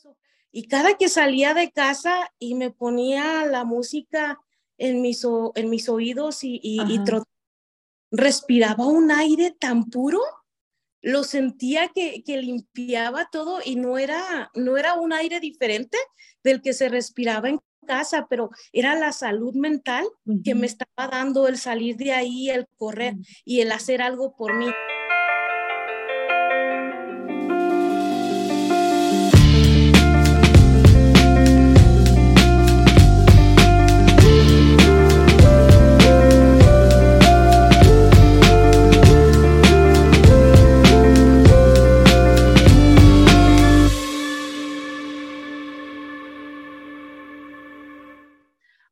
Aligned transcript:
eso. 0.00 0.16
Y 0.52 0.66
cada 0.66 0.96
que 0.96 1.08
salía 1.08 1.54
de 1.54 1.70
casa 1.70 2.32
y 2.38 2.54
me 2.54 2.70
ponía 2.70 3.44
la 3.46 3.64
música 3.64 4.38
en 4.78 5.00
mis, 5.00 5.24
en 5.54 5.70
mis 5.70 5.88
oídos 5.88 6.42
y, 6.42 6.60
y, 6.62 7.00
respiraba 8.10 8.86
un 8.86 9.12
aire 9.12 9.52
tan 9.52 9.84
puro, 9.84 10.20
lo 11.00 11.22
sentía 11.22 11.88
que, 11.94 12.24
que, 12.24 12.38
limpiaba 12.38 13.28
todo 13.30 13.60
y 13.64 13.76
no 13.76 13.98
era, 13.98 14.50
no 14.54 14.76
era 14.76 14.94
un 14.94 15.12
aire 15.12 15.38
diferente 15.38 15.96
del 16.42 16.60
que 16.60 16.72
se 16.72 16.88
respiraba 16.88 17.48
en 17.48 17.60
casa, 17.86 18.26
pero 18.28 18.50
era 18.72 18.96
la 18.96 19.12
salud 19.12 19.54
mental 19.54 20.06
que 20.44 20.54
me 20.54 20.66
estaba 20.66 21.08
dando 21.08 21.46
el 21.46 21.56
salir 21.56 21.96
de 21.96 22.12
ahí, 22.12 22.50
el 22.50 22.66
correr 22.76 23.14
y 23.44 23.60
el 23.60 23.70
hacer 23.70 24.02
algo 24.02 24.34
por 24.36 24.56
mí. 24.56 24.66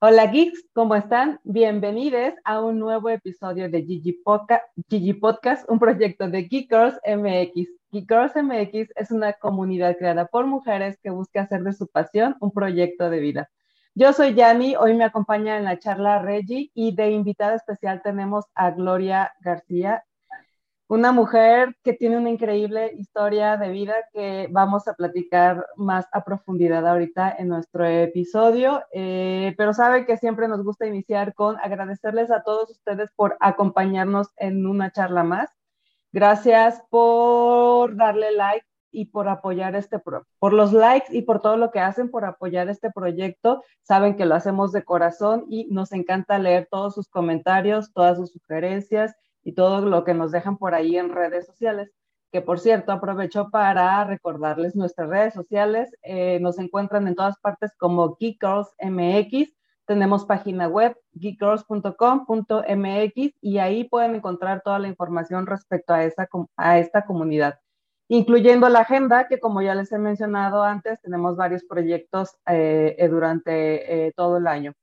Hola 0.00 0.26
geeks, 0.26 0.64
¿cómo 0.74 0.94
están? 0.94 1.40
Bienvenidos 1.42 2.34
a 2.44 2.60
un 2.60 2.78
nuevo 2.78 3.10
episodio 3.10 3.68
de 3.68 3.82
Gigi 3.82 4.12
Podcast, 4.12 4.62
Podcast 5.20 5.68
un 5.68 5.80
proyecto 5.80 6.28
de 6.28 6.44
Geek 6.44 6.70
Girls 6.70 7.00
MX. 7.04 7.68
Geek 7.90 8.08
Girls 8.08 8.36
MX 8.36 8.92
es 8.94 9.10
una 9.10 9.32
comunidad 9.32 9.96
creada 9.98 10.26
por 10.26 10.46
mujeres 10.46 10.96
que 11.02 11.10
busca 11.10 11.40
hacer 11.40 11.64
de 11.64 11.72
su 11.72 11.88
pasión 11.88 12.36
un 12.38 12.52
proyecto 12.52 13.10
de 13.10 13.18
vida. 13.18 13.50
Yo 13.96 14.12
soy 14.12 14.34
Yani, 14.34 14.76
hoy 14.76 14.94
me 14.94 15.02
acompaña 15.02 15.56
en 15.56 15.64
la 15.64 15.80
charla 15.80 16.22
Reggie 16.22 16.70
y 16.74 16.94
de 16.94 17.10
invitada 17.10 17.56
especial 17.56 18.00
tenemos 18.00 18.44
a 18.54 18.70
Gloria 18.70 19.32
García 19.40 20.04
una 20.88 21.12
mujer 21.12 21.76
que 21.84 21.92
tiene 21.92 22.16
una 22.16 22.30
increíble 22.30 22.92
historia 22.96 23.58
de 23.58 23.68
vida 23.68 23.94
que 24.12 24.48
vamos 24.50 24.88
a 24.88 24.94
platicar 24.94 25.66
más 25.76 26.06
a 26.12 26.24
profundidad 26.24 26.86
ahorita 26.88 27.36
en 27.38 27.48
nuestro 27.48 27.84
episodio, 27.86 28.82
eh, 28.92 29.54
pero 29.58 29.74
saben 29.74 30.06
que 30.06 30.16
siempre 30.16 30.48
nos 30.48 30.64
gusta 30.64 30.86
iniciar 30.86 31.34
con 31.34 31.58
agradecerles 31.58 32.30
a 32.30 32.42
todos 32.42 32.70
ustedes 32.70 33.10
por 33.14 33.36
acompañarnos 33.40 34.28
en 34.38 34.66
una 34.66 34.90
charla 34.90 35.24
más. 35.24 35.50
Gracias 36.10 36.82
por 36.88 37.94
darle 37.94 38.32
like 38.32 38.66
y 38.90 39.06
por 39.06 39.28
apoyar 39.28 39.76
este, 39.76 39.98
por 39.98 40.52
los 40.54 40.72
likes 40.72 41.14
y 41.14 41.20
por 41.20 41.42
todo 41.42 41.58
lo 41.58 41.70
que 41.70 41.80
hacen 41.80 42.10
por 42.10 42.24
apoyar 42.24 42.70
este 42.70 42.90
proyecto. 42.90 43.62
Saben 43.82 44.16
que 44.16 44.24
lo 44.24 44.34
hacemos 44.34 44.72
de 44.72 44.84
corazón 44.84 45.44
y 45.50 45.66
nos 45.66 45.92
encanta 45.92 46.38
leer 46.38 46.66
todos 46.70 46.94
sus 46.94 47.10
comentarios, 47.10 47.92
todas 47.92 48.16
sus 48.16 48.32
sugerencias 48.32 49.14
y 49.48 49.52
todo 49.52 49.80
lo 49.80 50.04
que 50.04 50.12
nos 50.12 50.30
dejan 50.30 50.58
por 50.58 50.74
ahí 50.74 50.98
en 50.98 51.08
redes 51.08 51.46
sociales. 51.46 51.90
Que 52.30 52.42
por 52.42 52.60
cierto, 52.60 52.92
aprovecho 52.92 53.48
para 53.48 54.04
recordarles 54.04 54.76
nuestras 54.76 55.08
redes 55.08 55.32
sociales. 55.32 55.90
Eh, 56.02 56.38
nos 56.40 56.58
encuentran 56.58 57.08
en 57.08 57.14
todas 57.14 57.38
partes 57.38 57.74
como 57.78 58.18
Geek 58.20 58.44
MX. 58.82 59.56
Tenemos 59.86 60.26
página 60.26 60.68
web 60.68 60.98
geekgirls.com.mx 61.14 63.32
y 63.40 63.56
ahí 63.56 63.84
pueden 63.84 64.16
encontrar 64.16 64.60
toda 64.62 64.78
la 64.80 64.88
información 64.88 65.46
respecto 65.46 65.94
a, 65.94 66.04
esa, 66.04 66.28
a 66.58 66.78
esta 66.78 67.06
comunidad, 67.06 67.58
incluyendo 68.08 68.68
la 68.68 68.80
agenda, 68.80 69.28
que 69.28 69.40
como 69.40 69.62
ya 69.62 69.74
les 69.74 69.90
he 69.92 69.98
mencionado 69.98 70.62
antes, 70.62 71.00
tenemos 71.00 71.36
varios 71.36 71.64
proyectos 71.64 72.36
eh, 72.46 72.96
eh, 72.98 73.08
durante 73.08 74.12
todo 74.14 74.36
el 74.36 74.46
año. 74.46 74.74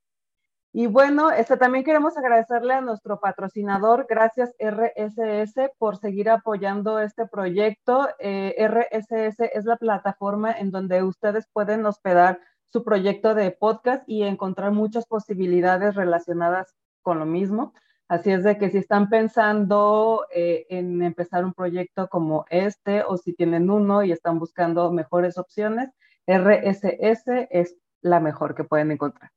Y 0.77 0.87
bueno, 0.87 1.31
este, 1.31 1.55
también 1.55 1.85
queremos 1.85 2.17
agradecerle 2.17 2.73
a 2.73 2.81
nuestro 2.81 3.21
patrocinador, 3.21 4.07
gracias 4.09 4.53
RSS, 4.59 5.71
por 5.77 5.95
seguir 5.95 6.29
apoyando 6.29 6.99
este 6.99 7.25
proyecto. 7.27 8.09
Eh, 8.19 8.53
RSS 8.59 9.39
es 9.53 9.63
la 9.63 9.77
plataforma 9.77 10.51
en 10.51 10.71
donde 10.71 11.01
ustedes 11.01 11.47
pueden 11.53 11.85
hospedar 11.85 12.41
su 12.73 12.83
proyecto 12.83 13.35
de 13.35 13.51
podcast 13.51 14.03
y 14.05 14.23
encontrar 14.23 14.73
muchas 14.73 15.05
posibilidades 15.05 15.95
relacionadas 15.95 16.75
con 17.01 17.19
lo 17.19 17.25
mismo. 17.25 17.73
Así 18.09 18.31
es 18.31 18.43
de 18.43 18.57
que 18.57 18.69
si 18.69 18.79
están 18.79 19.07
pensando 19.07 20.25
eh, 20.29 20.65
en 20.67 21.01
empezar 21.03 21.45
un 21.45 21.53
proyecto 21.53 22.09
como 22.09 22.43
este 22.49 23.01
o 23.07 23.15
si 23.15 23.33
tienen 23.33 23.69
uno 23.69 24.03
y 24.03 24.11
están 24.11 24.39
buscando 24.39 24.91
mejores 24.91 25.37
opciones, 25.37 25.89
RSS 26.27 27.47
es 27.49 27.77
la 28.01 28.19
mejor 28.19 28.55
que 28.55 28.65
pueden 28.65 28.91
encontrar. 28.91 29.31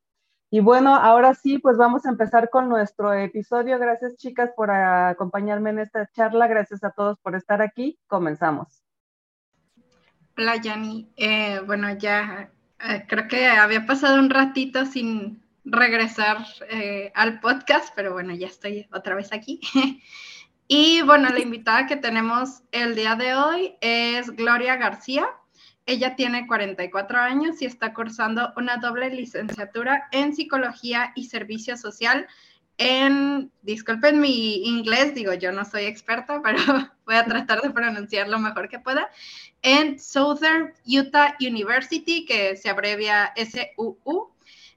Y 0.50 0.60
bueno, 0.60 0.94
ahora 0.94 1.34
sí, 1.34 1.58
pues 1.58 1.76
vamos 1.76 2.06
a 2.06 2.08
empezar 2.08 2.48
con 2.48 2.70
nuestro 2.70 3.12
episodio. 3.12 3.78
Gracias 3.78 4.16
chicas 4.16 4.50
por 4.56 4.70
acompañarme 4.70 5.70
en 5.70 5.80
esta 5.80 6.08
charla. 6.10 6.46
Gracias 6.46 6.82
a 6.84 6.90
todos 6.90 7.18
por 7.18 7.34
estar 7.34 7.60
aquí. 7.60 7.98
Comenzamos. 8.06 8.82
Hola 10.38 10.56
Yani. 10.56 11.12
Eh, 11.16 11.60
bueno, 11.66 11.90
ya 11.98 12.50
eh, 12.80 13.04
creo 13.06 13.28
que 13.28 13.46
había 13.46 13.84
pasado 13.84 14.18
un 14.18 14.30
ratito 14.30 14.86
sin 14.86 15.42
regresar 15.66 16.38
eh, 16.70 17.12
al 17.14 17.40
podcast, 17.40 17.92
pero 17.94 18.14
bueno, 18.14 18.34
ya 18.34 18.46
estoy 18.46 18.88
otra 18.90 19.16
vez 19.16 19.34
aquí. 19.34 19.60
y 20.68 21.02
bueno, 21.02 21.28
la 21.28 21.40
invitada 21.40 21.86
que 21.86 21.96
tenemos 21.96 22.62
el 22.72 22.94
día 22.94 23.16
de 23.16 23.34
hoy 23.34 23.76
es 23.82 24.30
Gloria 24.30 24.76
García. 24.76 25.28
Ella 25.88 26.16
tiene 26.16 26.46
44 26.46 27.18
años 27.18 27.62
y 27.62 27.64
está 27.64 27.94
cursando 27.94 28.52
una 28.58 28.76
doble 28.76 29.08
licenciatura 29.08 30.06
en 30.12 30.34
psicología 30.34 31.12
y 31.14 31.24
servicio 31.24 31.78
social 31.78 32.26
en, 32.76 33.50
disculpen 33.62 34.20
mi 34.20 34.66
inglés, 34.68 35.14
digo, 35.14 35.32
yo 35.32 35.50
no 35.50 35.64
soy 35.64 35.86
experta, 35.86 36.42
pero 36.42 36.58
voy 37.06 37.14
a 37.14 37.24
tratar 37.24 37.62
de 37.62 37.70
pronunciar 37.70 38.28
lo 38.28 38.38
mejor 38.38 38.68
que 38.68 38.78
pueda, 38.78 39.10
en 39.62 39.98
Southern 39.98 40.74
Utah 40.86 41.36
University, 41.40 42.26
que 42.26 42.54
se 42.56 42.68
abrevia 42.68 43.32
SUU. 43.36 44.30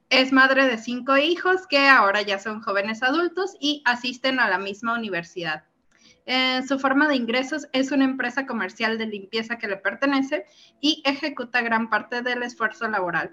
Es 0.09 0.31
madre 0.31 0.66
de 0.66 0.78
cinco 0.78 1.17
hijos 1.17 1.67
que 1.67 1.89
ahora 1.89 2.22
ya 2.22 2.39
son 2.39 2.61
jóvenes 2.61 3.03
adultos 3.03 3.57
y 3.59 3.81
asisten 3.83 4.39
a 4.39 4.49
la 4.49 4.59
misma 4.59 4.93
universidad. 4.93 5.66
Eh, 6.25 6.61
su 6.67 6.79
forma 6.79 7.07
de 7.07 7.16
ingresos 7.16 7.67
es 7.73 7.91
una 7.91 8.05
empresa 8.05 8.45
comercial 8.45 8.97
de 8.97 9.07
limpieza 9.07 9.57
que 9.57 9.67
le 9.67 9.77
pertenece 9.77 10.45
y 10.79 11.01
ejecuta 11.05 11.61
gran 11.61 11.89
parte 11.89 12.22
del 12.22 12.44
esfuerzo 12.44 12.88
laboral. 12.88 13.31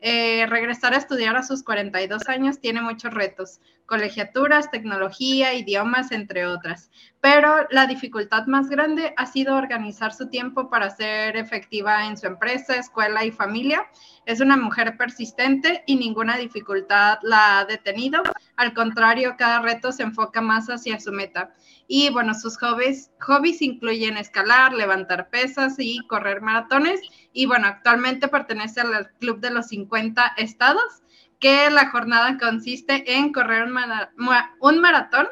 Eh, 0.00 0.44
regresar 0.46 0.92
a 0.92 0.98
estudiar 0.98 1.36
a 1.36 1.42
sus 1.42 1.62
42 1.62 2.28
años 2.28 2.60
tiene 2.60 2.82
muchos 2.82 3.14
retos, 3.14 3.60
colegiaturas, 3.86 4.70
tecnología, 4.70 5.54
idiomas, 5.54 6.12
entre 6.12 6.46
otras. 6.46 6.90
Pero 7.20 7.66
la 7.70 7.86
dificultad 7.86 8.46
más 8.46 8.68
grande 8.68 9.14
ha 9.16 9.26
sido 9.26 9.56
organizar 9.56 10.12
su 10.12 10.28
tiempo 10.28 10.68
para 10.68 10.90
ser 10.90 11.36
efectiva 11.36 12.06
en 12.06 12.18
su 12.18 12.26
empresa, 12.26 12.76
escuela 12.76 13.24
y 13.24 13.30
familia. 13.30 13.86
Es 14.26 14.40
una 14.40 14.56
mujer 14.56 14.96
persistente 14.98 15.82
y 15.86 15.96
ninguna 15.96 16.36
dificultad 16.36 17.18
la 17.22 17.60
ha 17.60 17.64
detenido. 17.64 18.22
Al 18.56 18.74
contrario, 18.74 19.36
cada 19.38 19.60
reto 19.60 19.92
se 19.92 20.02
enfoca 20.02 20.42
más 20.42 20.66
hacia 20.68 21.00
su 21.00 21.10
meta. 21.10 21.54
Y 21.88 22.10
bueno, 22.10 22.34
sus 22.34 22.58
hobbies, 22.58 23.12
hobbies 23.20 23.62
incluyen 23.62 24.16
escalar, 24.16 24.72
levantar 24.72 25.30
pesas 25.30 25.76
y 25.78 25.98
correr 26.08 26.40
maratones. 26.40 27.00
Y 27.32 27.46
bueno, 27.46 27.68
actualmente 27.68 28.28
pertenece 28.28 28.80
al 28.80 29.10
Club 29.20 29.40
de 29.40 29.50
los 29.50 29.68
50 29.68 30.34
Estados, 30.36 31.02
que 31.38 31.70
la 31.70 31.90
jornada 31.90 32.38
consiste 32.38 33.16
en 33.16 33.32
correr 33.32 33.64
un, 33.64 34.80
maratón 34.80 35.28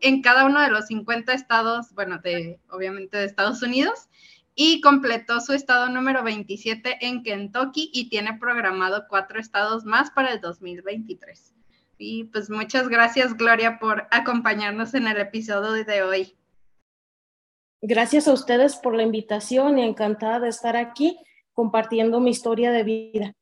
en 0.00 0.22
cada 0.22 0.46
uno 0.46 0.60
de 0.60 0.70
los 0.70 0.86
50 0.86 1.32
estados, 1.34 1.92
bueno, 1.94 2.18
de 2.18 2.60
obviamente 2.70 3.18
de 3.18 3.24
Estados 3.24 3.62
Unidos. 3.62 4.08
Y 4.54 4.80
completó 4.80 5.40
su 5.40 5.52
estado 5.52 5.88
número 5.88 6.24
27 6.24 7.06
en 7.06 7.22
Kentucky 7.22 7.90
y 7.92 8.08
tiene 8.08 8.38
programado 8.38 9.04
cuatro 9.08 9.38
estados 9.38 9.84
más 9.84 10.10
para 10.10 10.32
el 10.32 10.40
2023. 10.40 11.57
Y 11.98 12.24
pues 12.24 12.48
muchas 12.48 12.88
gracias, 12.88 13.36
Gloria, 13.36 13.78
por 13.80 14.06
acompañarnos 14.12 14.94
en 14.94 15.08
el 15.08 15.18
episodio 15.18 15.84
de 15.84 16.02
hoy. 16.02 16.36
Gracias 17.82 18.28
a 18.28 18.32
ustedes 18.32 18.76
por 18.76 18.94
la 18.94 19.02
invitación 19.02 19.78
y 19.78 19.82
encantada 19.82 20.40
de 20.40 20.48
estar 20.48 20.76
aquí 20.76 21.18
compartiendo 21.52 22.20
mi 22.20 22.30
historia 22.30 22.70
de 22.70 22.84
vida. 22.84 23.32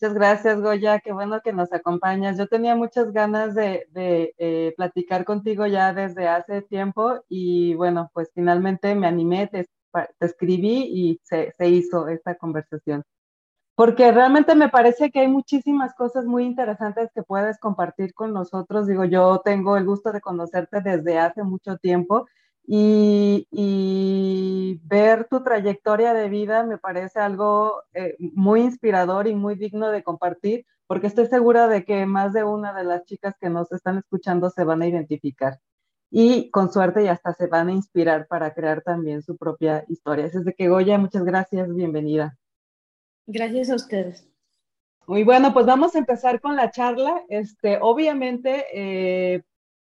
Muchas 0.00 0.14
gracias, 0.14 0.60
Goya. 0.60 0.98
Qué 0.98 1.12
bueno 1.12 1.40
que 1.44 1.52
nos 1.52 1.72
acompañas. 1.72 2.38
Yo 2.38 2.48
tenía 2.48 2.74
muchas 2.74 3.12
ganas 3.12 3.54
de, 3.54 3.86
eh, 3.94 4.74
platicar 4.76 5.24
contigo 5.24 5.66
ya 5.66 5.92
desde 5.92 6.26
hace 6.26 6.62
tiempo 6.62 7.22
y 7.28 7.74
bueno, 7.74 8.10
pues 8.14 8.30
finalmente 8.34 8.94
me 8.94 9.06
animé, 9.06 9.46
te, 9.46 9.66
escribí 10.20 10.88
y 10.92 11.20
se 11.22 11.68
hizo 11.68 12.08
esta 12.08 12.34
conversación 12.36 13.04
porque 13.80 14.12
realmente 14.12 14.54
me 14.54 14.68
parece 14.68 15.10
que 15.10 15.20
hay 15.20 15.28
muchísimas 15.28 15.94
cosas 15.94 16.26
muy 16.26 16.44
interesantes 16.44 17.08
que 17.14 17.22
puedes 17.22 17.58
compartir 17.58 18.12
con 18.12 18.34
nosotros. 18.34 18.86
Digo, 18.86 19.06
yo 19.06 19.40
tengo 19.42 19.78
el 19.78 19.86
gusto 19.86 20.12
de 20.12 20.20
conocerte 20.20 20.82
desde 20.82 21.18
hace 21.18 21.44
mucho 21.44 21.78
tiempo 21.78 22.26
y, 22.66 23.46
ver 24.84 25.28
tu 25.30 25.42
trayectoria 25.42 26.12
de 26.12 26.28
vida 26.28 26.62
me 26.62 26.76
parece 26.76 27.20
algo 27.20 27.82
eh, 27.94 28.16
muy 28.18 28.60
inspirador 28.60 29.26
y 29.26 29.34
muy 29.34 29.54
digno 29.54 29.88
de 29.88 30.02
compartir, 30.02 30.66
porque 30.86 31.06
estoy 31.06 31.28
segura 31.28 31.66
de 31.66 31.86
que 31.86 32.04
más 32.04 32.34
de 32.34 32.44
una 32.44 32.74
de 32.74 32.84
las 32.84 33.06
chicas 33.06 33.34
que 33.40 33.48
nos 33.48 33.72
están 33.72 33.96
escuchando 33.96 34.50
se 34.50 34.64
van 34.64 34.82
a 34.82 34.88
identificar 34.88 35.58
y 36.10 36.50
con 36.50 36.70
suerte 36.70 37.02
y 37.04 37.08
hasta 37.08 37.32
se 37.32 37.46
van 37.46 37.68
a 37.68 37.72
inspirar 37.72 38.26
para 38.26 38.52
crear 38.52 38.82
también 38.82 39.22
su 39.22 39.38
propia 39.38 39.86
historia. 39.88 40.26
Así 40.26 40.36
es 40.36 40.44
de 40.44 40.52
que 40.52 40.68
Goya, 40.68 40.98
muchas 40.98 41.24
gracias, 41.24 41.74
bienvenida. 41.74 42.36
Gracias 43.32 43.70
a 43.70 43.76
ustedes. 43.76 44.28
Muy 45.06 45.22
bueno, 45.22 45.52
pues 45.52 45.64
vamos 45.64 45.94
a 45.94 45.98
empezar 45.98 46.40
con 46.40 46.56
la 46.56 46.72
charla. 46.72 47.22
Este, 47.28 47.78
obviamente, 47.80 48.66
eh, 48.72 49.42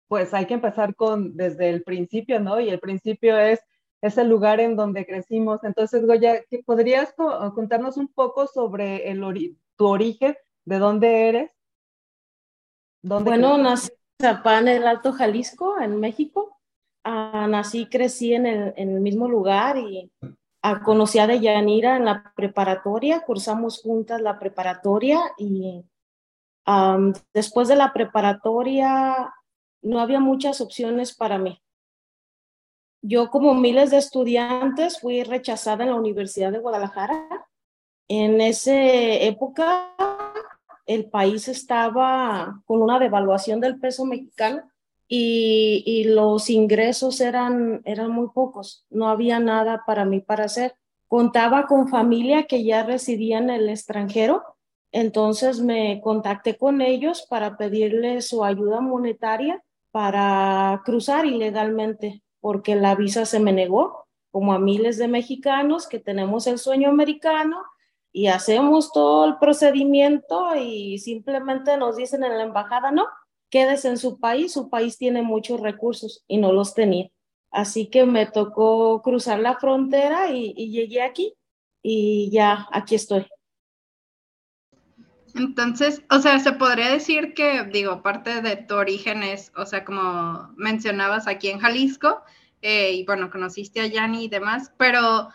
pues 0.08 0.34
hay 0.34 0.48
que 0.48 0.56
empezar 0.56 0.96
con 0.96 1.38
desde 1.38 1.70
el 1.70 1.84
principio, 1.84 2.40
¿no? 2.40 2.60
Y 2.60 2.70
el 2.70 2.80
principio 2.80 3.38
es, 3.38 3.60
es 4.02 4.18
el 4.18 4.30
lugar 4.30 4.60
en 4.60 4.76
donde 4.76 5.06
crecimos. 5.06 5.64
Entonces, 5.64 6.08
Goya, 6.08 6.42
¿podrías 6.66 7.14
contarnos 7.14 7.98
un 7.98 8.08
poco 8.08 8.48
sobre 8.48 9.12
el 9.12 9.22
tu 9.76 9.88
origen? 9.88 10.36
¿De 10.64 10.80
dónde 10.80 11.28
eres? 11.28 11.52
¿Dónde 13.04 13.30
bueno, 13.30 13.60
nací 13.60 13.90
en 14.20 14.68
el 14.68 14.88
Alto 14.88 15.14
Jalisco, 15.14 15.80
en 15.80 16.00
México. 16.00 16.58
Ah, 17.04 17.46
nací, 17.48 17.86
crecí 17.86 18.34
en 18.34 18.48
el, 18.48 18.74
en 18.76 18.90
el, 18.96 19.02
mismo 19.02 19.28
lugar 19.28 19.78
y 19.78 20.12
conocí 20.84 21.20
a 21.20 21.28
Deyanira 21.28 21.98
en 21.98 22.06
la 22.06 22.34
preparatoria, 22.36 23.22
cursamos 23.22 23.82
juntas 23.82 24.22
la 24.22 24.40
preparatoria 24.40 25.22
y 25.38 25.86
después 27.34 27.68
de 27.68 27.76
la 27.76 27.94
preparatoria 27.94 29.34
no 29.82 30.00
había 30.00 30.20
muchas 30.20 30.62
opciones 30.62 31.16
para 31.16 31.38
mí. 31.38 31.62
Yo, 33.02 33.30
como 33.30 33.54
miles 33.54 33.92
de 33.92 33.98
estudiantes, 33.98 35.00
fui 35.00 35.24
rechazada 35.24 35.84
en 35.84 35.92
la 35.92 35.96
Universidad 35.96 36.52
de 36.52 36.58
Guadalajara. 36.58 37.48
En 38.08 38.42
esa 38.42 38.74
época, 38.74 39.96
el 40.88 41.10
país 41.10 41.48
estaba 41.48 42.62
con 42.66 42.82
una 42.82 42.98
devaluación 42.98 43.60
del 43.60 43.80
peso 43.80 44.06
mexicano 44.06 44.72
y, 45.08 46.04
los 46.06 46.50
ingresos 46.50 47.22
eran, 47.22 47.82
eran 47.86 48.12
muy 48.12 48.30
pocos. 48.30 48.86
No 48.90 49.10
había 49.10 49.40
nada 49.40 49.84
para 49.86 50.06
mí 50.06 50.20
para 50.20 50.46
hacer. 50.46 50.76
Contaba 51.08 51.68
con 51.68 51.88
familia 51.88 52.44
que 52.44 52.64
ya 52.64 52.84
residía 52.84 53.38
en 53.38 53.50
el 53.50 53.70
extranjero, 53.70 54.44
entonces 54.92 55.60
me 55.60 56.02
contacté 56.02 56.58
con 56.58 56.82
ellos 56.82 57.28
para 57.30 57.58
pedirles 57.58 58.28
su 58.30 58.44
ayuda 58.44 58.82
monetaria 58.82 59.64
para 59.92 60.82
cruzar 60.84 61.26
ilegalmente, 61.26 62.24
porque 62.40 62.76
la 62.76 62.96
visa 62.96 63.26
se 63.26 63.40
me 63.40 63.54
negó, 63.54 64.08
como 64.32 64.54
a 64.54 64.60
miles 64.60 64.98
de 64.98 65.08
mexicanos 65.08 65.88
que 65.88 66.00
tenemos 66.00 66.48
el 66.48 66.58
sueño 66.58 66.90
americano 66.90 67.64
y 68.12 68.28
hacemos 68.28 68.92
todo 68.92 69.26
el 69.26 69.38
procedimiento 69.38 70.56
y 70.56 70.98
simplemente 71.00 71.78
nos 71.78 71.96
dicen 71.96 72.24
en 72.24 72.38
la 72.38 72.44
embajada, 72.44 72.92
no, 72.92 73.06
quédese 73.56 73.88
en 73.88 73.98
su 73.98 74.20
país, 74.20 74.52
su 74.52 74.70
país 74.70 74.98
tiene 74.98 75.22
muchos 75.22 75.62
recursos 75.62 76.26
y 76.28 76.40
no 76.40 76.52
los 76.52 76.74
tenía. 76.74 77.10
Así 77.52 77.90
que 77.90 78.06
me 78.06 78.26
tocó 78.26 79.02
cruzar 79.02 79.40
la 79.40 79.56
frontera 79.56 80.30
y, 80.30 80.54
llegué 80.72 81.02
aquí 81.02 81.36
y 81.82 82.30
ya 82.34 82.68
aquí 82.74 82.96
estoy. 82.96 83.26
Entonces, 85.36 86.02
o 86.12 86.20
sea, 86.20 86.38
se 86.40 86.52
podría 86.52 86.92
decir 86.92 87.34
que, 87.34 87.64
digo, 87.72 88.02
parte 88.02 88.42
de 88.42 88.58
tu 88.58 88.76
origen 88.76 89.24
es, 89.24 89.54
o 89.56 89.66
sea, 89.66 89.86
como 89.86 90.54
mencionabas 90.58 91.26
aquí 91.26 91.48
en 91.48 91.60
Jalisco, 91.60 92.24
eh, 92.62 92.92
y 92.92 93.06
bueno, 93.06 93.32
conociste 93.32 93.80
a 93.80 93.88
Yanni 93.88 94.26
y 94.26 94.28
demás, 94.28 94.74
pero, 94.78 95.30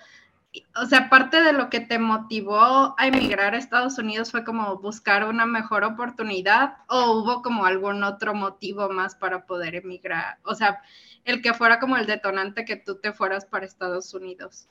o 0.77 0.87
sea, 0.87 1.09
parte 1.09 1.43
de 1.43 1.53
lo 1.53 1.71
que 1.71 1.81
te 1.81 1.99
motivó 1.99 2.95
a 2.99 3.07
emigrar 3.07 3.55
a 3.55 3.59
Estados 3.59 3.99
Unidos 3.99 4.31
fue 4.31 4.45
como 4.45 4.79
buscar 4.79 5.25
una 5.25 5.47
mejor 5.47 5.85
oportunidad 5.85 6.79
o 6.89 7.13
hubo 7.13 7.43
como 7.43 7.65
algún 7.67 8.03
otro 8.03 8.35
motivo 8.35 8.89
más 8.89 9.15
para 9.15 9.47
poder 9.47 9.77
emigrar, 9.77 10.39
o 10.45 10.55
sea, 10.55 10.83
el 11.25 11.43
que 11.43 11.55
fuera 11.55 11.79
como 11.79 11.97
el 11.97 12.07
detonante 12.07 12.65
que 12.65 12.77
tú 12.77 12.99
te 13.01 13.13
fueras 13.13 13.45
para 13.45 13.67
Estados 13.67 14.13
Unidos. 14.15 14.69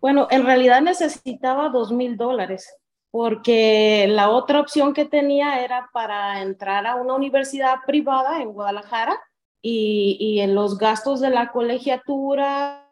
Bueno, 0.00 0.28
en 0.30 0.44
realidad 0.44 0.80
necesitaba 0.80 1.70
dos 1.70 1.90
mil 1.90 2.16
dólares 2.16 2.76
porque 3.10 4.06
la 4.08 4.30
otra 4.30 4.60
opción 4.60 4.92
que 4.92 5.04
tenía 5.04 5.64
era 5.64 5.88
para 5.92 6.42
entrar 6.42 6.86
a 6.86 6.96
una 6.96 7.14
universidad 7.14 7.76
privada 7.86 8.42
en 8.42 8.52
Guadalajara 8.52 9.18
y, 9.60 10.38
en 10.40 10.54
los 10.54 10.78
gastos 10.78 11.20
de 11.20 11.30
la 11.30 11.50
colegiatura, 11.50 12.86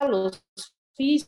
los 0.00 0.44
y 0.98 1.24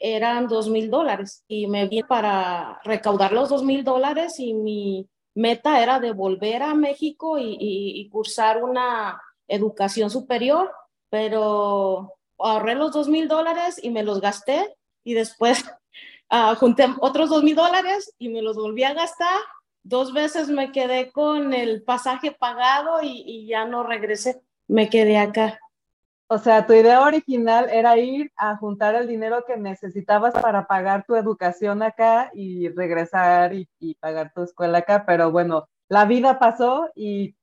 eran 0.00 0.48
dos 0.48 0.68
mil 0.68 0.90
dólares 0.90 1.44
y 1.46 1.66
me 1.66 1.86
vi 1.86 2.02
para 2.02 2.80
recaudar 2.84 3.32
los 3.32 3.50
dos 3.50 3.62
mil 3.62 3.84
dólares 3.84 4.40
y 4.40 4.54
mi 4.54 5.08
meta 5.34 5.82
era 5.82 6.00
de 6.00 6.12
volver 6.12 6.62
a 6.62 6.74
México 6.74 7.36
y, 7.38 8.08
cursar 8.10 8.64
una 8.64 9.20
educación 9.46 10.10
superior, 10.10 10.72
pero 11.10 12.14
ahorré 12.38 12.74
los 12.74 12.92
dos 12.92 13.08
mil 13.08 13.28
dólares 13.28 13.78
y 13.82 13.90
me 13.90 14.02
los 14.02 14.20
gasté 14.20 14.74
y 15.04 15.14
después 15.14 15.64
uh, 16.30 16.54
junté 16.56 16.86
otros 17.00 17.28
dos 17.28 17.42
mil 17.42 17.54
dólares 17.54 18.14
y 18.18 18.30
me 18.30 18.42
los 18.42 18.56
volví 18.56 18.84
a 18.84 18.94
gastar. 18.94 19.38
Dos 19.82 20.12
veces 20.12 20.48
me 20.48 20.72
quedé 20.72 21.10
con 21.10 21.54
el 21.54 21.82
pasaje 21.82 22.32
pagado 22.32 23.02
y 23.02 23.46
ya 23.46 23.64
no 23.64 23.82
regresé, 23.82 24.42
me 24.66 24.90
quedé 24.90 25.16
acá. 25.16 25.58
O 26.32 26.38
sea, 26.38 26.64
tu 26.64 26.72
idea 26.74 27.00
original 27.00 27.68
era 27.70 27.98
ir 27.98 28.30
a 28.36 28.56
juntar 28.56 28.94
el 28.94 29.08
dinero 29.08 29.44
que 29.44 29.56
necesitabas 29.56 30.32
para 30.32 30.68
pagar 30.68 31.04
tu 31.04 31.16
educación 31.16 31.82
acá 31.82 32.30
y 32.32 32.68
regresar 32.68 33.52
y, 33.52 33.68
y 33.80 33.96
pagar 33.96 34.32
tu 34.32 34.44
escuela 34.44 34.78
acá, 34.78 35.04
pero 35.04 35.32
bueno, 35.32 35.68
la 35.88 36.04
vida 36.04 36.38
pasó 36.38 36.88
y 36.94 37.34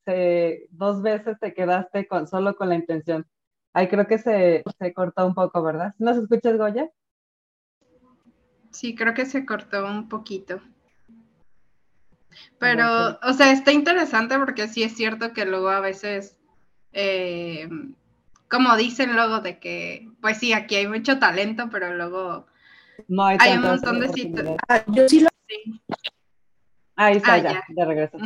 dos 0.69 1.01
veces 1.01 1.38
te 1.42 1.54
quedaste 1.54 2.07
con, 2.07 2.28
solo 2.28 2.56
con 2.56 2.69
la 2.69 2.75
intención. 2.75 3.28
Ahí 3.74 3.89
creo 3.89 4.07
que 4.07 4.19
se, 4.19 4.63
se 4.80 4.94
cortó 4.94 5.28
un 5.28 5.36
poco, 5.36 5.62
¿verdad? 5.62 5.94
¿Nos 5.98 6.16
escuchas, 6.16 6.57
Goya? 6.57 6.89
Sí, 8.72 8.95
creo 8.95 9.13
que 9.13 9.25
se 9.25 9.45
cortó 9.45 9.86
un 9.86 10.07
poquito. 10.07 10.62
Pero, 12.57 13.19
o 13.22 13.34
sea, 13.34 13.51
está 13.51 13.74
interesante 13.74 14.39
porque 14.39 14.69
sí 14.69 14.81
es 14.81 14.95
cierto 14.95 15.34
que 15.34 15.45
luego 15.45 15.68
a 15.68 15.81
veces, 15.81 16.38
eh, 16.94 17.68
como 18.49 18.75
dicen 18.77 19.13
luego 19.13 19.41
de 19.41 19.59
que, 19.59 20.09
pues 20.21 20.38
sí, 20.38 20.53
aquí 20.53 20.75
hay 20.75 20.88
mucho 20.88 21.19
talento, 21.19 21.69
pero 21.71 21.94
luego 21.94 22.47
no 23.07 23.25
hay, 23.25 23.38
un 23.55 23.62
montón 23.62 24.00
de 24.00 24.10
situaciones. 24.10 24.57
Ah, 24.67 24.83
yo 24.88 25.07
sí 25.07 25.22
lo... 25.22 25.29
Ahí 26.95 27.17
está, 27.17 27.33
ah, 27.36 27.38
ya, 27.38 27.63
de 27.67 27.86
regreso. 27.86 28.17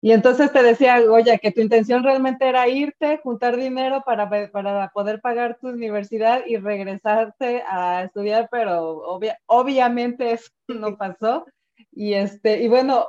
Y 0.00 0.12
entonces 0.12 0.52
te 0.52 0.62
decía, 0.62 1.00
oye, 1.10 1.40
que 1.40 1.50
tu 1.50 1.60
intención 1.60 2.04
realmente 2.04 2.48
era 2.48 2.68
irte, 2.68 3.18
juntar 3.18 3.56
dinero 3.56 4.04
para, 4.06 4.30
para 4.52 4.90
poder 4.90 5.20
pagar 5.20 5.58
tu 5.60 5.68
universidad 5.68 6.42
y 6.46 6.56
regresarte 6.56 7.64
a 7.66 8.04
estudiar, 8.04 8.48
pero 8.50 9.02
obviamente 9.46 10.32
eso 10.32 10.50
no 10.68 10.96
pasó. 10.96 11.46
Y, 11.90 12.14
este, 12.14 12.62
y 12.62 12.68
bueno, 12.68 13.08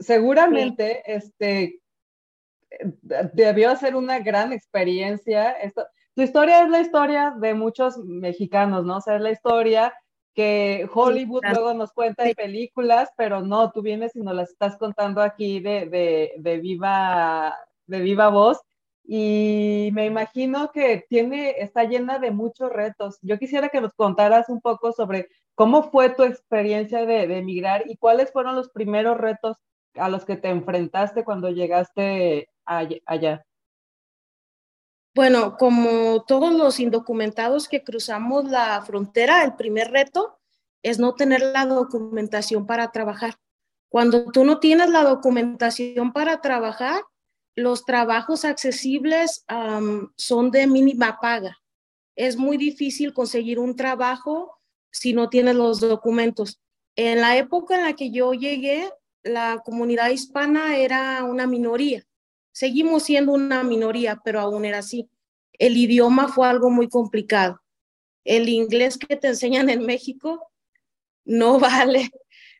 seguramente 0.00 1.02
este, 1.06 1.80
debió 3.02 3.74
ser 3.76 3.96
una 3.96 4.18
gran 4.20 4.52
experiencia. 4.52 5.52
Esto, 5.52 5.86
tu 6.14 6.22
historia 6.22 6.62
es 6.64 6.70
la 6.70 6.80
historia 6.80 7.34
de 7.38 7.54
muchos 7.54 7.96
mexicanos, 7.98 8.84
¿no? 8.84 8.96
O 8.96 9.00
sea, 9.00 9.16
es 9.16 9.22
la 9.22 9.30
historia 9.30 9.94
que 10.34 10.88
Hollywood 10.92 11.42
luego 11.52 11.74
nos 11.74 11.92
cuenta 11.92 12.24
en 12.24 12.34
películas, 12.34 13.10
pero 13.16 13.40
no, 13.40 13.72
tú 13.72 13.82
vienes 13.82 14.14
y 14.16 14.20
nos 14.20 14.34
las 14.34 14.50
estás 14.50 14.76
contando 14.76 15.20
aquí 15.20 15.60
de, 15.60 15.86
de, 16.36 16.58
viva, 16.58 17.56
de 17.86 18.00
viva 18.00 18.28
voz. 18.28 18.60
Y 19.04 19.90
me 19.92 20.06
imagino 20.06 20.70
que 20.72 21.04
tiene, 21.08 21.56
está 21.58 21.84
llena 21.84 22.18
de 22.18 22.30
muchos 22.30 22.72
retos. 22.72 23.18
Yo 23.22 23.38
quisiera 23.38 23.68
que 23.68 23.80
nos 23.80 23.94
contaras 23.94 24.48
un 24.48 24.60
poco 24.60 24.92
sobre 24.92 25.28
cómo 25.54 25.90
fue 25.90 26.10
tu 26.10 26.24
experiencia 26.24 27.06
de, 27.06 27.26
de 27.26 27.38
emigrar 27.38 27.84
y 27.86 27.96
cuáles 27.96 28.32
fueron 28.32 28.54
los 28.54 28.70
primeros 28.70 29.18
retos 29.18 29.56
a 29.94 30.08
los 30.08 30.24
que 30.24 30.36
te 30.36 30.48
enfrentaste 30.48 31.24
cuando 31.24 31.50
llegaste 31.50 32.48
allá. 32.68 33.44
Bueno, 35.14 35.56
como 35.56 36.24
todos 36.24 36.52
los 36.52 36.78
indocumentados 36.78 37.66
que 37.66 37.82
cruzamos 37.82 38.44
la 38.44 38.80
frontera, 38.82 39.42
el 39.42 39.56
primer 39.56 39.90
reto 39.90 40.38
es 40.82 41.00
no 41.00 41.14
tener 41.14 41.42
la 41.42 41.66
documentación 41.66 42.66
para 42.66 42.92
trabajar. 42.92 43.34
Cuando 43.88 44.30
tú 44.30 44.44
no 44.44 44.60
tienes 44.60 44.90
la 44.90 45.02
documentación 45.02 46.12
para 46.12 46.40
trabajar, 46.40 47.02
los 47.56 47.84
trabajos 47.84 48.44
accesibles 48.44 49.44
son 50.16 50.50
de 50.52 50.66
mínima 50.68 51.18
paga. 51.20 51.58
Es 52.14 52.36
muy 52.36 52.56
difícil 52.56 53.12
conseguir 53.12 53.58
un 53.58 53.74
trabajo 53.74 54.60
si 54.92 55.14
no 55.14 55.28
tienes 55.28 55.56
los 55.56 55.80
documentos. 55.80 56.60
En 56.94 57.20
la 57.20 57.36
época 57.36 57.76
en 57.76 57.84
la 57.84 57.94
que 57.94 58.10
yo 58.10 58.34
llegué, 58.34 58.88
la 59.24 59.62
comunidad 59.64 60.10
hispana 60.10 60.76
era 60.76 61.24
una 61.24 61.46
minoría. 61.46 62.04
Seguimos 62.58 63.04
siendo 63.04 63.34
una 63.34 63.62
minoría, 63.62 64.20
pero 64.24 64.40
aún 64.40 64.64
era 64.64 64.78
así. 64.78 65.08
El 65.52 65.76
idioma 65.76 66.26
fue 66.26 66.48
algo 66.48 66.70
muy 66.70 66.88
complicado. 66.88 67.62
El 68.24 68.48
inglés 68.48 68.98
que 68.98 69.14
te 69.14 69.28
enseñan 69.28 69.70
en 69.70 69.86
México 69.86 70.50
no 71.24 71.60
vale, 71.60 72.10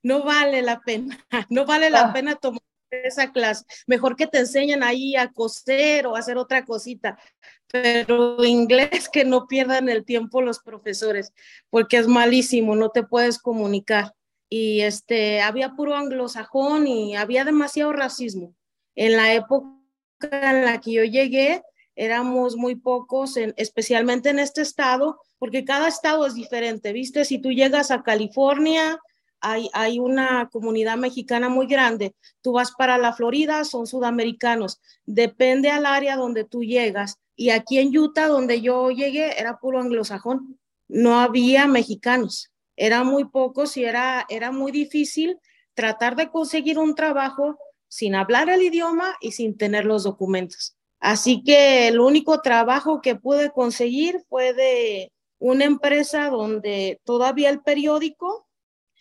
no 0.04 0.22
vale 0.22 0.62
la 0.62 0.78
pena, 0.82 1.18
no 1.50 1.66
vale 1.66 1.90
la 1.90 2.02
ah. 2.02 2.12
pena 2.12 2.36
tomar 2.36 2.62
esa 2.92 3.32
clase. 3.32 3.64
Mejor 3.88 4.14
que 4.14 4.28
te 4.28 4.38
enseñen 4.38 4.84
ahí 4.84 5.16
a 5.16 5.32
coser 5.32 6.06
o 6.06 6.14
a 6.14 6.20
hacer 6.20 6.38
otra 6.38 6.64
cosita, 6.64 7.18
pero 7.66 8.44
inglés 8.44 9.08
que 9.12 9.24
no 9.24 9.48
pierdan 9.48 9.88
el 9.88 10.04
tiempo 10.04 10.42
los 10.42 10.60
profesores, 10.60 11.32
porque 11.70 11.96
es 11.96 12.06
malísimo, 12.06 12.76
no 12.76 12.90
te 12.90 13.02
puedes 13.02 13.40
comunicar. 13.40 14.14
Y 14.48 14.82
este, 14.82 15.40
había 15.40 15.74
puro 15.74 15.96
anglosajón 15.96 16.86
y 16.86 17.16
había 17.16 17.44
demasiado 17.44 17.92
racismo. 17.92 18.54
En 18.94 19.16
la 19.16 19.34
época 19.34 19.77
en 20.20 20.64
la 20.64 20.80
que 20.80 20.92
yo 20.92 21.04
llegué, 21.04 21.62
éramos 21.94 22.56
muy 22.56 22.76
pocos, 22.76 23.36
especialmente 23.56 24.30
en 24.30 24.38
este 24.38 24.62
estado, 24.62 25.20
porque 25.38 25.64
cada 25.64 25.88
estado 25.88 26.26
es 26.26 26.34
diferente, 26.34 26.92
¿viste? 26.92 27.24
Si 27.24 27.38
tú 27.38 27.50
llegas 27.50 27.90
a 27.90 28.02
California, 28.02 28.98
hay, 29.40 29.70
hay, 29.72 29.98
una 29.98 30.48
comunidad 30.50 30.96
mexicana 30.96 31.48
muy 31.48 31.66
grande. 31.66 32.14
Tú 32.40 32.52
vas 32.52 32.72
para 32.72 32.98
la 32.98 33.12
Florida, 33.12 33.64
son 33.64 33.86
sudamericanos. 33.86 34.80
Depende 35.06 35.70
al 35.70 35.86
área 35.86 36.16
donde 36.16 36.44
tú 36.44 36.64
llegas. 36.64 37.18
Y 37.36 37.50
aquí 37.50 37.78
en 37.78 37.96
Utah, 37.96 38.26
donde 38.26 38.60
yo 38.60 38.90
llegué, 38.90 39.38
era 39.38 39.58
puro 39.58 39.80
anglosajón. 39.80 40.58
No 40.88 41.20
había 41.20 41.68
mexicanos. 41.68 42.50
Era 42.76 43.04
muy 43.04 43.24
pocos 43.26 43.76
y 43.76 43.84
era, 43.84 44.24
era 44.28 44.50
muy 44.50 44.72
difícil 44.72 45.38
tratar 45.74 46.16
de 46.16 46.30
conseguir 46.30 46.78
un 46.78 46.96
trabajo 46.96 47.58
sin 47.88 48.14
hablar 48.14 48.48
el 48.50 48.62
idioma 48.62 49.16
y 49.20 49.32
sin 49.32 49.56
tener 49.56 49.84
los 49.84 50.04
documentos. 50.04 50.76
Así 51.00 51.42
que 51.44 51.88
el 51.88 52.00
único 52.00 52.40
trabajo 52.40 53.00
que 53.00 53.14
pude 53.14 53.50
conseguir 53.50 54.24
fue 54.28 54.52
de 54.52 55.12
una 55.38 55.64
empresa 55.64 56.28
donde 56.28 57.00
todavía 57.04 57.50
el 57.50 57.60
periódico 57.60 58.48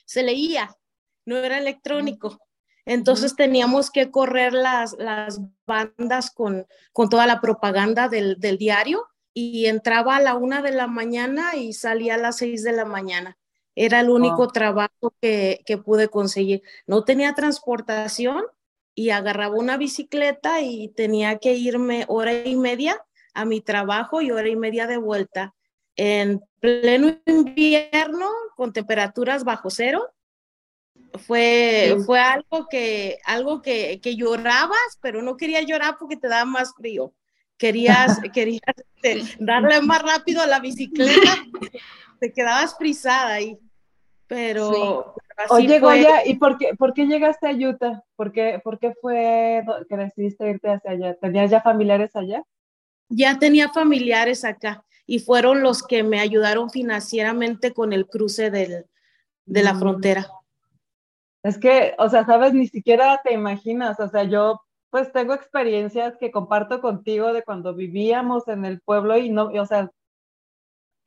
se 0.05 0.23
leía, 0.23 0.75
no 1.25 1.37
era 1.37 1.57
electrónico. 1.57 2.39
Entonces 2.85 3.35
teníamos 3.35 3.91
que 3.91 4.11
correr 4.11 4.53
las, 4.53 4.93
las 4.97 5.41
bandas 5.65 6.31
con, 6.31 6.65
con 6.93 7.09
toda 7.09 7.27
la 7.27 7.41
propaganda 7.41 8.07
del, 8.07 8.39
del 8.39 8.57
diario 8.57 9.05
y 9.33 9.65
entraba 9.65 10.15
a 10.15 10.21
la 10.21 10.35
una 10.35 10.61
de 10.61 10.71
la 10.71 10.87
mañana 10.87 11.55
y 11.55 11.73
salía 11.73 12.15
a 12.15 12.17
las 12.17 12.37
seis 12.37 12.63
de 12.63 12.71
la 12.71 12.85
mañana. 12.85 13.37
Era 13.75 13.99
el 13.99 14.09
único 14.09 14.47
trabajo 14.47 15.13
que, 15.21 15.61
que, 15.65 15.77
pude 15.77 16.07
conseguir. 16.07 16.63
No 16.87 17.03
tenía 17.03 17.35
transportación 17.35 18.43
y 18.97 19.11
agarraba 19.11 19.55
una 19.55 19.77
bicicleta 19.77 20.61
y 20.61 20.89
tenía 20.89 21.37
que 21.37 21.53
irme 21.53 22.05
hora 22.07 22.33
y 22.33 22.55
media 22.55 22.99
a 23.35 23.45
mi 23.45 23.61
trabajo 23.61 24.23
y 24.23 24.31
hora 24.31 24.49
y 24.49 24.55
media 24.55 24.87
de 24.87 24.97
vuelta. 24.97 25.53
En 25.95 26.41
pleno 26.59 27.15
invierno, 27.27 28.27
con 28.55 28.73
temperaturas 28.73 29.43
bajo 29.43 29.69
cero, 29.69 30.09
fue, 31.13 31.95
fue 32.07 32.19
algo 32.19 32.67
que, 32.67 33.19
algo 33.25 33.61
que, 33.61 34.01
que, 34.01 34.15
llorabas, 34.15 34.97
pero 34.99 35.21
no 35.21 35.37
quería 35.37 35.61
llorar 35.61 35.97
porque 35.99 36.17
te 36.17 36.27
daba 36.27 36.45
más 36.45 36.73
frío. 36.75 37.13
Querías, 37.55 38.19
querías 38.33 38.61
este, 39.03 39.37
darle 39.39 39.79
más 39.79 40.01
rápido 40.01 40.41
a 40.41 40.47
la 40.47 40.59
bicicleta, 40.59 41.45
te 42.19 42.33
quedabas 42.33 42.75
frisada 42.75 43.35
ahí. 43.35 43.59
Pero, 44.27 45.15
Oye, 45.49 45.79
Goya, 45.79 46.25
¿y 46.25 46.35
por 46.35 46.57
qué, 46.57 46.75
por 46.75 46.93
qué 46.93 47.05
llegaste 47.05 47.47
a 47.47 47.51
Utah? 47.51 48.03
¿Por 48.15 48.31
qué, 48.31 48.59
¿Por 48.63 48.79
qué 48.79 48.93
fue 48.99 49.63
que 49.87 49.97
decidiste 49.97 50.49
irte 50.49 50.71
hacia 50.71 50.91
allá? 50.91 51.15
¿Tenías 51.15 51.51
ya 51.51 51.61
familiares 51.61 52.15
allá? 52.15 52.43
Ya 53.09 53.37
tenía 53.37 53.69
familiares 53.69 54.43
acá 54.43 54.83
y 55.05 55.19
fueron 55.19 55.61
los 55.61 55.83
que 55.83 56.03
me 56.03 56.19
ayudaron 56.19 56.69
financieramente 56.69 57.71
con 57.73 57.93
el 57.93 58.07
cruce 58.07 58.49
del, 58.49 58.85
de 59.45 59.63
la 59.63 59.73
mm. 59.73 59.79
frontera. 59.79 60.27
Es 61.43 61.57
que, 61.57 61.93
o 61.99 62.09
sea, 62.09 62.25
sabes, 62.25 62.53
ni 62.53 62.67
siquiera 62.67 63.21
te 63.23 63.33
imaginas, 63.33 63.99
o 63.99 64.09
sea, 64.09 64.23
yo 64.23 64.61
pues 64.89 65.11
tengo 65.11 65.33
experiencias 65.33 66.15
que 66.17 66.31
comparto 66.31 66.81
contigo 66.81 67.31
de 67.31 67.43
cuando 67.43 67.75
vivíamos 67.75 68.47
en 68.47 68.65
el 68.65 68.81
pueblo 68.81 69.17
y 69.17 69.29
no, 69.29 69.45
o 69.45 69.65
sea, 69.65 69.91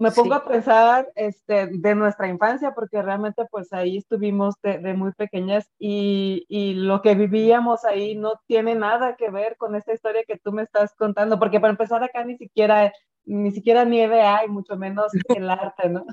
me 0.00 0.10
pongo 0.10 0.34
a 0.34 0.44
pensar 0.44 1.08
este, 1.14 1.66
de 1.66 1.94
nuestra 1.94 2.26
infancia, 2.26 2.72
porque 2.74 3.00
realmente 3.02 3.44
pues 3.50 3.72
ahí 3.72 3.98
estuvimos 3.98 4.54
de, 4.62 4.78
muy 4.94 5.12
pequeñas 5.12 5.68
y, 5.78 6.46
y, 6.48 6.74
lo 6.74 7.02
que 7.02 7.14
vivíamos 7.14 7.84
ahí 7.84 8.16
no 8.16 8.40
tiene 8.46 8.74
nada 8.74 9.14
que 9.16 9.30
ver 9.30 9.56
con 9.56 9.76
esta 9.76 9.92
historia 9.92 10.24
que 10.26 10.38
tú 10.38 10.52
me 10.52 10.62
estás 10.62 10.94
contando, 10.94 11.38
porque 11.38 11.60
para 11.60 11.72
empezar 11.72 12.02
acá 12.02 12.24
ni 12.24 12.36
siquiera, 12.36 12.92
ni 13.24 13.52
siquiera 13.52 13.84
nieve 13.84 14.22
hay, 14.22 14.48
mucho 14.48 14.76
menos 14.76 15.12
el 15.36 15.50
arte, 15.50 15.88
¿no? 15.88 16.06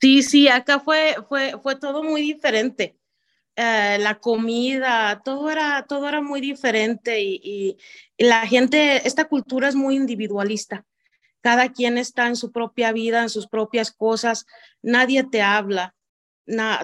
Sí, 0.00 0.22
sí, 0.22 0.48
acá 0.48 0.78
fue, 0.78 1.16
fue, 1.28 1.58
fue 1.62 1.76
todo 1.76 2.02
muy 2.02 2.20
diferente. 2.20 2.98
Eh, 3.56 3.98
la 4.00 4.16
comida, 4.16 5.22
todo 5.24 5.48
era, 5.48 5.86
todo 5.88 6.08
era 6.08 6.20
muy 6.20 6.40
diferente 6.40 7.22
y, 7.22 7.78
la 8.18 8.46
gente, 8.46 9.06
esta 9.06 9.24
cultura 9.24 9.68
es 9.68 9.74
muy 9.74 9.96
individualista. 9.96 10.84
Cada 11.44 11.70
quien 11.70 11.98
está 11.98 12.26
en 12.26 12.36
su 12.36 12.50
propia 12.50 12.92
vida, 12.92 13.20
en 13.20 13.28
sus 13.28 13.46
propias 13.46 13.92
cosas, 13.92 14.46
nadie 14.80 15.24
te 15.24 15.42
habla, 15.42 15.94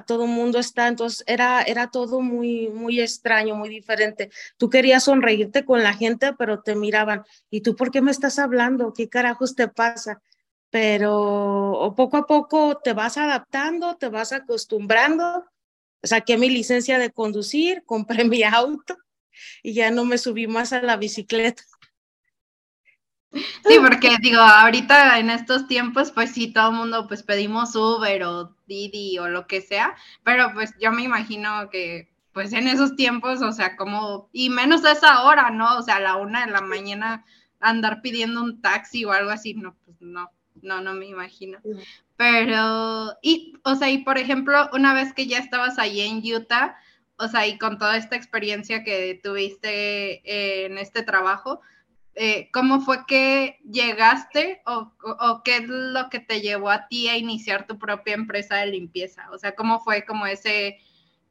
todo 0.07 0.25
el 0.25 0.31
mundo 0.31 0.59
está, 0.59 0.89
entonces 0.89 1.25
era, 1.27 1.63
era 1.63 1.91
todo 1.91 2.21
muy, 2.21 2.69
muy 2.69 3.01
extraño, 3.01 3.55
muy 3.55 3.71
diferente. 3.71 4.31
Tú 4.59 4.69
querías 4.69 5.05
sonreírte 5.05 5.65
con 5.65 5.83
la 5.83 5.95
gente, 5.95 6.35
pero 6.35 6.61
te 6.61 6.75
miraban, 6.75 7.25
¿y 7.49 7.63
tú 7.63 7.75
por 7.75 7.91
qué 7.91 8.03
me 8.03 8.11
estás 8.11 8.39
hablando? 8.39 8.93
¿Qué 8.93 9.09
carajos 9.09 9.55
te 9.55 9.69
pasa? 9.69 10.21
Pero 10.69 11.95
poco 11.97 12.19
a 12.19 12.27
poco 12.27 12.79
te 12.85 12.93
vas 12.93 13.17
adaptando, 13.17 13.97
te 13.97 14.09
vas 14.09 14.33
acostumbrando 14.33 15.47
saqué 16.03 16.37
mi 16.37 16.49
licencia 16.49 16.99
de 16.99 17.11
conducir, 17.11 17.83
compré 17.87 18.25
mi 18.25 18.43
auto 18.43 18.97
y 19.63 19.75
ya 19.75 19.91
no 19.91 20.05
me 20.05 20.19
subí 20.19 20.47
más 20.47 20.73
a 20.73 20.83
la 20.83 20.97
bicicleta. 20.97 21.63
Sí, 23.33 23.79
porque 23.81 24.17
digo, 24.21 24.41
ahorita 24.41 25.19
en 25.19 25.31
estos 25.31 25.69
tiempos, 25.69 26.11
pues 26.11 26.33
sí, 26.33 26.53
todo 26.53 26.71
el 26.71 26.77
mundo 26.77 27.07
pues 27.07 27.23
pedimos 27.23 27.77
Uber 27.77 28.25
o 28.25 28.57
Didi 28.67 29.19
o 29.19 29.29
lo 29.29 29.47
que 29.47 29.61
sea, 29.61 29.95
pero 30.25 30.53
pues 30.53 30.75
yo 30.81 30.91
me 30.91 31.03
imagino 31.03 31.71
que 31.71 32.11
pues 32.33 32.53
en 32.53 32.69
esos 32.69 32.97
tiempos, 32.97 33.43
o 33.43 33.53
sea, 33.53 33.77
como, 33.77 34.29
y 34.33 34.51
menos 34.51 34.85
a 34.85 34.93
esa 34.93 35.25
hora, 35.25 35.51
¿no? 35.51 35.79
O 35.79 35.83
sea, 35.83 35.97
a 35.97 36.01
la 36.01 36.17
una 36.17 36.47
de 36.47 36.53
la 36.53 36.61
mañana 36.61 37.25
andar 37.61 38.03
pidiendo 38.03 38.43
un 38.43 38.61
taxi 38.61 39.05
o 39.05 39.13
algo 39.13 39.31
así, 39.31 39.55
no, 39.55 39.77
pues 39.85 40.01
no, 40.01 40.31
no, 40.63 40.81
no 40.81 40.95
me 40.95 41.07
imagino. 41.07 41.59
Pero, 42.17 43.17
y, 43.23 43.55
o 43.65 43.75
sea, 43.75 43.91
y 43.91 43.99
por 43.99 44.19
ejemplo, 44.19 44.69
una 44.73 44.95
vez 44.95 45.13
que 45.13 45.27
ya 45.27 45.39
estabas 45.39 45.79
ahí 45.79 46.01
en 46.01 46.23
Utah, 46.35 46.77
o 47.17 47.29
sea, 47.29 47.47
y 47.47 47.59
con 47.59 47.79
toda 47.79 47.97
esta 47.97 48.17
experiencia 48.17 48.83
que 48.85 49.21
tuviste 49.23 50.65
en 50.65 50.79
este 50.79 51.03
trabajo, 51.03 51.61
eh, 52.23 52.51
¿cómo 52.53 52.81
fue 52.81 53.07
que 53.07 53.59
llegaste 53.65 54.61
o, 54.67 54.93
o, 55.03 55.43
qué 55.43 55.57
es 55.57 55.69
lo 55.69 56.11
que 56.11 56.21
te 56.21 56.41
llevó 56.41 56.71
a 56.71 56.87
ti 56.87 57.09
a 57.09 57.17
iniciar 57.17 57.67
tu 57.67 57.79
propia 57.79 58.15
empresa 58.15 58.57
de 58.57 58.67
limpieza? 58.67 59.31
O 59.33 59.39
sea, 59.39 59.55
¿cómo 59.55 59.81
fue 59.81 60.05
como 60.05 60.27
ese, 60.27 60.79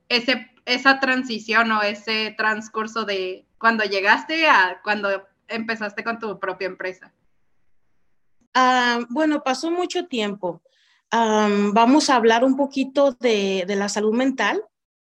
ese, 0.10 0.50
esa 0.66 1.00
transición 1.00 1.72
o 1.72 1.84
ese 1.84 2.34
transcurso 2.38 3.06
de 3.06 3.46
cuando 3.60 3.84
llegaste 3.84 4.48
a 4.48 4.82
cuando 4.84 5.28
empezaste 5.48 6.04
con 6.04 6.18
tu 6.18 6.40
propia 6.40 6.68
empresa? 6.68 7.14
Ah, 8.56 9.00
bueno, 9.10 9.44
pasó 9.44 9.70
mucho 9.70 10.08
tiempo 10.08 10.62
vamos 11.12 12.10
a 12.10 12.16
hablar 12.16 12.44
un 12.44 12.56
poquito 12.56 13.14
de, 13.14 13.66
la 13.68 13.90
salud 13.90 14.14
mental. 14.14 14.64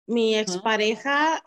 Mi 0.07 0.37
expareja 0.37 1.43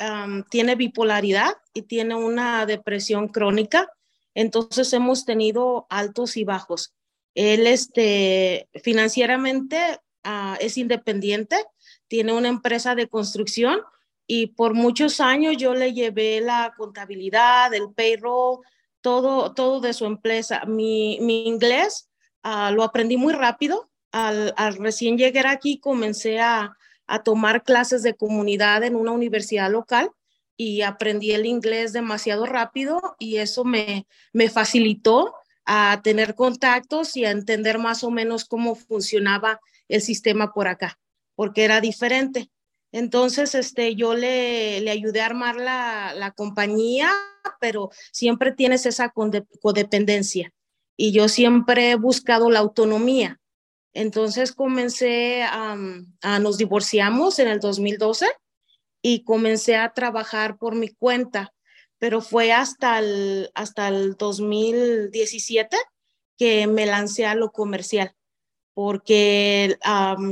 tiene 0.50 0.76
bipolaridad 0.76 1.54
y 1.74 1.84
tiene 1.84 2.16
una 2.16 2.66
depresión 2.66 3.30
crónica, 3.30 3.90
entonces 4.34 4.92
hemos 4.94 5.26
tenido 5.26 5.88
altos 5.90 6.38
y 6.38 6.44
bajos. 6.44 6.94
Él 7.36 7.68
este, 7.68 8.70
financieramente 8.84 10.00
ah, 10.24 10.58
es 10.60 10.78
independiente, 10.78 11.58
tiene 12.08 12.34
una 12.34 12.50
empresa 12.50 12.96
de 12.96 13.08
construcción 13.08 13.82
y 14.28 14.48
por 14.48 14.74
muchos 14.74 15.20
años 15.20 15.58
yo 15.58 15.74
le 15.74 15.94
llevé 15.94 16.42
la 16.42 16.74
contabilidad, 16.78 17.74
el 17.74 17.94
payroll, 17.94 18.60
todo, 19.02 19.54
todo 19.54 19.80
de 19.80 19.94
su 19.94 20.06
empresa. 20.06 20.66
Mi, 20.66 21.16
inglés 21.48 22.10
ah, 22.44 22.72
lo 22.72 22.84
aprendí 22.84 23.18
muy 23.18 23.34
rápido 23.34 23.90
al, 24.12 24.54
recién 24.78 25.18
llegar 25.18 25.48
aquí 25.48 25.80
comencé 25.80 26.40
a, 26.40 26.76
tomar 27.26 27.64
clases 27.64 28.04
de 28.04 28.16
comunidad 28.16 28.84
en 28.84 28.96
una 28.96 29.12
universidad 29.12 29.72
local 29.72 30.12
y 30.62 30.82
aprendí 30.82 31.32
el 31.32 31.46
inglés 31.46 31.94
demasiado 31.94 32.46
rápido 32.46 33.16
y 33.18 33.38
eso 33.38 33.64
me, 33.64 34.06
me 34.34 34.50
facilitó 34.50 35.34
a 35.64 36.02
tener 36.04 36.36
contactos 36.36 37.16
y 37.16 37.24
a 37.24 37.32
entender 37.32 37.80
más 37.80 38.04
o 38.04 38.12
menos 38.12 38.44
cómo 38.44 38.76
funcionaba 38.76 39.62
el 39.88 40.02
sistema 40.02 40.52
por 40.52 40.68
acá, 40.68 41.00
porque 41.36 41.64
era 41.64 41.80
diferente. 41.80 42.52
Entonces, 42.92 43.56
este, 43.56 43.96
yo 43.96 44.16
le, 44.16 44.82
le 44.82 44.92
ayudé 44.92 45.22
a 45.22 45.28
armar 45.28 45.56
la, 45.56 46.14
la, 46.14 46.32
compañía, 46.32 47.10
pero 47.62 47.90
siempre 48.12 48.52
tienes 48.52 48.86
esa 48.86 49.14
codependencia. 49.62 50.52
Y 50.98 51.14
yo 51.14 51.30
siempre 51.30 51.92
he 51.92 51.96
buscado 51.96 52.50
la 52.50 52.60
autonomía. 52.60 53.40
Entonces 53.94 54.52
comencé 54.52 55.42
a, 55.44 55.78
a, 56.22 56.40
nos 56.40 56.58
divorciamos 56.58 57.40
en 57.40 57.48
el 57.48 57.62
2012 57.62 58.28
y 59.02 59.24
comencé 59.24 59.76
a 59.76 59.94
trabajar 59.94 60.58
por 60.58 60.76
mi 60.76 60.90
cuenta, 60.90 61.54
pero 61.98 62.22
fue 62.22 62.52
hasta 62.52 63.00
el, 63.00 63.52
hasta 63.56 63.88
el 63.88 64.16
2017 64.16 65.78
que 66.38 66.68
me 66.68 66.86
lancé 66.86 67.26
a 67.26 67.36
lo 67.36 67.52
comercial 67.52 68.16
porque 68.80 69.78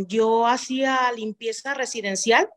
yo 0.07 0.47
hacía 0.47 1.11
limpieza 1.11 1.73
residencial, 1.73 2.47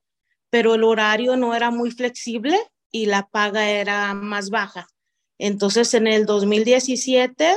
pero 0.49 0.77
el 0.77 0.85
horario 0.85 1.37
no 1.37 1.53
era 1.53 1.73
muy 1.73 1.91
flexible 1.91 2.57
y 2.93 3.07
la 3.07 3.29
paga 3.29 3.69
era 3.69 4.15
más 4.15 4.51
baja. 4.51 4.87
Entonces, 5.37 5.93
en 5.95 6.07
el 6.07 6.27
2017 6.27 7.57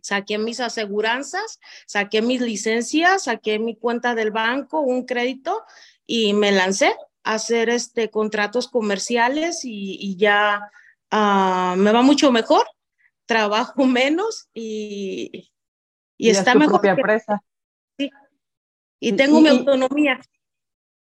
saqué 0.00 0.38
mis 0.38 0.60
aseguranzas, 0.60 1.58
saqué 1.88 2.22
mis 2.22 2.40
licencias, 2.40 3.24
saqué 3.24 3.58
mi 3.58 3.74
cuenta 3.74 4.14
del 4.14 4.30
banco, 4.30 4.78
un 4.78 5.04
crédito 5.04 5.64
y 6.06 6.34
me 6.34 6.52
lancé 6.52 6.94
hacer 7.28 7.68
este 7.68 8.10
contratos 8.10 8.68
comerciales 8.68 9.60
y, 9.62 10.16
ya 10.16 10.70
ah, 11.10 11.74
me 11.76 11.92
va 11.92 12.00
mucho 12.00 12.32
mejor, 12.32 12.66
trabajo 13.26 13.84
menos 13.86 14.48
y, 14.54 15.50
y, 16.16 16.30
está 16.30 16.54
mejor. 16.54 16.80
propia 16.80 16.92
empresa. 16.92 17.42
Sí. 17.98 18.10
Y 19.00 19.12
tengo 19.12 19.40
mi 19.40 19.48
autonomía. 19.48 20.18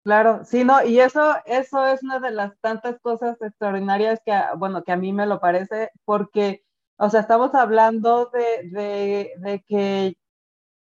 Claro, 0.04 0.44
sí, 0.44 0.64
no, 0.64 0.84
y 0.84 1.00
eso, 1.00 1.36
eso 1.46 1.86
es 1.86 2.04
una 2.04 2.20
de 2.20 2.32
las 2.32 2.60
tantas 2.60 3.00
cosas 3.00 3.42
extraordinarias 3.42 4.20
que, 4.26 4.34
bueno, 4.58 4.84
que 4.84 4.92
a 4.92 4.98
mí 4.98 5.14
me 5.14 5.26
lo 5.26 5.40
parece, 5.40 5.92
porque, 6.04 6.64
o 6.98 7.10
sea, 7.10 7.22
estamos 7.22 7.54
hablando 7.56 8.30
de, 8.34 8.70
de, 8.70 9.32
de 9.38 9.64
que 9.68 10.18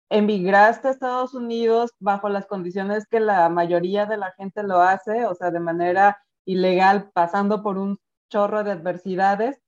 emigraste 0.10 0.88
a 0.88 0.92
Estados 0.92 1.34
Unidos 1.34 1.92
bajo 2.00 2.30
las 2.30 2.46
condiciones 2.46 3.08
que 3.08 3.20
la 3.20 3.50
mayoría 3.50 4.06
de 4.06 4.18
la 4.18 4.32
gente 4.32 4.64
lo 4.64 4.82
hace, 4.82 5.26
o 5.26 5.36
sea, 5.36 5.52
de 5.52 5.60
manera 5.60 6.24
ilegal, 6.46 7.10
pasando 7.14 7.62
por 7.64 7.78
un 7.78 8.00
chorro 8.30 8.64
de 8.64 8.72
adversidades, 8.72 9.62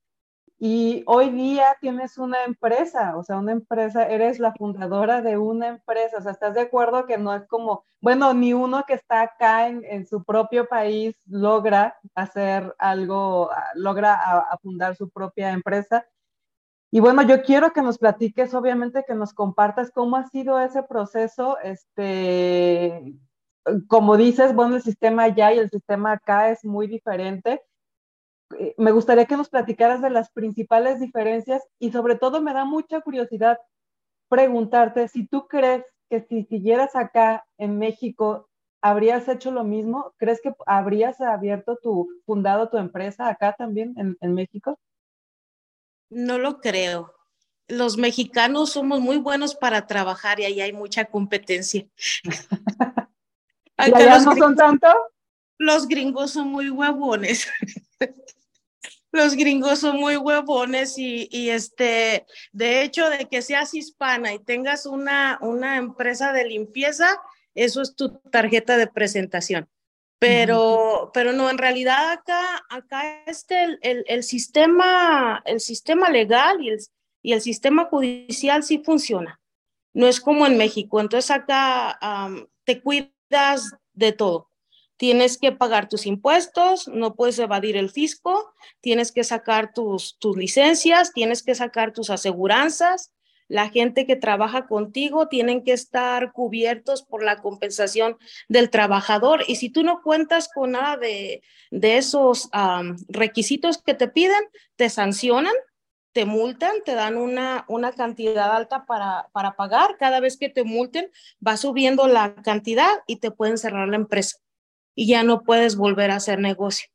y 0.61 1.03
hoy 1.07 1.29
día 1.29 1.77
tienes 1.79 2.17
una 2.17 2.43
empresa, 2.43 3.15
o 3.15 3.23
sea, 3.23 3.37
una 3.37 3.53
empresa, 3.53 4.09
eres 4.09 4.39
la 4.39 4.51
fundadora 4.53 5.21
de 5.21 5.37
una 5.37 5.67
empresa, 5.67 6.17
o 6.17 6.21
sea, 6.21 6.33
¿estás 6.33 6.53
de 6.53 6.61
acuerdo 6.61 7.05
que 7.05 7.17
no 7.17 7.33
es 7.33 7.47
como, 7.47 7.85
bueno, 8.01 8.33
ni 8.33 8.51
uno 8.51 8.83
que 8.85 8.93
está 8.93 9.21
acá 9.21 9.69
en, 9.69 10.05
su 10.05 10.25
propio 10.25 10.67
país 10.67 11.15
logra 11.25 11.97
hacer 12.13 12.75
algo, 12.77 13.49
logra 13.75 14.15
a, 14.15 14.57
fundar 14.57 14.97
su 14.97 15.09
propia 15.09 15.51
empresa? 15.51 16.05
Y 16.91 16.99
bueno, 16.99 17.21
yo 17.21 17.43
quiero 17.43 17.71
que 17.71 17.81
nos 17.81 17.97
platiques, 17.97 18.53
obviamente, 18.53 19.03
que 19.07 19.13
nos 19.13 19.33
compartas 19.33 19.91
cómo 19.91 20.17
ha 20.17 20.27
sido 20.27 20.59
ese 20.59 20.83
proceso, 20.83 21.57
este, 21.59 23.13
como 23.87 24.17
dices, 24.17 24.55
bueno, 24.55 24.75
el 24.75 24.81
sistema 24.81 25.23
allá 25.23 25.53
y 25.53 25.59
el 25.59 25.69
sistema 25.69 26.13
acá 26.13 26.49
es 26.49 26.65
muy 26.65 26.87
diferente 26.87 27.61
eh, 28.57 28.73
me 28.77 28.91
gustaría 28.91 29.25
que 29.25 29.37
nos 29.37 29.49
platicaras 29.49 30.01
de 30.01 30.09
las 30.09 30.31
principales 30.31 30.99
diferencias 30.99 31.63
y 31.77 31.91
sobre 31.91 32.15
todo 32.15 32.41
me 32.41 32.53
da 32.53 32.65
mucha 32.65 33.01
curiosidad 33.01 33.59
preguntarte 34.29 35.07
si 35.07 35.27
tú 35.27 35.47
crees 35.47 35.85
que 36.09 36.21
si 36.21 36.43
siguieras 36.45 36.95
acá 36.95 37.45
en 37.57 37.77
México, 37.77 38.49
¿habrías 38.81 39.27
hecho 39.27 39.51
lo 39.51 39.63
mismo? 39.63 40.13
¿Crees 40.17 40.41
que 40.41 40.53
habrías 40.65 41.21
abierto 41.21 41.77
tu, 41.81 42.09
fundado 42.25 42.69
tu 42.69 42.77
empresa 42.77 43.29
acá 43.29 43.53
también 43.57 43.93
en, 43.97 44.17
en 44.21 44.33
México? 44.33 44.79
No 46.09 46.37
lo 46.37 46.59
creo. 46.59 47.13
Los 47.67 47.97
mexicanos 47.97 48.71
somos 48.71 48.99
muy 48.99 49.17
buenos 49.17 49.55
para 49.55 49.85
trabajar 49.85 50.39
y 50.39 50.45
ahí 50.45 50.61
hay 50.61 50.73
mucha 50.73 51.05
competencia. 51.05 51.85
¿Y 53.77 53.93
allá 53.93 54.19
no 54.19 54.35
son 54.35 54.55
tanto? 54.55 54.87
Los 55.57 55.87
gringos 55.87 56.31
son 56.31 56.47
muy 56.47 56.69
huevones. 56.69 57.47
los 59.11 59.35
gringos 59.35 59.79
son 59.79 59.97
muy 59.97 60.17
huevones 60.17 60.97
y, 60.97 61.27
y, 61.31 61.49
este, 61.49 62.25
de 62.51 62.83
hecho, 62.83 63.09
de 63.09 63.27
que 63.27 63.41
seas 63.41 63.73
hispana 63.73 64.33
y 64.33 64.39
tengas 64.39 64.85
una, 64.85 65.37
una 65.41 65.77
empresa 65.77 66.33
de 66.33 66.45
limpieza, 66.45 67.19
eso 67.55 67.81
es 67.81 67.95
tu 67.95 68.19
tarjeta 68.31 68.77
de 68.77 68.87
presentación. 68.87 69.67
Pero, 70.19 71.11
pero 71.13 71.31
no, 71.31 71.49
en 71.49 71.57
realidad 71.57 72.11
acá, 72.11 72.65
acá 72.69 73.23
este, 73.25 73.63
el, 73.81 74.03
el, 74.07 74.23
sistema, 74.23 75.41
el 75.45 75.61
sistema 75.61 76.09
legal 76.09 76.61
y 76.61 76.69
el, 76.69 76.79
y 77.21 77.33
el 77.33 77.41
sistema 77.41 77.85
judicial 77.85 78.63
sí 78.63 78.81
funciona. 78.83 79.39
No 79.93 80.07
es 80.07 80.19
como 80.19 80.45
en 80.45 80.57
México. 80.57 80.99
Entonces 80.99 81.31
acá 81.31 81.97
te 82.65 82.81
cuidas 82.81 83.73
de 83.93 84.11
todo 84.11 84.49
tienes 84.99 85.37
que 85.37 85.53
pagar 85.53 85.87
tus 85.87 86.05
impuestos, 86.05 86.89
no 86.89 87.15
puedes 87.15 87.39
evadir 87.39 87.77
el 87.77 87.89
fisco, 87.89 88.53
tienes 88.81 89.13
que 89.13 89.23
sacar 89.23 89.71
tus, 89.73 90.19
tus 90.19 90.35
licencias, 90.35 91.13
tienes 91.13 91.41
que 91.41 91.55
sacar 91.55 91.93
tus 91.93 92.09
aseguranzas, 92.09 93.13
la 93.49 93.69
gente 93.69 94.05
que 94.05 94.15
trabaja 94.15 94.67
contigo 94.67 95.27
tienen 95.27 95.63
que 95.63 95.73
estar 95.73 96.31
cubiertos 96.31 97.03
por 97.03 97.23
la 97.23 97.41
compensación 97.41 98.17
del 98.47 98.69
trabajador 98.69 99.43
y 99.47 99.55
si 99.55 99.69
tú 99.69 99.83
no 99.83 100.01
cuentas 100.01 100.49
con 100.53 100.71
nada 100.71 100.95
de, 100.95 101.41
de 101.71 101.97
esos 101.97 102.49
requisitos 103.09 103.81
que 103.81 103.95
te 103.95 104.07
piden, 104.07 104.43
te 104.75 104.89
sancionan, 104.89 105.53
te 106.13 106.25
multan, 106.25 106.75
te 106.85 106.93
dan 106.93 107.17
una, 107.17 107.65
una 107.67 107.91
cantidad 107.91 108.55
alta 108.55 108.85
para, 108.85 109.29
para 109.31 109.55
pagar. 109.55 109.97
Cada 109.97 110.19
vez 110.19 110.37
que 110.37 110.49
te 110.49 110.63
multen, 110.63 111.11
va 111.45 111.57
subiendo 111.57 112.07
la 112.07 112.35
cantidad 112.35 113.01
y 113.07 113.17
te 113.17 113.31
pueden 113.31 113.57
cerrar 113.57 113.87
la 113.89 113.95
empresa 113.95 114.37
y 114.95 115.07
ya 115.07 115.23
no 115.23 115.41
puedes 115.41 115.75
volver 115.75 116.11
a 116.11 116.17
hacer 116.17 116.39
negocio. 116.39 116.89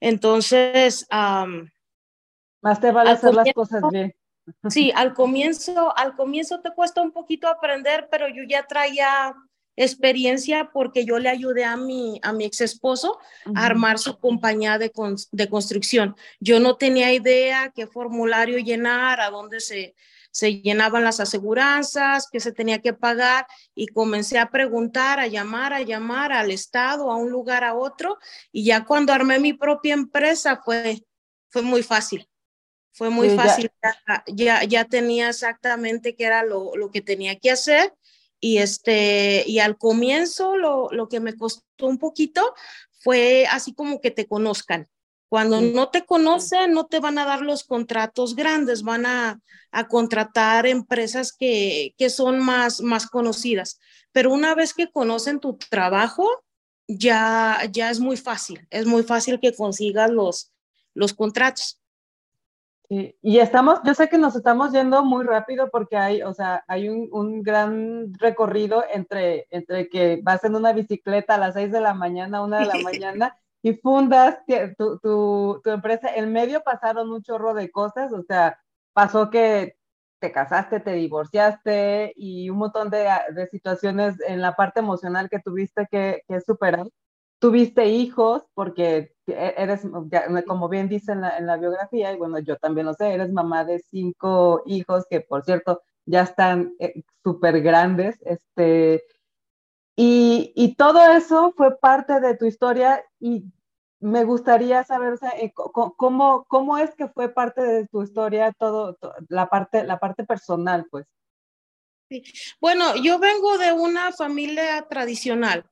Entonces, 0.00 1.06
más 1.10 2.80
te 2.80 2.90
vale 2.90 3.10
hacer 3.10 3.34
las 3.34 3.52
cosas 3.52 3.82
bien. 3.90 4.14
Sí, 4.68 4.92
al 4.94 5.14
comienzo, 5.14 5.96
al 5.96 6.14
comienzo 6.16 6.60
te 6.60 6.70
cuesta 6.72 7.02
un 7.02 7.12
poquito 7.12 7.48
aprender, 7.48 8.08
pero 8.10 8.28
yo 8.28 8.42
ya 8.48 8.66
traía 8.66 9.34
experiencia 9.76 10.70
porque 10.72 11.04
yo 11.04 11.18
le 11.18 11.28
ayudé 11.28 11.64
a 11.64 11.76
mi, 11.76 12.20
a 12.22 12.32
mi 12.32 12.44
ex 12.44 12.60
esposo 12.60 13.18
a 13.54 13.64
armar 13.64 13.98
su 13.98 14.18
compañía 14.18 14.78
de, 14.78 14.92
de 15.32 15.48
construcción. 15.48 16.16
Yo 16.38 16.60
no 16.60 16.76
tenía 16.76 17.12
idea 17.12 17.72
qué 17.74 17.86
formulario 17.86 18.58
llenar, 18.58 19.20
a 19.20 19.30
dónde 19.30 19.60
se, 19.60 19.94
se 20.30 20.60
llenaban 20.60 21.04
las 21.04 21.20
aseguranzas, 21.20 22.28
que 22.30 22.40
se 22.40 22.52
tenía 22.52 22.80
que 22.80 22.92
pagar 22.92 23.46
y 23.74 23.88
comencé 23.88 24.38
a 24.38 24.50
preguntar, 24.50 25.18
a 25.18 25.26
llamar, 25.26 25.72
a 25.72 25.82
llamar 25.82 26.32
al 26.32 26.50
Estado, 26.50 27.10
a 27.10 27.16
un 27.16 27.30
lugar, 27.30 27.64
a 27.64 27.74
otro. 27.74 28.18
Y 28.52 28.64
ya 28.64 28.84
cuando 28.84 29.12
armé 29.12 29.38
mi 29.38 29.52
propia 29.52 29.94
empresa 29.94 30.60
fue, 30.64 31.02
fue 31.48 31.62
muy 31.62 31.82
fácil. 31.82 32.29
Fue 32.92 33.10
muy 33.10 33.30
fácil, 33.30 33.70
ya. 34.26 34.64
ya. 34.64 34.84
tenía 34.84 35.28
exactamente 35.28 36.14
qué 36.14 36.24
era 36.24 36.42
lo, 36.42 36.76
lo 36.76 36.90
que 36.90 37.00
tenía 37.00 37.38
que 37.38 37.50
hacer 37.50 37.94
y 38.40 38.58
este 38.58 39.44
y 39.46 39.58
al 39.58 39.78
comienzo 39.78 40.56
lo, 40.56 40.90
lo, 40.90 41.08
que 41.08 41.20
me 41.20 41.36
costó 41.36 41.86
un 41.86 41.98
poquito 41.98 42.54
fue 42.98 43.46
así 43.46 43.74
como 43.74 44.00
que 44.00 44.10
te 44.10 44.26
conozcan 44.26 44.88
cuando 45.30 45.60
no 45.60 45.90
te 45.90 46.04
conocen, 46.04 46.72
no 46.72 46.86
te 46.86 46.98
van 46.98 47.16
a 47.16 47.24
dar 47.24 47.42
los 47.42 47.62
contratos 47.62 48.34
grandes, 48.34 48.82
van 48.82 49.06
a, 49.06 49.40
contratar 49.88 50.66
empresas 50.66 51.32
que, 51.32 51.94
que, 51.96 52.10
son 52.10 52.40
más, 52.40 52.80
más 52.80 53.06
conocidas. 53.06 53.78
Pero 54.10 54.32
una 54.32 54.56
vez 54.56 54.74
que 54.74 54.90
conocen 54.90 55.38
tu 55.38 55.56
trabajo, 55.56 56.28
ya, 56.88 57.60
ya 57.70 57.90
es 57.90 58.00
muy 58.00 58.16
fácil, 58.16 58.66
es 58.70 58.86
muy 58.86 59.04
fácil 59.04 59.38
que 59.38 59.54
consigas 59.54 60.10
los, 60.10 60.52
los 60.94 61.14
contratos. 61.14 61.79
Y 62.92 63.38
estamos, 63.38 63.78
yo 63.84 63.94
sé 63.94 64.08
que 64.08 64.18
nos 64.18 64.34
estamos 64.34 64.72
yendo 64.72 65.04
muy 65.04 65.24
rápido 65.24 65.70
porque 65.70 65.96
hay, 65.96 66.22
o 66.22 66.34
sea, 66.34 66.64
hay 66.66 66.88
un, 66.88 67.08
un, 67.12 67.40
gran 67.40 68.12
recorrido 68.14 68.82
entre, 68.92 69.46
entre 69.50 69.88
que 69.88 70.18
vas 70.24 70.42
en 70.42 70.56
una 70.56 70.72
bicicleta 70.72 71.36
a 71.36 71.38
las 71.38 71.54
seis 71.54 71.70
de 71.70 71.80
la 71.80 71.94
mañana, 71.94 72.42
una 72.42 72.58
de 72.58 72.66
la 72.66 72.74
mañana, 72.82 73.38
y 73.62 73.74
fundas 73.74 74.38
tu, 74.76 74.98
tu, 74.98 75.60
tu, 75.62 75.70
empresa. 75.70 76.12
En 76.16 76.32
medio 76.32 76.64
pasaron 76.64 77.12
un 77.12 77.22
chorro 77.22 77.54
de 77.54 77.70
cosas, 77.70 78.12
o 78.12 78.24
sea, 78.24 78.58
pasó 78.92 79.30
que 79.30 79.76
te 80.18 80.32
casaste, 80.32 80.80
te 80.80 80.92
divorciaste 80.92 82.12
y 82.16 82.50
un 82.50 82.58
montón 82.58 82.90
de, 82.90 83.08
de 83.34 83.46
situaciones 83.46 84.16
en 84.26 84.40
la 84.40 84.56
parte 84.56 84.80
emocional 84.80 85.30
que 85.30 85.38
tuviste 85.38 85.86
que, 85.88 86.22
que, 86.26 86.40
superar. 86.40 86.86
Tuviste 87.40 87.86
hijos 87.86 88.44
porque 88.54 89.14
e, 89.26 89.54
eres, 89.56 89.82
como 90.46 90.68
bien 90.68 90.88
dice 90.88 91.12
en 91.12 91.22
la, 91.22 91.36
en 91.38 91.46
la 91.46 91.56
biografía, 91.56 92.12
y 92.12 92.16
bueno, 92.16 92.38
yo 92.38 92.56
también 92.56 92.86
lo 92.86 92.94
sé, 92.94 93.12
eres 93.12 93.32
mamá 93.32 93.64
de 93.64 93.80
cinco 93.80 94.62
hijos 94.66 95.06
que, 95.10 95.20
por 95.20 95.44
cierto, 95.44 95.82
ya 96.06 96.22
están 96.22 96.74
eh, 96.78 97.02
súper 97.24 97.60
grandes. 97.62 98.18
Este, 98.24 99.02
Y, 99.96 100.52
y, 100.56 100.76
todo 100.76 101.00
eso 101.12 101.52
fue 101.56 101.78
parte 101.78 102.20
de 102.20 102.36
tu 102.36 102.46
historia 102.46 103.04
y 103.18 103.44
me 104.00 104.24
gustaría 104.24 104.82
saber 104.84 105.18
eh, 105.36 105.52
cómo, 105.54 106.46
cómo 106.48 106.78
es 106.78 106.94
que 106.94 107.08
fue 107.08 107.28
parte 107.28 107.62
de 107.62 107.86
tu 107.86 108.02
historia 108.02 108.52
todo, 108.58 108.96
la, 109.28 109.48
parte, 109.48 109.84
la 109.84 109.98
parte 109.98 110.24
personal, 110.24 110.86
pues. 110.90 111.06
Bueno, 112.60 112.96
yo 112.96 113.18
vengo 113.18 113.58
de 113.58 113.72
una 113.72 114.10
familia 114.12 114.86
tradicional 114.88 115.64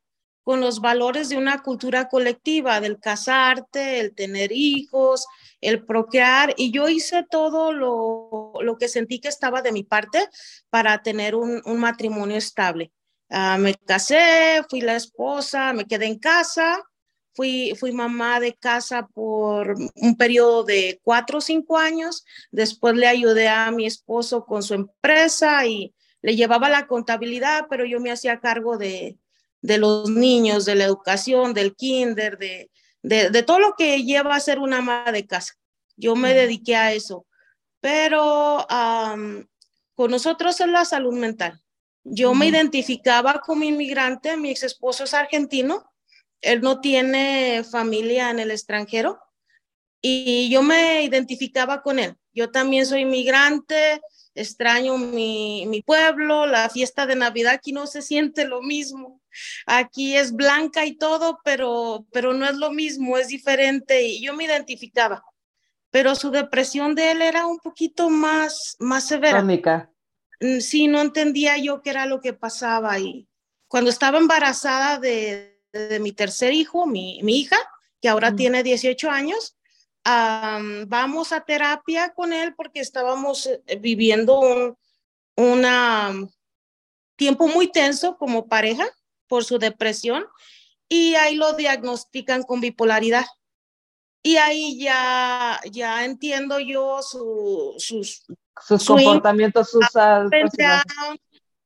con 0.49 0.63
los 0.63 0.81
valores 0.81 1.29
de 1.29 1.37
una 1.37 1.63
cultura 1.63 2.09
colectiva, 2.09 2.81
del 2.81 2.99
casarte, 2.99 4.01
el 4.01 4.15
tener 4.15 4.51
hijos, 4.51 5.27
el 5.61 5.85
procrear, 5.85 6.55
y 6.57 6.71
yo 6.71 6.89
hice 6.89 7.27
todo 7.31 7.71
lo, 7.71 8.55
lo 8.59 8.79
que 8.79 8.89
sentí 8.89 9.21
que 9.21 9.29
estaba 9.29 9.61
de 9.61 9.73
mi 9.73 9.85
parte 9.85 10.27
para 10.71 11.03
tener 11.03 11.35
un, 11.35 11.61
un 11.67 11.79
matrimonio 11.79 12.39
estable. 12.39 12.91
Ah, 13.29 13.59
me 13.59 13.75
casé, 13.75 14.63
fui 14.71 14.81
la 14.81 14.97
esposa, 14.97 15.75
me 15.75 15.85
quedé 15.85 16.07
en 16.07 16.19
casa, 16.19 16.83
fui, 17.35 17.75
fui 17.79 17.93
mamá 17.93 18.41
de 18.41 18.55
casa 18.55 19.07
por 19.07 19.75
un 19.97 20.17
periodo 20.17 20.65
de 20.65 20.99
cuatro 21.05 21.39
o 21.39 21.43
cinco 21.43 21.77
años, 21.77 22.25
después 22.51 22.95
le 22.95 23.07
ayudé 23.07 23.49
a 23.49 23.71
mi 23.71 23.85
esposo 23.85 24.47
con 24.47 24.63
su 24.63 24.73
empresa 24.73 25.67
y 25.67 25.95
le 26.23 26.37
llevaba 26.37 26.71
la 26.71 26.87
contabilidad, 26.87 27.67
pero 27.69 27.85
yo 27.85 28.01
me 28.01 28.11
hacía 28.11 28.41
cargo 28.41 28.79
de, 28.79 29.19
de 29.61 29.79
los 29.79 30.11
niños, 30.11 30.65
de 30.65 30.75
la 30.75 30.85
educación, 30.85 31.55
del 31.55 31.75
kinder, 31.75 32.39
de, 32.39 32.71
de, 33.03 33.43
todo 33.43 33.59
lo 33.59 33.75
que 33.77 34.05
lleva 34.05 34.35
a 34.35 34.41
ser 34.41 34.59
una 34.59 34.79
ama 34.79 35.11
de 35.13 35.27
casa. 35.27 35.55
Yo 35.97 36.15
me 36.15 36.35
dediqué 36.35 36.77
a 36.77 36.93
eso, 36.93 37.27
pero 37.81 38.67
con 39.95 40.11
nosotros 40.11 40.61
es 40.61 40.69
la 40.69 40.85
salud 40.85 41.15
mental. 41.15 41.61
Yo 42.05 42.35
me 42.35 42.47
identificaba 42.47 43.41
como 43.45 43.65
inmigrante, 43.65 44.37
mi 44.37 44.51
ex 44.51 44.63
esposo 44.63 45.05
es 45.05 45.15
argentino, 45.15 45.91
él 46.41 46.61
no 46.61 46.81
tiene 46.81 47.65
familia 47.71 48.31
en 48.31 48.39
el 48.39 48.51
extranjero 48.51 49.19
y 50.01 50.49
yo 50.49 50.63
me 50.63 51.03
identificaba 51.03 51.83
con 51.83 51.99
él. 51.99 52.17
Yo 52.33 52.51
también 52.51 52.87
soy 52.87 53.01
inmigrante, 53.01 54.01
extraño 54.35 54.97
mi, 54.97 55.67
mi 55.67 55.83
pueblo, 55.83 56.47
la 56.47 56.71
fiesta 56.71 57.07
de 57.07 57.17
Navidad 57.17 57.55
aquí 57.55 57.73
no 57.73 57.87
se 57.87 58.03
siente 58.03 58.47
lo 58.47 58.63
mismo. 58.63 59.21
Aquí 59.67 60.17
es 60.17 60.33
blanca 60.33 60.85
y 60.85 60.97
todo, 60.97 61.41
pero, 61.45 62.07
pero 62.13 62.33
no 62.33 62.47
es 62.47 62.57
lo 62.57 62.71
mismo, 62.71 63.19
es 63.19 63.29
diferente 63.29 64.03
y 64.03 64.23
yo 64.23 64.35
me 64.35 64.45
identificaba. 64.45 65.25
Pero 65.91 66.15
su 66.15 66.31
depresión 66.31 66.95
de 66.95 67.13
él 67.13 67.23
era 67.23 67.47
un 67.47 67.59
poquito 67.59 68.11
más, 68.11 68.77
más 68.79 69.07
severa. 69.07 69.39
Mm, 70.41 70.61
sí, 70.61 70.87
no 70.87 71.01
entendía 71.01 71.57
yo 71.59 71.83
qué 71.83 71.91
era 71.91 72.07
lo 72.07 72.21
que 72.21 72.33
pasaba 72.33 72.99
y 72.99 73.27
cuando 73.67 73.91
estaba 73.91 74.19
embarazada 74.19 74.99
de, 74.99 75.61
de 75.73 76.01
mi 76.01 76.13
tercer 76.13 76.53
hijo, 76.53 76.87
mi, 76.87 77.21
mi 77.23 77.41
hija, 77.41 77.59
que 78.01 78.09
ahora 78.09 78.35
tiene 78.35 78.63
18 78.63 79.11
años, 79.11 79.57
vamos 80.87 81.33
a 81.33 81.41
terapia 81.43 82.15
con 82.15 82.33
él 82.33 82.55
porque 82.55 82.81
estábamos 82.81 83.47
eh, 83.47 83.77
viviendo 83.77 84.41
un 84.41 84.77
una, 85.39 86.13
tiempo 87.15 87.47
muy 87.47 87.71
tenso 87.71 88.17
como 88.19 88.49
pareja 88.49 88.89
por 89.29 89.45
su 89.45 89.59
depresión 89.59 90.25
y 90.89 91.15
ahí 91.15 91.37
lo 91.37 91.53
diagnostican 91.53 92.43
con 92.43 92.61
bipolaridad. 92.61 93.27
Y 94.23 94.37
ahí 94.37 94.79
ya, 94.81 95.61
ya 95.71 96.05
entiendo 96.05 96.59
yo 96.59 97.03
su, 97.03 97.75
sus, 97.79 98.25
sus 98.67 98.85
comportamientos, 98.85 99.71
sus 99.71 99.87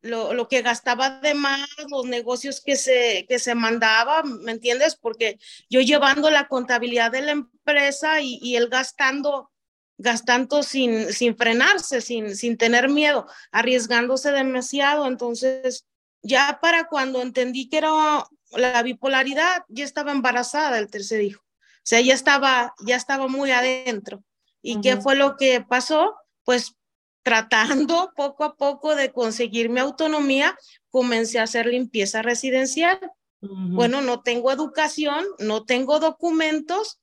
lo, 0.03 0.35
lo, 0.35 0.49
que 0.49 0.63
gastaba 0.63 1.21
de 1.21 1.35
más, 1.35 1.69
los 1.89 2.07
negocios 2.07 2.61
que 2.61 2.77
se, 2.77 3.25
que 3.29 3.39
se 3.39 3.55
mandaba, 3.55 4.23
¿me 4.25 4.51
entiendes? 4.51 4.97
Porque 4.97 5.39
yo 5.71 5.81
llevando 5.81 6.29
la 6.29 6.49
contabilidad 6.49 7.13
de 7.13 7.23
la 7.23 7.33
empresa 7.33 8.21
y, 8.21 8.39
y 8.43 8.57
él 8.57 8.69
gastando, 8.69 9.53
gastando 9.99 10.65
sin, 10.65 11.13
sin 11.13 11.37
frenarse, 11.37 12.01
sin, 12.01 12.35
sin 12.35 12.57
tener 12.57 12.89
miedo, 12.89 13.29
arriesgándose 13.53 14.33
demasiado. 14.33 15.07
Entonces, 15.07 15.87
ya 16.23 16.59
para 16.61 16.87
cuando 16.87 17.21
entendí 17.21 17.69
que 17.69 17.79
era 17.79 18.27
la 18.53 18.83
bipolaridad, 18.83 19.65
ya 19.69 19.85
estaba 19.85 20.13
embarazada 20.13 20.77
del 20.77 20.91
tercer 20.91 21.23
hijo. 21.23 21.43
O 21.43 21.85
sea, 21.85 22.01
ya 22.01 22.15
estaba, 22.15 22.75
ya 22.87 22.97
estaba 22.97 23.27
muy 23.27 23.51
adentro. 23.51 24.23
¿Y 24.63 24.81
qué 24.81 24.97
fue 24.99 25.17
lo 25.17 25.37
que 25.37 25.61
pasó? 25.61 26.15
Pues 26.45 26.77
tratando 27.25 28.13
poco 28.17 28.45
a 28.45 28.57
poco 28.57 28.95
de 28.95 29.13
conseguir 29.13 29.69
mi 29.69 29.81
autonomía, 29.81 30.57
comencé 30.91 31.41
a 31.41 31.45
hacer 31.45 31.67
limpieza 31.67 32.23
residencial. 32.23 33.01
Bueno, 33.41 34.03
no 34.03 34.23
tengo 34.23 34.53
educación, 34.53 35.25
no 35.41 35.65
tengo 35.65 35.99
documentos. 35.99 37.01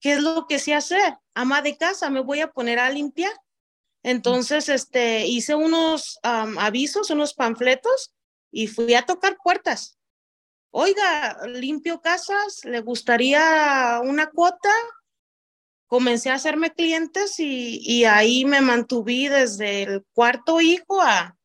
¿Qué 0.00 0.14
es 0.14 0.22
lo 0.22 0.48
que 0.48 0.58
sé 0.58 0.74
hacer? 0.74 1.18
Ama 1.34 1.62
de 1.62 1.76
casa, 1.76 2.10
me 2.10 2.18
voy 2.18 2.40
a 2.40 2.50
poner 2.50 2.80
a 2.80 2.90
limpiar. 2.90 3.32
Entonces, 4.02 4.68
este, 4.68 5.26
hice 5.26 5.54
unos 5.54 6.18
avisos, 6.22 7.10
unos 7.10 7.34
panfletos 7.34 8.12
y 8.50 8.66
fui 8.66 8.94
a 8.94 9.02
tocar 9.02 9.36
puertas. 9.42 9.98
Oiga, 10.70 11.46
limpio 11.46 12.00
casas, 12.00 12.64
¿le 12.64 12.80
gustaría 12.80 14.00
una 14.02 14.30
cuota? 14.30 14.70
comencé 15.88 16.30
a 16.30 16.34
hacerme 16.34 16.70
clientes 16.70 17.40
y, 17.40 17.80
y 17.82 18.04
ahí 18.04 18.44
me 18.44 18.60
mantuve 18.60 19.30
desde 19.30 19.82
el 19.82 20.04
cuarto 20.12 20.60
hijo 20.60 21.00
a, 21.00 21.36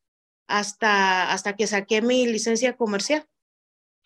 hasta, 0.46 1.32
hasta 1.32 1.56
que 1.56 1.66
saqué 1.66 2.02
mi 2.02 2.26
licencia 2.26 2.76
comercial. 2.76 3.26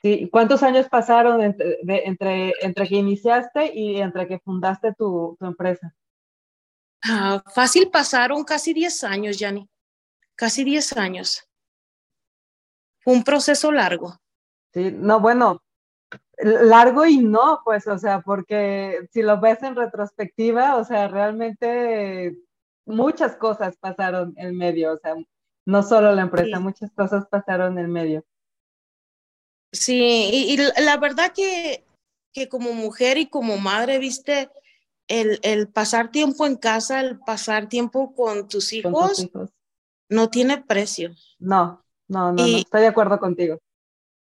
Sí, 0.01 0.29
¿cuántos 0.31 0.63
años 0.63 0.89
pasaron 0.89 1.43
entre, 1.43 1.81
entre, 2.07 2.53
entre 2.61 2.89
que 2.89 2.95
iniciaste 2.95 3.73
y 3.75 4.01
entre 4.01 4.29
que 4.29 4.39
fundaste 4.39 4.95
tu, 4.95 5.37
tu 5.41 5.45
empresa? 5.45 5.93
Ah, 7.03 7.43
fácil 7.53 7.91
pasaron 7.91 8.45
casi 8.45 8.73
10 8.73 9.03
años, 9.03 9.39
Yanni. 9.39 9.69
Casi 10.37 10.63
10 10.63 10.97
años. 10.97 11.48
Un 13.09 13.25
proceso 13.25 13.73
largo. 13.73 14.21
Sí, 14.75 14.93
no, 14.93 15.19
bueno, 15.19 15.63
largo 16.37 17.07
y 17.07 17.17
no, 17.17 17.63
pues, 17.65 17.87
o 17.87 17.97
sea, 17.97 18.21
porque 18.21 19.09
si 19.11 19.23
lo 19.23 19.41
ves 19.41 19.63
en 19.63 19.77
retrospectiva, 19.77 20.77
o 20.77 20.85
sea, 20.85 21.09
realmente 21.09 22.37
muchas 22.85 23.35
cosas 23.37 23.79
pasaron 23.79 24.35
en 24.37 24.55
medio, 24.59 24.93
o 24.93 24.99
sea, 24.99 25.15
no 25.65 25.83
solo 25.83 26.15
la 26.15 26.21
empresa, 26.21 26.61
muchas 26.61 26.91
cosas 26.93 27.25
pasaron 27.31 27.79
en 27.79 27.91
medio. 27.91 28.27
Sí, 29.73 30.31
y, 30.31 30.59
la 30.83 30.99
verdad 30.99 31.33
que, 31.35 31.87
que 32.35 32.51
como 32.51 32.75
mujer 32.75 33.17
y 33.17 33.31
como 33.31 33.57
madre, 33.57 33.99
viste, 33.99 34.51
el, 35.07 35.41
el, 35.43 35.69
pasar 35.69 36.11
tiempo 36.11 36.45
en 36.45 36.57
casa, 36.57 37.01
el 37.01 37.19
pasar 37.21 37.71
tiempo 37.71 38.15
con 38.15 38.49
tus 38.49 38.75
hijos, 38.75 39.31
no 40.11 40.29
tiene 40.29 40.63
precio. 40.63 41.15
No, 41.39 41.83
no, 42.09 42.33
no, 42.33 42.47
no, 42.47 42.59
estoy 42.59 42.83
de 42.83 42.87
acuerdo 42.89 43.19
contigo. 43.19 43.59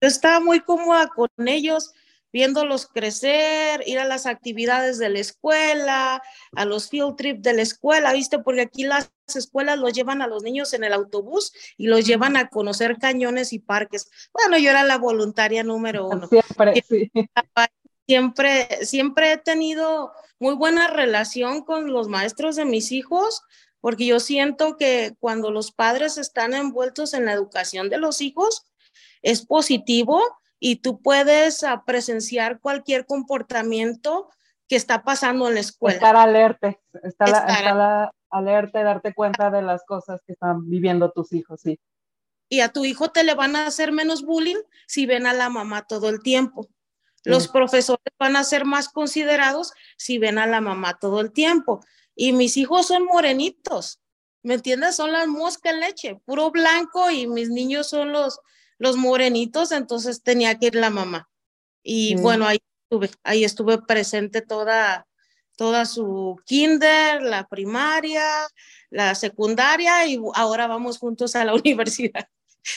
Yo 0.01 0.09
estaba 0.09 0.41
muy 0.41 0.61
cómoda 0.61 1.09
con 1.09 1.29
ellos, 1.47 1.93
viéndolos 2.33 2.87
crecer, 2.87 3.83
ir 3.87 3.99
a 3.99 4.05
las 4.05 4.27
actividades 4.27 4.99
de 4.99 5.09
la 5.09 5.19
escuela, 5.19 6.23
a 6.55 6.65
los 6.65 6.89
field 6.89 7.17
trips 7.17 7.43
de 7.43 7.55
la 7.55 7.63
escuela, 7.63 8.13
¿viste? 8.13 8.39
Porque 8.39 8.63
aquí 8.63 8.85
las 8.85 9.11
escuelas 9.35 9.79
los 9.79 9.93
llevan 9.93 10.23
a 10.23 10.27
los 10.27 10.43
niños 10.43 10.73
en 10.75 10.85
el 10.85 10.93
autobús 10.93 11.53
y 11.77 11.87
los 11.87 12.07
llevan 12.07 12.37
a 12.37 12.49
conocer 12.49 12.99
cañones 12.99 13.53
y 13.53 13.59
parques. 13.59 14.11
Bueno, 14.33 14.59
yo 14.59 14.71
era 14.71 14.85
la 14.85 14.99
voluntaria 14.99 15.65
número 15.65 16.09
uno. 16.09 16.29
Siempre, 16.29 16.85
sí. 16.89 17.11
Siempre, 18.07 18.87
siempre 18.87 19.33
he 19.33 19.37
tenido 19.37 20.13
muy 20.39 20.55
buena 20.55 20.89
relación 20.89 21.63
con 21.63 21.93
los 21.93 22.09
maestros 22.09 22.57
de 22.57 22.65
mis 22.65 22.91
hijos, 22.93 23.43
porque 23.81 24.07
yo 24.07 24.21
siento 24.21 24.77
que 24.77 25.15
cuando 25.21 25.51
los 25.51 25.73
padres 25.73 26.19
están 26.19 26.55
envueltos 26.55 27.15
en 27.15 27.25
la 27.25 27.33
educación 27.33 27.89
de 27.89 27.99
los 27.99 28.21
hijos, 28.21 28.67
es 29.23 29.45
positivo 29.45 30.23
y 30.61 30.77
tú 30.77 31.01
puedes 31.01 31.63
ah, 31.65 31.85
presenciar 31.87 32.61
cualquier 32.61 33.07
comportamiento 33.07 34.29
que 34.69 34.77
está 34.77 35.03
pasando 35.03 35.49
en 35.49 35.55
la 35.55 35.61
escuela. 35.61 35.97
Estar 35.97 36.17
alerta, 36.17 36.79
estar, 37.03 37.29
estar, 37.29 38.13
alerta 38.31 38.81
y 38.81 38.85
darte 38.85 39.15
cuenta 39.15 39.51
de 39.51 39.63
las 39.63 39.85
cosas 39.85 40.21
que 40.27 40.33
están 40.33 40.69
viviendo 40.69 41.11
tus 41.11 41.33
hijos, 41.33 41.61
sí. 41.63 41.81
Y 42.51 42.61
a 42.61 42.71
tu 42.71 42.85
hijo 42.85 43.11
te 43.11 43.25
le 43.25 43.35
van 43.35 43.57
a 43.57 43.67
hacer 43.67 43.93
menos 43.93 44.23
bullying 44.23 44.61
si 44.87 45.07
ven 45.07 45.27
a 45.27 45.35
la 45.35 45.49
mamá 45.51 45.87
todo 45.87 46.09
el 46.09 46.23
tiempo. 46.23 46.67
Los 47.25 47.49
profesores 47.49 48.15
van 48.19 48.37
a 48.37 48.45
ser 48.45 48.65
más 48.65 48.89
considerados 48.89 49.73
si 49.99 50.19
ven 50.19 50.39
a 50.39 50.47
la 50.47 50.63
mamá 50.63 50.99
todo 50.99 51.21
el 51.21 51.33
tiempo. 51.33 51.81
Y 52.21 52.33
mis 52.33 52.57
hijos 52.57 52.89
son 52.89 53.05
morenitos, 53.05 54.01
¿me 54.43 54.55
entiendes? 54.55 54.97
Son 54.97 55.13
las 55.13 55.29
moscas 55.29 55.73
en 55.73 55.81
leche, 55.81 56.21
puro 56.25 56.51
blanco 56.51 57.13
y 57.13 57.29
mis 57.29 57.49
niños 57.49 57.89
son 57.89 58.11
los, 58.11 58.41
los 58.77 58.97
morenitos, 58.97 59.71
entonces 59.71 60.25
tenía 60.25 60.59
que 60.59 60.67
ir 60.67 60.75
la 60.75 60.91
mamá. 60.91 61.29
Y 61.81 62.17
bueno, 62.17 62.45
ahí 62.45 62.59
estuve, 62.83 63.11
ahí 63.23 63.45
estuve 63.45 63.79
presente 63.83 64.43
toda, 64.43 65.07
toda 65.57 65.87
su 65.87 66.41
kinder, 66.45 67.23
la 67.23 67.47
primaria, 67.47 68.27
la 68.91 69.15
secundaria 69.15 70.05
y 70.09 70.21
ahora 70.35 70.67
vamos 70.67 70.99
juntos 70.99 71.37
a 71.37 71.45
la 71.45 71.55
universidad. 71.55 72.27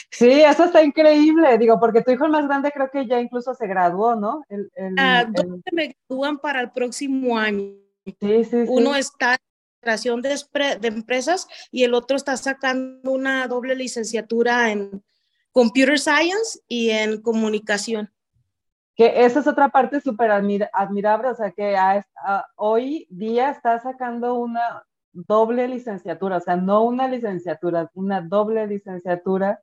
Sí, 0.08 0.30
eso 0.30 0.66
está 0.66 0.84
increíble, 0.84 1.58
digo, 1.58 1.80
porque 1.80 2.02
tu 2.02 2.12
hijo 2.12 2.28
más 2.28 2.46
grande 2.46 2.70
creo 2.70 2.88
que 2.92 3.08
ya 3.08 3.20
incluso 3.20 3.54
se 3.54 3.66
graduó, 3.66 4.14
¿no? 4.14 4.44
El, 4.48 4.70
ah, 4.96 5.26
dos 5.28 5.46
me 5.72 5.96
gradúan 6.08 6.38
para 6.38 6.60
el 6.60 6.70
próximo 6.70 7.36
año. 7.36 7.81
Sí, 8.04 8.44
sí, 8.44 8.64
Uno 8.68 8.96
está 8.96 9.36
en 9.82 10.22
de, 10.22 10.38
de 10.80 10.88
empresas 10.88 11.46
y 11.70 11.84
el 11.84 11.94
otro 11.94 12.16
está 12.16 12.36
sacando 12.36 13.10
una 13.10 13.46
doble 13.48 13.74
licenciatura 13.74 14.70
en 14.70 15.04
Computer 15.50 15.98
Science 15.98 16.60
y 16.68 16.90
en 16.90 17.20
comunicación. 17.20 18.10
Que 18.94 19.24
esa 19.24 19.40
es 19.40 19.46
otra 19.46 19.70
parte 19.70 20.00
súper 20.00 20.30
admirable, 20.30 21.28
o 21.28 21.34
sea, 21.34 21.50
que 21.50 21.76
hoy 22.56 23.06
día 23.10 23.50
está 23.50 23.80
sacando 23.80 24.34
una 24.34 24.84
doble 25.12 25.66
licenciatura, 25.68 26.38
o 26.38 26.40
sea, 26.40 26.56
no 26.56 26.84
una 26.84 27.08
licenciatura, 27.08 27.90
una 27.94 28.20
doble 28.20 28.66
licenciatura 28.66 29.62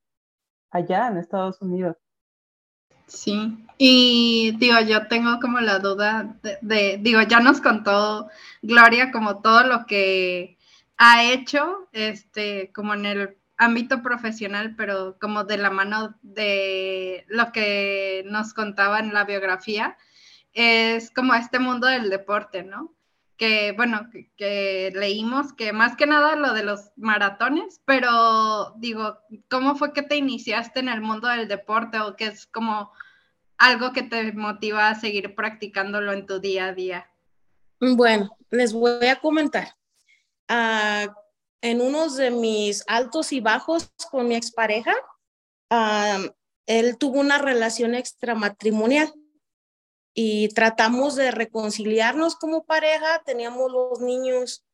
allá 0.72 1.08
en 1.08 1.18
Estados 1.18 1.62
Unidos. 1.62 1.96
Sí, 3.10 3.58
y 3.80 4.56
digo, 4.60 4.80
yo 4.82 5.08
tengo 5.08 5.40
como 5.40 5.60
la 5.60 5.80
duda 5.80 6.38
de, 6.62 7.00
digo, 7.02 7.22
ya 7.24 7.40
nos 7.40 7.60
contó 7.60 8.30
Gloria 8.62 9.12
como 9.12 9.42
todo 9.42 9.64
lo 9.64 9.88
que 9.88 10.58
ha 10.98 11.24
hecho, 11.24 11.90
este, 11.92 12.72
como 12.72 12.94
en 12.94 13.06
el 13.08 13.38
ámbito 13.58 14.04
profesional, 14.04 14.76
pero 14.76 15.18
como 15.20 15.44
de 15.44 15.58
la 15.58 15.72
mano 15.72 16.16
de 16.22 17.26
lo 17.30 17.52
que 17.52 18.24
nos 18.28 18.54
contaba 18.54 19.00
en 19.00 19.14
la 19.14 19.24
biografía, 19.24 19.98
es 20.54 21.10
como 21.10 21.34
este 21.34 21.58
mundo 21.58 21.88
del 21.88 22.10
deporte, 22.10 22.64
¿no? 22.64 22.94
Que 23.40 23.72
bueno, 23.72 24.08
que, 24.38 24.92
leímos 24.94 25.54
que 25.54 25.74
más 25.74 25.96
que 25.96 26.06
nada 26.06 26.36
lo 26.36 26.54
de 26.54 26.64
los 26.64 26.92
maratones, 26.96 27.82
pero 27.86 28.76
digo, 28.78 29.18
¿cómo 29.50 29.76
fue 29.76 29.94
que 29.94 30.04
te 30.04 30.18
iniciaste 30.18 30.82
en 30.82 30.90
el 30.90 31.02
mundo 31.02 31.28
del 31.28 31.48
deporte 31.48 32.00
o 32.00 32.16
que 32.16 32.26
es 32.26 32.46
como 32.46 32.92
algo 33.58 33.94
que 33.94 34.04
te 34.04 34.34
motiva 34.34 34.90
a 34.90 35.00
seguir 35.00 35.34
practicándolo 35.34 36.14
en 36.14 36.28
tu 36.28 36.40
día 36.40 36.68
a 36.68 36.74
día? 36.74 37.10
Bueno, 37.80 38.38
les 38.52 38.74
voy 38.74 39.08
a 39.08 39.16
comentar. 39.16 39.70
Uh, 40.48 41.10
en 41.62 41.82
unos 41.82 42.16
de 42.16 42.32
mis 42.32 42.84
altos 42.88 43.32
y 43.32 43.40
bajos 43.40 43.92
con 44.12 44.28
mi 44.28 44.36
expareja, 44.36 44.94
él 46.66 46.98
tuvo 46.98 47.20
una 47.20 47.38
relación 47.38 47.96
extramatrimonial 47.96 49.12
y 50.22 50.50
tratamos 50.50 51.16
de 51.16 51.32
reconciliarnos 51.32 52.36
como 52.36 52.66
pareja. 52.66 53.22
Teníamos 53.26 53.72
los 53.72 54.02
niños 54.02 54.66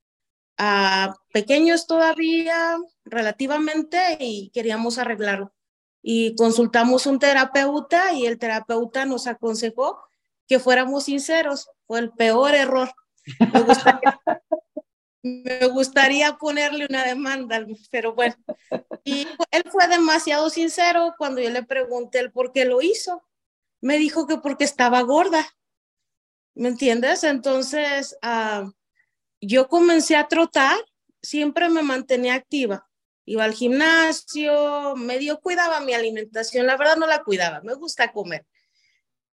ah, 0.57 1.15
pequeños 1.31 1.85
todavía, 1.85 2.79
relativamente, 3.03 4.17
y 4.19 4.49
queríamos 4.49 4.97
arreglarlo. 4.97 5.53
Y 6.01 6.35
consultamos 6.35 7.05
un 7.05 7.19
terapeuta 7.19 8.11
y 8.13 8.25
el 8.25 8.39
terapeuta 8.39 9.05
nos 9.05 9.27
aconsejó 9.27 9.99
que 10.47 10.57
fuéramos 10.57 11.03
sinceros. 11.03 11.69
Fue 11.85 11.99
el 11.99 12.09
peor 12.09 12.55
error. 12.55 12.91
Me 13.53 13.61
gustaría, 13.61 14.21
me 15.21 15.67
gustaría 15.67 16.37
ponerle 16.37 16.87
una 16.89 17.03
demanda, 17.03 17.63
pero 17.91 18.15
bueno. 18.15 18.33
Y 19.03 19.27
él 19.51 19.63
fue 19.71 19.87
demasiado 19.89 20.49
sincero 20.49 21.13
cuando 21.19 21.39
yo 21.39 21.51
le 21.51 21.61
pregunté 21.61 22.17
el 22.17 22.31
por 22.31 22.51
qué 22.51 22.65
lo 22.65 22.81
hizo. 22.81 23.21
Me 23.81 23.97
dijo 23.97 24.27
que 24.27 24.37
porque 24.37 24.63
estaba 24.63 25.01
gorda. 25.01 25.45
¿Me 26.55 26.69
entiendes? 26.69 27.23
Entonces, 27.23 28.17
ah, 28.21 28.69
yo 29.41 29.67
comencé 29.67 30.15
a 30.15 30.27
trotar, 30.27 30.77
siempre 31.21 31.69
me 31.69 31.83
mantenía 31.83 32.35
activa. 32.35 32.87
Iba 33.25 33.43
al 33.43 33.53
gimnasio, 33.53 34.95
medio 34.95 35.39
cuidaba 35.39 35.79
mi 35.81 35.93
alimentación, 35.93 36.67
la 36.67 36.77
verdad 36.77 36.95
no 36.97 37.07
la 37.07 37.23
cuidaba, 37.23 37.61
me 37.61 37.73
gusta 37.73 38.11
comer. 38.11 38.45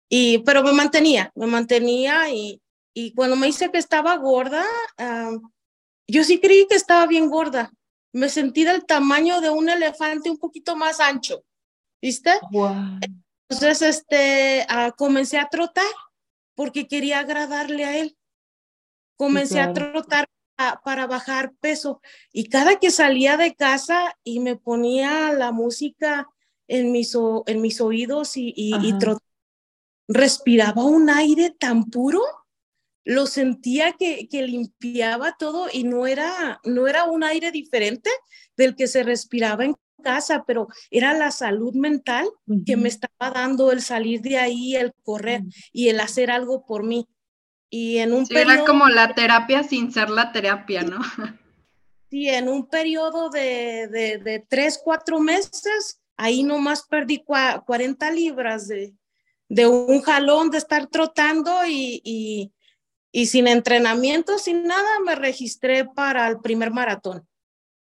Y, 0.09 0.39
pero 0.39 0.63
me 0.63 0.73
mantenía, 0.73 1.31
me 1.35 1.47
mantenía 1.47 2.29
y, 2.31 2.61
y 2.95 3.15
cuando 3.15 3.37
me 3.37 3.47
dice 3.47 3.71
que 3.71 3.79
estaba 3.79 4.17
gorda, 4.17 4.65
uh, 4.99 5.41
yo 6.07 6.25
sí 6.25 6.41
creí 6.41 6.67
que 6.67 6.75
estaba 6.75 7.07
bien 7.07 7.29
gorda. 7.29 7.73
Me 8.13 8.29
sentí 8.29 8.65
del 8.65 8.85
tamaño 8.85 9.41
de 9.41 9.51
un 9.51 9.69
elefante 9.69 10.31
un 10.31 10.39
poquito 10.39 10.77
más 10.77 11.01
ancho. 11.01 11.45
¿Viste? 12.01 12.33
Entonces, 13.53 13.83
este, 13.83 14.65
ah, 14.69 14.93
comencé 14.97 15.39
a 15.39 15.49
trotar 15.49 15.85
porque 16.55 16.89
quería 16.89 17.21
agradarle 17.21 17.85
a 17.85 17.99
él. 17.99 18.17
Comencé 19.17 19.61
a 19.61 19.73
trotar 19.73 20.27
para 20.85 21.07
bajar 21.07 21.53
peso 21.61 22.01
y 22.33 22.49
cada 22.49 22.79
que 22.79 22.91
salía 22.91 23.37
de 23.37 23.55
casa 23.55 24.17
y 24.23 24.41
me 24.41 24.57
ponía 24.57 25.33
la 25.33 25.51
música 25.51 26.29
en 26.69 26.93
mis, 26.93 27.17
en 27.47 27.61
mis 27.61 27.81
oídos 27.81 28.37
y, 28.37 28.53
y, 28.57 28.75
y 28.77 28.95
respiraba 30.09 30.85
un 30.85 31.11
aire 31.11 31.51
tan 31.51 31.85
puro 31.85 32.23
lo 33.05 33.27
sentía 33.27 33.95
que, 33.95 34.29
que, 34.29 34.47
limpiaba 34.47 35.37
todo 35.37 35.67
y 35.73 35.83
no 35.83 36.07
era, 36.07 36.61
no 36.65 36.87
era 36.87 37.05
un 37.05 37.25
aire 37.25 37.51
diferente 37.51 38.11
del 38.57 38.77
que 38.77 38.87
se 38.87 39.03
respiraba 39.03 39.65
en 39.65 39.75
casa, 40.03 40.45
pero 40.47 40.69
era 40.91 41.15
la 41.15 41.31
salud 41.31 41.75
mental 41.75 42.29
que 42.67 42.77
me 42.77 42.89
estaba 42.89 43.31
dando 43.31 43.73
el 43.73 43.81
salir 43.81 44.21
de 44.21 44.39
ahí, 44.39 44.77
el 44.77 44.93
correr 45.03 45.43
y 45.73 45.89
el 45.89 46.01
hacer 46.01 46.31
algo 46.31 46.67
por 46.67 46.85
mí. 46.85 47.09
Y 47.71 47.99
en 47.99 48.13
un 48.13 48.27
Era 48.29 48.65
como 48.65 48.89
la 48.89 49.15
terapia 49.15 49.63
sin 49.63 49.93
ser 49.93 50.11
la 50.11 50.33
terapia, 50.33 50.83
¿no? 50.83 50.99
Sí, 52.11 52.29
en 52.29 52.47
un 52.47 52.69
periodo 52.69 53.31
de, 53.31 53.89
de, 53.89 54.19
de 54.19 54.45
tres, 54.47 54.79
cuatro 54.85 55.19
meses, 55.19 55.99
ahí 56.19 56.43
nomás 56.43 56.83
perdí 56.83 57.25
40 57.25 58.11
libras 58.11 58.69
de, 58.69 58.93
de 59.49 59.67
un 59.67 60.03
jalón 60.03 60.51
de 60.51 60.59
estar 60.59 60.89
trotando 60.89 61.67
y 61.67 62.53
y 63.13 63.27
sin 63.27 63.47
entrenamiento, 63.47 64.39
sin 64.39 64.65
nada, 64.65 64.99
me 65.05 65.15
registré 65.15 65.85
para 65.85 66.27
el 66.29 66.41
primer 66.41 66.71
maratón. 66.71 67.29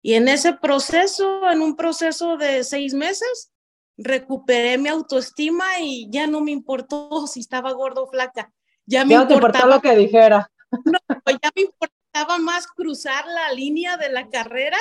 Y 0.02 0.16
en 0.16 0.28
ese 0.28 0.54
proceso, 0.54 1.50
en 1.50 1.62
un 1.62 1.76
proceso 1.76 2.38
de 2.38 2.64
seis 2.64 2.94
meses, 2.94 3.52
recuperé 3.98 4.78
mi 4.78 4.90
autoestima 4.90 5.80
y 5.80 6.10
ya 6.10 6.28
no 6.28 6.42
me 6.42 6.52
importó 6.52 7.28
si 7.28 7.40
estaba 7.42 7.72
gordo 7.74 8.04
o 8.04 8.08
flaca. 8.08 8.52
Ya 8.86 9.06
me 9.06 9.14
importaba 9.14 9.76
lo 9.76 9.82
que 9.82 9.96
dijera. 9.96 10.50
No, 10.86 11.00
ya 11.28 11.52
me 11.54 11.64
importaba 11.64 12.38
más 12.38 12.66
cruzar 12.66 13.26
la 13.28 13.52
línea 13.52 13.98
de 13.98 14.10
la 14.10 14.30
carrera 14.30 14.78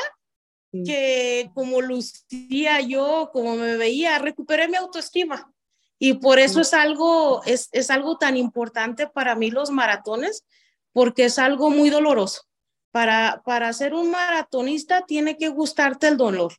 que 0.73 1.51
como 1.53 1.81
lucía 1.81 2.81
yo, 2.81 3.31
como 3.33 3.57
me 3.57 3.77
veía, 3.77 4.19
recuperé 4.19 4.69
mi 4.69 4.77
autoestima. 4.77 5.53
Y 5.99 6.15
por 6.15 6.39
eso 6.39 6.61
es 6.61 6.73
algo, 6.73 7.43
es, 7.45 7.69
es 7.73 7.91
algo 7.91 8.17
tan 8.19 8.37
importante 8.37 9.07
para 9.07 9.35
mí 9.35 9.51
los 9.51 9.71
maratones, 9.71 10.47
porque 10.93 11.25
es 11.25 11.39
algo 11.39 11.71
muy 11.71 11.91
doloroso. 11.91 12.43
Para, 12.91 13.43
para 13.45 13.73
ser 13.73 13.95
un 13.95 14.11
maratonista 14.11 15.05
tiene 15.07 15.37
que 15.37 15.49
gustarte 15.49 16.09
el 16.09 16.17
dolor, 16.17 16.55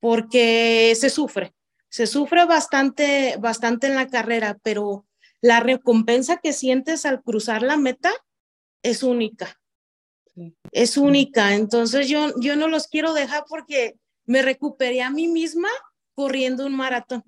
porque 0.00 0.94
se 0.94 1.10
sufre, 1.10 1.54
se 1.88 2.06
sufre 2.06 2.44
bastante, 2.44 3.36
bastante 3.38 3.88
en 3.88 3.94
la 3.96 4.06
carrera, 4.06 4.58
pero 4.62 5.06
la 5.40 5.60
recompensa 5.60 6.36
que 6.36 6.52
sientes 6.52 7.06
al 7.06 7.22
cruzar 7.22 7.62
la 7.62 7.76
meta 7.76 8.10
es 8.82 9.02
única. 9.02 9.60
Es 10.72 10.96
única. 10.96 11.54
Entonces 11.54 12.08
yo, 12.08 12.32
yo 12.40 12.56
no 12.56 12.68
los 12.68 12.86
quiero 12.86 13.12
dejar 13.12 13.44
porque 13.48 13.96
me 14.26 14.42
recuperé 14.42 15.02
a 15.02 15.10
mí 15.10 15.26
misma 15.28 15.68
corriendo 16.14 16.66
un 16.66 16.76
maratón. 16.76 17.24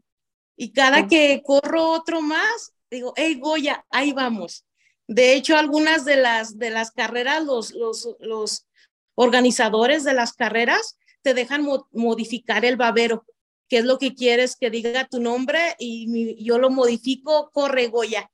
Y 0.56 0.72
cada 0.72 1.08
que 1.08 1.42
corro 1.44 1.90
otro 1.90 2.20
más, 2.20 2.74
digo, 2.90 3.14
hey 3.16 3.38
Goya, 3.40 3.84
ahí 3.90 4.12
vamos. 4.12 4.64
De 5.10 5.34
hecho, 5.34 5.56
algunas 5.56 6.04
de 6.04 6.14
las, 6.14 6.56
de 6.56 6.70
las 6.70 6.92
carreras, 6.92 7.44
los, 7.44 7.72
los, 7.72 8.14
los 8.20 8.68
organizadores 9.16 10.04
de 10.04 10.14
las 10.14 10.34
carreras 10.34 11.00
te 11.22 11.34
dejan 11.34 11.66
modificar 11.90 12.64
el 12.64 12.76
babero, 12.76 13.24
que 13.68 13.78
es 13.78 13.84
lo 13.84 13.98
que 13.98 14.14
quieres 14.14 14.54
que 14.54 14.70
diga 14.70 15.08
tu 15.08 15.20
nombre 15.20 15.58
y 15.80 16.44
yo 16.44 16.58
lo 16.58 16.70
modifico, 16.70 17.50
corre 17.52 17.88
Goya. 17.88 18.30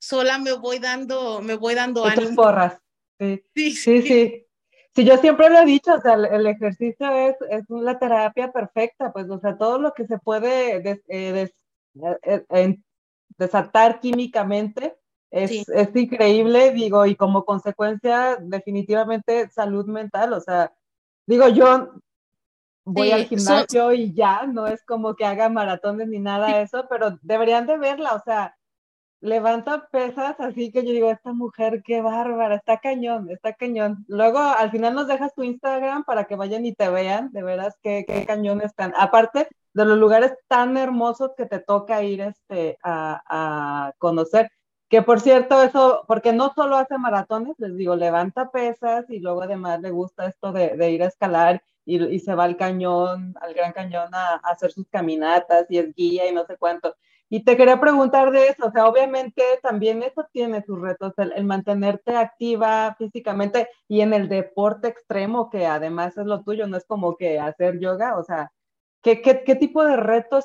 Sola 0.00 0.38
me 0.38 0.54
voy 0.54 0.80
dando, 0.80 1.40
me 1.40 1.54
voy 1.54 1.76
dando 1.76 2.04
ánimo. 2.04 2.34
porras. 2.34 2.76
sí, 3.20 3.44
sí. 3.54 4.02
sí. 4.02 4.40
Sí, 4.96 5.04
yo 5.04 5.16
siempre 5.18 5.50
lo 5.50 5.58
he 5.58 5.64
dicho, 5.64 5.94
o 5.94 6.00
sea, 6.00 6.14
el, 6.14 6.46
ejercicio 6.46 7.10
es, 7.10 7.34
es, 7.50 7.64
la 7.68 7.98
terapia 7.98 8.52
perfecta, 8.52 9.12
pues, 9.12 9.28
o 9.28 9.40
sea, 9.40 9.56
todo 9.56 9.78
lo 9.80 9.92
que 9.92 10.06
se 10.06 10.18
puede 10.18 11.00
eh, 11.08 11.52
eh, 11.88 12.78
desatar 13.36 13.98
químicamente 13.98 14.96
es, 15.34 15.68
es, 15.68 15.96
increíble, 15.96 16.72
digo, 16.72 17.04
y 17.06 17.16
como 17.16 17.44
consecuencia, 17.44 18.36
definitivamente 18.40 19.50
salud 19.50 19.86
mental, 19.86 20.32
o 20.32 20.40
sea, 20.40 20.72
digo, 21.26 21.48
yo 21.48 21.90
voy 22.84 23.10
al 23.10 23.24
gimnasio 23.24 23.92
y 23.92 24.14
ya, 24.14 24.46
no 24.46 24.66
es 24.66 24.84
como 24.84 25.16
que 25.16 25.24
haga 25.24 25.48
maratones 25.48 26.08
ni 26.08 26.18
nada 26.18 26.48
de 26.48 26.62
eso, 26.62 26.86
pero 26.88 27.18
deberían 27.22 27.66
de 27.66 27.78
verla, 27.78 28.14
o 28.14 28.20
sea, 28.20 28.56
levanta 29.20 29.88
pesas, 29.88 30.36
así 30.38 30.70
que 30.70 30.84
yo 30.84 30.92
digo, 30.92 31.10
esta 31.10 31.32
mujer, 31.32 31.82
qué 31.82 32.02
bárbara, 32.02 32.56
está 32.56 32.78
cañón, 32.78 33.30
está 33.30 33.54
cañón. 33.54 34.04
Luego, 34.06 34.38
al 34.38 34.70
final 34.70 34.94
nos 34.94 35.08
dejas 35.08 35.34
tu 35.34 35.42
Instagram 35.42 36.04
para 36.04 36.26
que 36.26 36.36
vayan 36.36 36.66
y 36.66 36.74
te 36.74 36.90
vean, 36.90 37.32
de 37.32 37.42
veras, 37.42 37.74
qué, 37.82 38.04
qué 38.06 38.26
cañón 38.26 38.60
están. 38.60 38.92
Aparte 38.98 39.48
de 39.72 39.84
los 39.86 39.96
lugares 39.96 40.34
tan 40.46 40.76
hermosos 40.76 41.30
que 41.38 41.46
te 41.46 41.58
toca 41.58 42.02
ir 42.02 42.20
este, 42.20 42.78
a, 42.82 43.22
a 43.26 43.92
conocer. 43.96 44.50
Que 44.94 45.02
por 45.02 45.20
cierto, 45.20 45.60
eso, 45.60 46.04
porque 46.06 46.32
no 46.32 46.52
solo 46.54 46.76
hace 46.76 46.98
maratones, 46.98 47.56
les 47.58 47.74
digo, 47.76 47.96
levanta 47.96 48.52
pesas 48.52 49.04
y 49.10 49.18
luego 49.18 49.42
además 49.42 49.80
le 49.80 49.90
gusta 49.90 50.26
esto 50.28 50.52
de, 50.52 50.88
ir 50.92 51.02
a 51.02 51.08
escalar 51.08 51.64
y, 51.84 52.20
se 52.20 52.32
va 52.36 52.44
al 52.44 52.56
cañón, 52.56 53.34
al 53.40 53.54
Gran 53.54 53.72
Cañón 53.72 54.14
a, 54.14 54.34
hacer 54.44 54.70
sus 54.70 54.86
caminatas 54.88 55.66
y 55.68 55.78
es 55.78 55.92
guía 55.96 56.30
y 56.30 56.32
no 56.32 56.46
sé 56.46 56.56
cuánto. 56.58 56.94
Y 57.28 57.42
te 57.42 57.56
quería 57.56 57.80
preguntar 57.80 58.30
de 58.30 58.46
eso, 58.46 58.66
o 58.66 58.70
sea, 58.70 58.86
obviamente 58.86 59.42
también 59.64 60.04
eso 60.04 60.28
tiene 60.32 60.62
sus 60.62 60.80
retos, 60.80 61.12
el, 61.16 61.42
mantenerte 61.44 62.16
activa 62.16 62.94
físicamente 62.96 63.68
y 63.88 64.00
en 64.00 64.14
el 64.14 64.28
deporte 64.28 64.86
extremo, 64.86 65.50
que 65.50 65.66
además 65.66 66.16
es 66.16 66.26
lo 66.26 66.44
tuyo, 66.44 66.68
no 66.68 66.76
es 66.76 66.84
como 66.84 67.16
que 67.16 67.40
hacer 67.40 67.80
yoga, 67.80 68.16
o 68.16 68.22
sea, 68.22 68.52
¿qué, 69.02 69.22
qué, 69.22 69.56
tipo 69.56 69.84
de 69.84 69.96
retos 69.96 70.44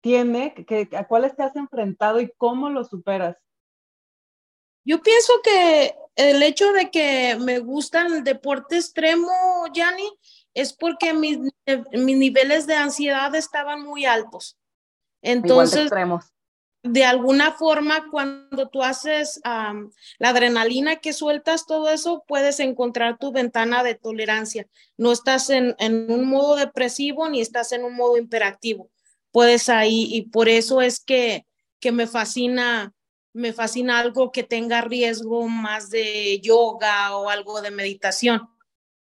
tiene, 0.00 0.54
a 0.96 1.04
cuáles 1.06 1.36
te 1.36 1.42
has 1.42 1.54
enfrentado 1.54 2.18
y 2.18 2.32
cómo 2.38 2.70
los 2.70 2.88
superas? 2.88 3.36
Yo 4.88 5.02
pienso 5.02 5.34
que 5.44 5.94
el 6.16 6.42
hecho 6.42 6.72
de 6.72 6.90
que 6.90 7.36
me 7.38 7.58
gusta 7.58 8.06
el 8.06 8.24
deporte 8.24 8.76
extremo, 8.76 9.30
Yanni, 9.74 10.10
es 10.54 10.72
porque 10.72 11.12
mis, 11.12 11.38
mis 11.92 12.16
niveles 12.16 12.66
de 12.66 12.74
ansiedad 12.74 13.34
estaban 13.34 13.82
muy 13.82 14.06
altos. 14.06 14.56
Entonces, 15.20 15.90
de 16.82 17.04
alguna 17.04 17.52
forma, 17.52 18.06
cuando 18.10 18.70
tú 18.70 18.82
haces 18.82 19.38
la 19.44 20.28
adrenalina 20.30 20.96
que 20.96 21.12
sueltas, 21.12 21.66
todo 21.66 21.90
eso, 21.90 22.24
puedes 22.26 22.58
encontrar 22.58 23.18
tu 23.18 23.30
ventana 23.30 23.82
de 23.82 23.94
tolerancia. 23.94 24.66
No 24.96 25.12
estás 25.12 25.50
en, 25.50 25.76
en, 25.78 26.10
un 26.10 26.26
modo 26.26 26.56
depresivo 26.56 27.28
ni 27.28 27.42
estás 27.42 27.72
en 27.72 27.84
un 27.84 27.94
modo 27.94 28.16
imperactivo. 28.16 28.88
Puedes 29.32 29.68
ahí, 29.68 30.08
y 30.10 30.22
por 30.22 30.48
eso 30.48 30.80
es 30.80 30.98
que, 30.98 31.44
que 31.78 31.92
me 31.92 32.06
fascina, 32.06 32.94
me 33.32 33.52
fascina 33.52 33.98
algo 33.98 34.32
que 34.32 34.42
tenga 34.42 34.80
riesgo 34.80 35.48
más 35.48 35.90
de 35.90 36.40
yoga 36.40 37.16
o 37.16 37.28
algo 37.28 37.60
de 37.60 37.70
meditación. 37.70 38.48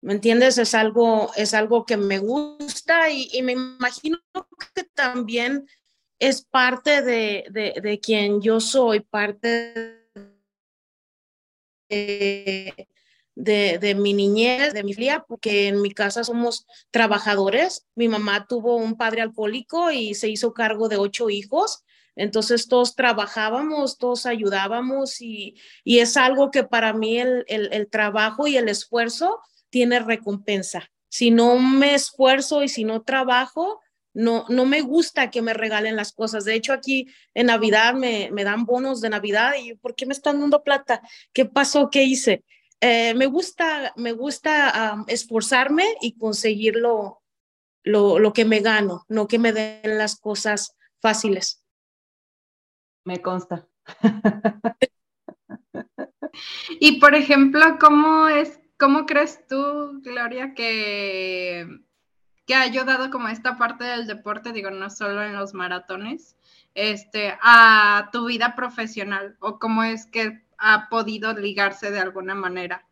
¿Me 0.01 0.13
entiendes? 0.13 0.59
Es 0.59 0.75
algo, 0.75 1.31
es 1.37 1.55
algo 1.55 1.85
que 1.85 1.97
me 1.97 2.19
gusta 2.19 3.11
y, 3.11 3.43
me 3.43 3.53
imagino 3.53 4.19
que 4.75 4.85
también 4.85 5.67
es 6.19 6.43
parte 6.43 7.03
de, 7.03 7.45
de, 7.51 7.75
de 7.83 8.01
quien 8.01 8.41
yo 8.41 8.61
soy, 8.61 9.01
parte 9.01 10.07
de, 11.89 12.89
de, 13.35 13.79
de, 13.79 13.95
mi 13.95 14.13
niñez, 14.13 14.75
de 14.75 14.83
mi 14.83 14.95
familia, 14.95 15.25
porque 15.27 15.69
en 15.69 15.83
mi 15.83 15.91
casa 15.93 16.25
somos 16.25 16.67
trabajadores. 16.91 17.87
Mi 17.95 18.09
mamá 18.09 18.47
tuvo 18.47 18.77
un 18.77 18.97
padre 18.97 19.23
alcohólico 19.23 19.91
y 19.91 20.15
se 20.15 20.29
hizo 20.29 20.53
cargo 20.53 20.89
de 20.89 20.97
ocho 20.97 21.31
hijos. 21.31 21.85
Entonces 22.17 22.67
todos 22.67 22.97
trabajábamos, 22.97 23.99
todos 23.99 24.27
ayudábamos 24.27 25.21
y, 25.21 25.55
y 25.85 25.99
es 25.99 26.17
algo 26.17 26.51
que 26.51 26.65
para 26.65 26.95
mí 26.95 27.19
el, 27.19 27.45
el, 27.47 27.89
trabajo 27.89 28.47
y 28.47 28.57
el 28.57 28.69
esfuerzo 28.69 29.41
tiene 29.69 30.01
recompensa. 30.01 30.91
Si 31.09 31.31
no 31.31 31.59
me 31.59 31.95
esfuerzo 31.95 32.63
y 32.63 32.69
si 32.69 32.85
no 32.85 33.03
trabajo, 33.03 33.81
no, 34.15 34.47
no 34.49 34.65
me 34.65 34.81
gusta 34.81 35.31
que 35.31 35.43
me 35.43 35.53
regalen 35.53 35.95
las 35.95 36.13
cosas. 36.13 36.47
De 36.47 36.55
hecho, 36.55 36.73
aquí 36.73 37.07
en 37.35 37.47
Navidad 37.47 37.93
me, 37.93 38.31
me 38.33 38.45
dan 38.45 38.65
bonos 38.65 39.03
de 39.03 39.11
Navidad 39.11 39.53
y 39.63 39.75
¿por 39.75 39.95
qué 39.95 40.07
me 40.07 40.15
están 40.15 40.41
dando 40.41 40.65
plata? 40.65 41.03
¿Qué 41.35 41.45
pasó? 41.45 41.91
¿Qué 41.91 42.03
hice? 42.05 42.43
Eh, 42.81 43.15
me 43.15 43.27
gusta, 43.27 43.93
me 43.97 44.13
gusta 44.13 45.05
esforzarme 45.07 45.85
y 46.01 46.17
conseguir 46.17 46.77
lo, 46.77 47.23
lo, 47.83 48.19
lo, 48.19 48.33
que 48.33 48.45
me 48.45 48.61
gano, 48.61 49.05
no 49.09 49.29
que 49.29 49.39
me 49.39 49.53
den 49.53 49.99
las 49.99 50.17
cosas 50.17 50.77
fáciles. 51.01 51.66
Me 53.07 53.23
consta. 53.23 53.67
y 56.81 57.01
por 57.01 57.15
ejemplo, 57.15 57.79
¿cómo 57.81 58.29
es, 58.29 58.61
cómo 58.79 59.07
crees 59.07 59.47
tú, 59.47 60.03
Gloria, 60.03 60.53
que 60.53 61.87
que 62.47 62.55
ha 62.55 62.63
ayudado 62.63 63.11
como 63.11 63.29
esta 63.29 63.59
parte 63.59 63.85
del 63.85 64.07
deporte, 64.07 64.53
digo, 64.53 64.71
no 64.71 64.89
solo 64.89 65.23
en 65.23 65.35
los 65.35 65.53
maratones, 65.53 66.37
este, 66.75 67.37
a 67.43 68.09
tu 68.13 68.27
vida 68.27 68.55
profesional 68.55 69.37
o 69.41 69.59
cómo 69.59 69.83
es 69.83 70.07
que 70.07 70.45
ha 70.59 70.89
podido 70.89 71.33
ligarse 71.35 71.91
de 71.91 71.99
alguna 71.99 72.35
manera? 72.35 72.87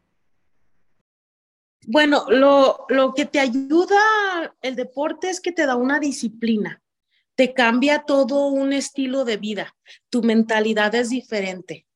Bueno, 1.87 2.25
lo, 2.29 2.87
lo 2.89 3.15
que 3.15 3.27
te 3.27 3.39
ayuda 3.39 4.55
el 4.61 4.75
deporte 4.75 5.31
es 5.31 5.41
que 5.41 5.53
te 5.53 5.67
da 5.67 5.77
una 5.77 6.01
disciplina, 6.01 6.83
te 7.35 7.53
cambia 7.53 8.05
todo 8.07 8.47
un 8.47 8.73
estilo 8.73 9.25
de 9.25 9.37
vida, 9.37 9.75
tu 10.11 10.23
mentalidad 10.23 10.95
es 10.95 11.11
diferente, 11.11 11.87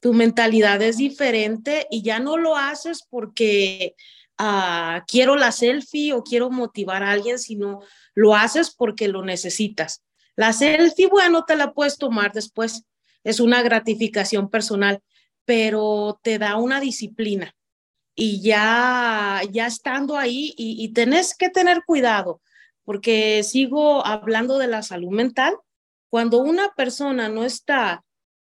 tu 0.00 0.12
mentalidad 0.12 0.80
es 0.82 0.98
diferente 0.98 1.86
y 1.90 2.02
ya 2.02 2.20
no 2.20 2.36
lo 2.36 2.56
haces 2.56 3.06
porque 3.08 3.94
uh, 4.38 5.00
quiero 5.06 5.36
la 5.36 5.50
selfie 5.50 6.12
o 6.12 6.22
quiero 6.22 6.50
motivar 6.50 7.02
a 7.02 7.10
alguien, 7.10 7.38
sino 7.38 7.80
lo 8.14 8.34
haces 8.34 8.74
porque 8.74 9.08
lo 9.08 9.24
necesitas. 9.24 10.02
La 10.36 10.52
selfie, 10.52 11.06
bueno, 11.06 11.44
te 11.44 11.56
la 11.56 11.72
puedes 11.72 11.96
tomar 11.96 12.32
después, 12.32 12.84
es 13.22 13.40
una 13.40 13.62
gratificación 13.62 14.50
personal, 14.50 15.00
pero 15.44 16.20
te 16.22 16.38
da 16.38 16.56
una 16.56 16.80
disciplina. 16.80 17.54
Y 18.16 18.42
ya, 18.42 19.42
ya 19.50 19.66
estando 19.66 20.16
ahí 20.16 20.54
y, 20.56 20.84
y 20.84 20.92
tenés 20.92 21.34
que 21.36 21.50
tener 21.50 21.82
cuidado, 21.84 22.40
porque 22.84 23.42
sigo 23.42 24.04
hablando 24.06 24.58
de 24.58 24.68
la 24.68 24.82
salud 24.82 25.10
mental. 25.10 25.56
Cuando 26.10 26.38
una 26.38 26.74
persona 26.74 27.28
no 27.28 27.44
está 27.44 28.04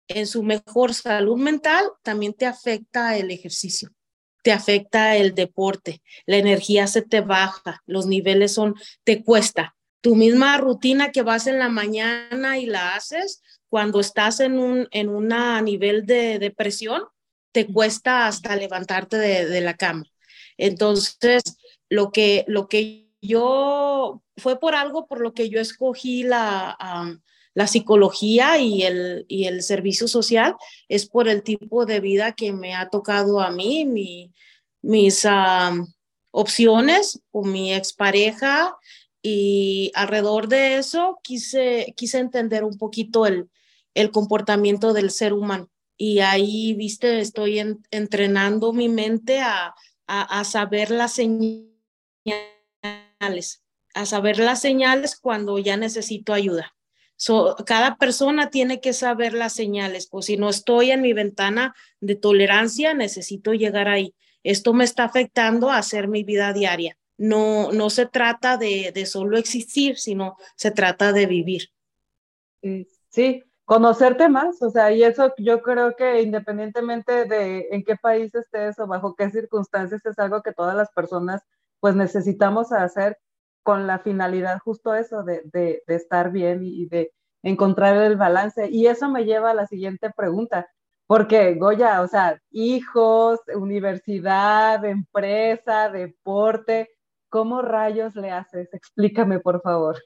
en 0.07 0.27
su 0.27 0.43
mejor 0.43 0.93
salud 0.93 1.37
mental, 1.37 1.85
también 2.03 2.33
te 2.33 2.45
afecta 2.45 3.17
el 3.17 3.31
ejercicio 3.31 3.91
te 4.45 4.51
afecta 4.51 5.15
el 5.15 5.33
deporte, 5.33 6.03
la 6.27 6.37
energía 6.37 6.85
se 6.85 7.01
te 7.01 7.21
baja, 7.21 7.81
los 7.87 8.05
niveles 8.05 8.53
son, 8.53 8.75
te 9.03 9.23
cuesta. 9.23 9.75
Tu 10.01 10.15
misma 10.15 10.55
rutina 10.59 11.11
que 11.11 11.23
vas 11.23 11.47
en 11.47 11.57
la 11.57 11.67
mañana 11.67 12.59
y 12.59 12.67
la 12.67 12.93
haces, 12.93 13.41
cuando 13.69 13.99
estás 13.99 14.39
en 14.41 14.59
un 14.59 14.87
en 14.91 15.09
una 15.09 15.59
nivel 15.63 16.05
de 16.05 16.37
depresión, 16.37 17.05
te 17.51 17.65
cuesta 17.65 18.27
hasta 18.27 18.55
levantarte 18.55 19.17
de, 19.17 19.47
de 19.47 19.61
la 19.61 19.73
cama. 19.73 20.05
Entonces, 20.57 21.41
lo 21.89 22.11
que, 22.11 22.45
lo 22.47 22.67
que 22.67 23.04
yo, 23.25 24.21
fue 24.37 24.59
por 24.59 24.75
algo 24.75 25.07
por 25.07 25.21
lo 25.21 25.33
que 25.33 25.49
yo 25.49 25.59
escogí 25.59 26.23
la, 26.23 26.77
um, 26.81 27.19
la 27.53 27.67
psicología 27.67 28.57
y 28.59 28.83
el, 28.83 29.25
y 29.27 29.45
el 29.45 29.63
servicio 29.63 30.07
social 30.07 30.55
es 30.89 31.07
por 31.07 31.27
el 31.27 31.41
tipo 31.43 31.85
de 31.85 31.99
vida 31.99 32.33
que 32.33 32.51
me 32.51 32.75
ha 32.75 32.89
tocado 32.89 33.39
a 33.39 33.49
mí, 33.51 33.85
mi, 33.85 34.33
mis 34.81 35.25
uh, 35.25 35.85
opciones 36.31 37.21
con 37.31 37.51
mi 37.51 37.73
expareja 37.73 38.75
y 39.21 39.91
alrededor 39.95 40.47
de 40.47 40.77
eso 40.77 41.19
quise, 41.23 41.93
quise 41.95 42.19
entender 42.19 42.63
un 42.63 42.77
poquito 42.77 43.25
el, 43.25 43.49
el 43.93 44.11
comportamiento 44.11 44.93
del 44.93 45.09
ser 45.09 45.33
humano. 45.33 45.69
Y 45.97 46.19
ahí, 46.19 46.73
viste, 46.73 47.21
estoy 47.21 47.59
en, 47.59 47.81
entrenando 47.89 48.73
mi 48.73 48.89
mente 48.89 49.39
a, 49.39 49.73
a, 50.07 50.39
a 50.39 50.43
saber 50.43 50.91
las 50.91 51.13
señales, 51.13 51.71
a 53.93 54.05
saber 54.05 54.39
las 54.39 54.61
señales 54.61 55.15
cuando 55.15 55.57
ya 55.59 55.77
necesito 55.77 56.33
ayuda. 56.33 56.75
So, 57.17 57.55
cada 57.65 57.95
persona 57.95 58.49
tiene 58.49 58.81
que 58.81 58.91
saber 58.91 59.33
las 59.33 59.53
señales, 59.53 60.07
pues 60.07 60.25
si 60.25 60.35
no 60.35 60.49
estoy 60.49 60.91
en 60.91 61.01
mi 61.01 61.13
ventana 61.13 61.73
de 62.01 62.15
tolerancia, 62.15 62.93
necesito 62.93 63.53
llegar 63.53 63.87
ahí. 63.87 64.13
Esto 64.43 64.73
me 64.73 64.83
está 64.83 65.05
afectando 65.05 65.69
a 65.69 65.77
hacer 65.77 66.07
mi 66.07 66.23
vida 66.23 66.51
diaria. 66.51 66.97
No, 67.17 67.71
no 67.71 67.89
se 67.89 68.05
trata 68.05 68.57
de, 68.57 68.91
de 68.93 69.05
solo 69.05 69.37
existir, 69.37 69.97
sino 69.97 70.35
se 70.57 70.71
trata 70.71 71.13
de 71.13 71.25
vivir. 71.25 71.69
Sí, 73.09 73.43
conocerte 73.63 74.27
más, 74.27 74.61
o 74.61 74.69
sea, 74.69 74.91
y 74.91 75.03
eso 75.03 75.33
yo 75.37 75.61
creo 75.61 75.95
que 75.95 76.21
independientemente 76.21 77.25
de 77.25 77.67
en 77.71 77.83
qué 77.83 77.95
país 77.95 78.33
estés 78.35 78.77
o 78.79 78.87
bajo 78.87 79.15
qué 79.15 79.29
circunstancias, 79.31 80.05
es 80.05 80.19
algo 80.19 80.41
que 80.41 80.51
todas 80.51 80.75
las 80.75 80.91
personas 80.91 81.43
pues 81.85 81.95
necesitamos 81.95 82.71
hacer 82.71 83.19
con 83.61 83.85
la 83.85 83.99
finalidad 83.99 84.57
justo 84.57 84.95
eso, 84.95 85.21
de, 85.21 85.43
de, 85.53 85.83
estar 85.85 86.31
bien 86.31 86.63
y 86.63 86.87
de 86.87 87.11
encontrar 87.43 87.95
el 87.97 88.17
balance. 88.17 88.67
Y 88.71 88.87
eso 88.87 89.07
me 89.07 89.23
lleva 89.23 89.51
a 89.51 89.53
la 89.53 89.67
siguiente 89.67 90.09
pregunta, 90.09 90.67
porque 91.05 91.53
Goya, 91.53 92.01
o 92.01 92.07
sea, 92.07 92.41
hijos, 92.49 93.39
universidad, 93.53 94.83
empresa, 94.83 95.91
deporte, 95.91 96.89
¿cómo 97.29 97.61
rayos 97.61 98.15
le 98.15 98.31
haces? 98.31 98.73
Explícame, 98.73 99.39
por 99.39 99.61
favor. 99.61 100.01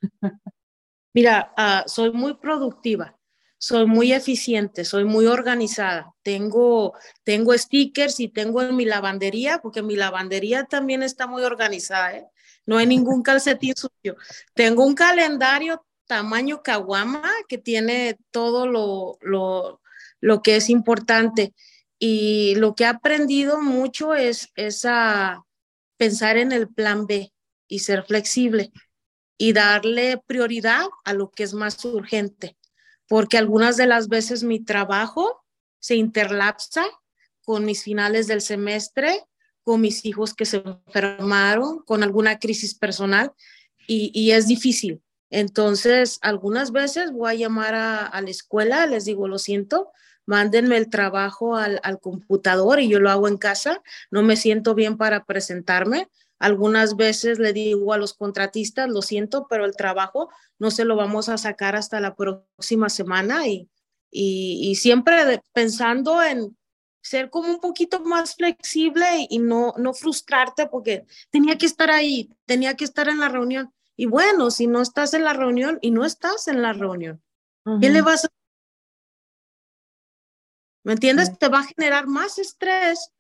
Mira, 1.13 1.53
uh, 1.57 1.87
soy 1.87 2.11
muy 2.11 2.33
productiva. 2.33 3.17
Soy 3.59 3.85
muy 3.85 4.13
eficiente, 4.13 4.85
soy 4.85 5.03
muy 5.03 5.25
organizada. 5.27 6.13
Tengo, 6.23 6.93
tengo 7.23 7.55
stickers 7.55 8.19
y 8.21 8.29
tengo 8.29 8.61
en 8.63 8.75
mi 8.75 8.85
lavandería, 8.85 9.59
porque 9.61 9.83
mi 9.83 9.95
lavandería 9.95 10.63
también 10.63 11.03
está 11.03 11.27
muy 11.27 11.43
organizada, 11.43 12.15
¿eh? 12.15 12.25
No 12.65 12.77
hay 12.77 12.87
ningún 12.87 13.21
calcetín 13.21 13.75
sucio. 13.75 14.15
Tengo 14.53 14.85
un 14.85 14.95
calendario 14.95 15.85
tamaño 16.07 16.61
caguama 16.63 17.29
que 17.47 17.57
tiene 17.57 18.17
todo 18.31 18.65
lo, 18.65 19.17
lo, 19.21 19.81
lo 20.21 20.41
que 20.41 20.55
es 20.55 20.69
importante. 20.69 21.53
Y 21.99 22.55
lo 22.55 22.75
que 22.75 22.85
he 22.85 22.87
aprendido 22.87 23.61
mucho 23.61 24.15
es, 24.15 24.49
es 24.55 24.85
a 24.85 25.43
pensar 25.97 26.37
en 26.37 26.53
el 26.53 26.69
plan 26.69 27.07
B 27.07 27.33
y 27.67 27.79
ser 27.79 28.03
flexible 28.03 28.71
y 29.37 29.53
darle 29.53 30.21
prioridad 30.25 30.85
a 31.03 31.13
lo 31.13 31.29
que 31.31 31.43
es 31.43 31.53
más 31.53 31.83
urgente, 31.83 32.55
porque 33.09 33.37
algunas 33.37 33.75
de 33.75 33.87
las 33.87 34.07
veces 34.07 34.43
mi 34.43 34.61
trabajo 34.63 35.43
se 35.79 35.95
interlapsa 35.95 36.85
con 37.41 37.65
mis 37.65 37.83
finales 37.83 38.27
del 38.27 38.41
semestre, 38.41 39.25
con 39.63 39.81
mis 39.81 40.05
hijos 40.05 40.33
que 40.33 40.45
se 40.45 40.63
enfermaron, 40.63 41.79
con 41.79 42.03
alguna 42.03 42.39
crisis 42.39 42.75
personal 42.75 43.33
y, 43.87 44.31
es 44.31 44.47
difícil. 44.47 45.01
Entonces, 45.31 46.19
algunas 46.21 46.71
veces 46.71 47.11
voy 47.11 47.31
a 47.31 47.35
llamar 47.35 47.73
a, 47.75 48.05
a 48.05 48.21
la 48.21 48.29
escuela, 48.29 48.85
les 48.85 49.05
digo, 49.05 49.27
lo 49.27 49.39
siento, 49.39 49.91
mándenme 50.29 50.77
el 50.77 50.91
trabajo 50.91 51.55
al, 51.55 51.81
computador 51.99 52.79
y 52.79 52.87
yo 52.87 52.99
lo 52.99 53.09
hago 53.09 53.27
en 53.27 53.37
casa, 53.37 53.81
no 54.11 54.21
me 54.21 54.35
siento 54.35 54.75
bien 54.75 54.95
para 54.95 55.25
presentarme. 55.25 56.07
Algunas 56.39 56.95
veces 56.95 57.37
le 57.37 57.51
digo 57.51 57.93
a 57.93 57.97
los 57.97 58.13
contratistas, 58.13 58.89
lo 58.89 59.01
siento, 59.01 59.45
pero 59.49 59.65
el 59.65 59.75
trabajo 59.75 60.29
no 60.57 60.71
se 60.71 60.85
lo 60.85 60.95
vamos 60.95 61.27
a 61.27 61.37
sacar 61.37 61.75
hasta 61.75 61.99
la 61.99 62.15
próxima 62.15 62.89
semana 62.89 63.45
y, 63.47 63.69
y, 64.09 64.75
siempre 64.75 65.41
pensando 65.53 66.23
en 66.23 66.57
ser 67.01 67.29
como 67.29 67.49
un 67.49 67.59
poquito 67.59 67.99
más 68.01 68.35
flexible 68.35 69.05
y 69.29 69.39
no, 69.39 69.73
no 69.77 69.93
frustrarte 69.93 70.67
porque 70.67 71.05
tenía 71.29 71.57
que 71.57 71.65
estar 71.65 71.91
ahí, 71.91 72.29
tenía 72.45 72.75
que 72.75 72.85
estar 72.85 73.09
en 73.09 73.19
la 73.19 73.29
reunión. 73.29 73.73
Y 73.95 74.05
bueno, 74.05 74.49
si 74.49 74.67
no 74.67 74.81
estás 74.81 75.13
en 75.13 75.25
la 75.25 75.33
reunión 75.33 75.77
y 75.81 75.91
no 75.91 76.05
estás 76.05 76.47
en 76.47 76.61
la 76.61 76.71
reunión, 76.71 77.21
¿qué 77.81 77.89
le 77.89 78.01
vas 78.01 78.25
a 78.25 78.29
¿Me 80.83 80.93
entiendes? 80.93 81.37
Te 81.37 81.49
va 81.49 81.59
a 81.59 81.63
generar 81.63 82.07
más 82.07 82.39
estrés 82.39 83.11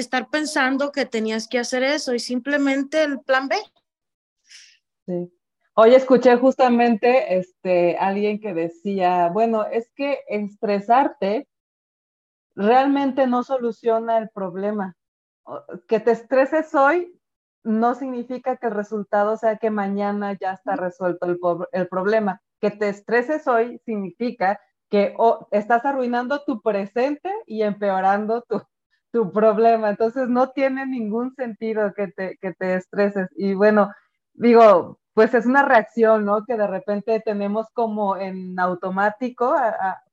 estar 0.00 0.28
pensando 0.28 0.92
que 0.92 1.06
tenías 1.06 1.48
que 1.48 1.58
hacer 1.58 1.82
eso 1.82 2.14
y 2.14 2.18
simplemente 2.18 3.02
el 3.02 3.20
plan 3.20 3.48
B. 3.48 3.56
Sí. 5.06 5.32
Hoy 5.74 5.94
escuché 5.94 6.36
justamente 6.36 7.36
este, 7.36 7.98
alguien 7.98 8.40
que 8.40 8.54
decía, 8.54 9.28
bueno, 9.28 9.64
es 9.64 9.90
que 9.94 10.20
estresarte 10.28 11.48
realmente 12.54 13.26
no 13.26 13.42
soluciona 13.42 14.18
el 14.18 14.30
problema. 14.30 14.96
Que 15.86 16.00
te 16.00 16.12
estreses 16.12 16.74
hoy 16.74 17.20
no 17.62 17.94
significa 17.94 18.56
que 18.56 18.68
el 18.68 18.74
resultado 18.74 19.36
sea 19.36 19.58
que 19.58 19.70
mañana 19.70 20.32
ya 20.40 20.52
está 20.52 20.76
resuelto 20.76 21.26
el, 21.26 21.38
el 21.72 21.88
problema. 21.88 22.40
Que 22.60 22.70
te 22.70 22.88
estreses 22.88 23.46
hoy 23.46 23.78
significa 23.84 24.60
que 24.88 25.14
estás 25.50 25.84
arruinando 25.84 26.42
tu 26.44 26.62
presente 26.62 27.30
y 27.44 27.62
empeorando 27.62 28.42
tu, 28.42 28.62
tu 29.16 29.32
problema. 29.32 29.88
Entonces 29.88 30.28
no 30.28 30.50
tiene 30.50 30.84
ningún 30.84 31.34
sentido 31.34 31.94
que 31.94 32.08
te, 32.08 32.36
que 32.36 32.52
te 32.52 32.74
estreses. 32.74 33.30
Y 33.34 33.54
bueno, 33.54 33.90
digo, 34.34 34.98
pues 35.14 35.32
es 35.32 35.46
una 35.46 35.62
reacción, 35.62 36.26
¿no? 36.26 36.44
Que 36.44 36.54
de 36.58 36.66
repente 36.66 37.22
tenemos 37.24 37.66
como 37.72 38.18
en 38.18 38.60
automático 38.60 39.54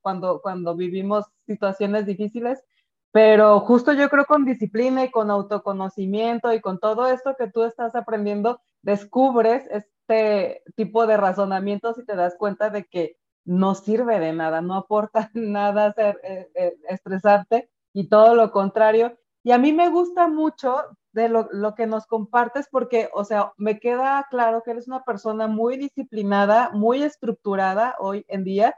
cuando, 0.00 0.40
cuando 0.40 0.74
vivimos 0.74 1.26
situaciones 1.46 2.06
difíciles, 2.06 2.64
pero 3.12 3.60
justo 3.60 3.92
yo 3.92 4.08
creo 4.08 4.24
con 4.24 4.46
disciplina 4.46 5.04
y 5.04 5.10
con 5.10 5.30
autoconocimiento 5.30 6.54
y 6.54 6.62
con 6.62 6.78
todo 6.78 7.06
esto 7.06 7.36
que 7.38 7.50
tú 7.50 7.64
estás 7.64 7.94
aprendiendo, 7.94 8.62
descubres 8.80 9.68
este 9.70 10.62
tipo 10.76 11.06
de 11.06 11.18
razonamientos 11.18 11.98
y 11.98 12.06
te 12.06 12.16
das 12.16 12.36
cuenta 12.38 12.70
de 12.70 12.84
que 12.86 13.18
no 13.44 13.74
sirve 13.74 14.18
de 14.18 14.32
nada, 14.32 14.62
no 14.62 14.76
aporta 14.76 15.30
nada 15.34 15.88
hacer, 15.88 16.18
eh, 16.24 16.48
eh, 16.54 16.74
estresarte 16.88 17.68
y 17.94 18.08
todo 18.08 18.34
lo 18.34 18.50
contrario. 18.50 19.18
Y 19.42 19.52
a 19.52 19.58
mí 19.58 19.72
me 19.72 19.88
gusta 19.88 20.28
mucho 20.28 20.76
de 21.12 21.28
lo, 21.30 21.48
lo, 21.52 21.74
que 21.74 21.86
nos 21.86 22.06
compartes 22.06 22.68
porque, 22.70 23.08
o 23.14 23.24
sea, 23.24 23.52
me 23.56 23.78
queda 23.78 24.26
claro 24.28 24.62
que 24.62 24.72
eres 24.72 24.88
una 24.88 25.04
persona 25.04 25.46
muy 25.46 25.78
disciplinada, 25.78 26.70
muy 26.72 27.02
estructurada 27.02 27.94
hoy 28.00 28.26
en 28.28 28.44
día, 28.44 28.76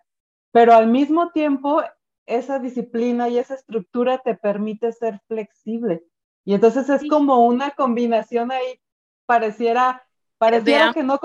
pero 0.53 0.75
al 0.75 0.87
mismo 0.87 1.33
tiempo 1.33 1.83
esa 2.27 2.59
disciplina 2.59 3.29
y 3.29 3.39
esa 3.39 3.55
estructura 3.55 4.19
te 4.19 4.35
permite 4.35 4.93
ser 4.93 5.21
flexible. 5.29 6.05
Y 6.45 6.55
entonces 6.55 6.89
es 6.89 7.09
como 7.09 7.45
una 7.45 7.71
combinación 7.73 8.53
ahí, 8.53 8.81
pareciera, 9.27 10.07
pareciera 10.39 10.93
que 10.93 11.03
no, 11.03 11.19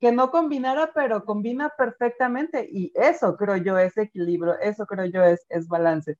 que 0.00 0.12
no 0.12 0.30
combinara, 0.30 0.90
pero 0.94 1.24
combina 1.24 1.70
perfectamente. 1.76 2.68
Y 2.70 2.92
eso 2.94 3.36
creo 3.36 3.56
yo 3.56 3.78
es 3.78 3.96
equilibrio, 3.96 4.58
eso 4.58 4.86
creo 4.86 5.06
yo 5.06 5.22
es, 5.22 5.46
es 5.48 5.68
balance. 5.68 6.18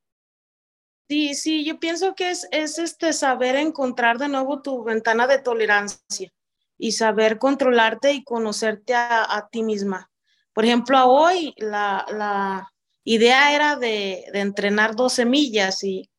Sí, 1.08 1.34
sí, 1.34 1.64
yo 1.64 1.80
pienso 1.80 2.14
que 2.14 2.30
es, 2.30 2.46
es 2.50 2.78
este 2.78 3.12
saber 3.12 3.56
encontrar 3.56 4.18
de 4.18 4.28
nuevo 4.28 4.60
tu 4.60 4.84
ventana 4.84 5.26
de 5.26 5.38
tolerancia 5.38 6.30
y 6.76 6.92
saber 6.92 7.38
controlarte 7.38 8.12
y 8.12 8.24
conocerte 8.24 8.94
a, 8.94 9.48
ti 9.50 9.62
misma. 9.62 10.10
Por 10.52 10.66
ejemplo, 10.66 11.06
hoy 11.06 11.54
la, 11.56 12.04
la 12.10 12.70
idea 13.04 13.54
era 13.54 13.76
de, 13.76 14.24
entrenar 14.34 14.94
dos 14.94 15.14
semillas 15.14 15.82
y 15.82 16.10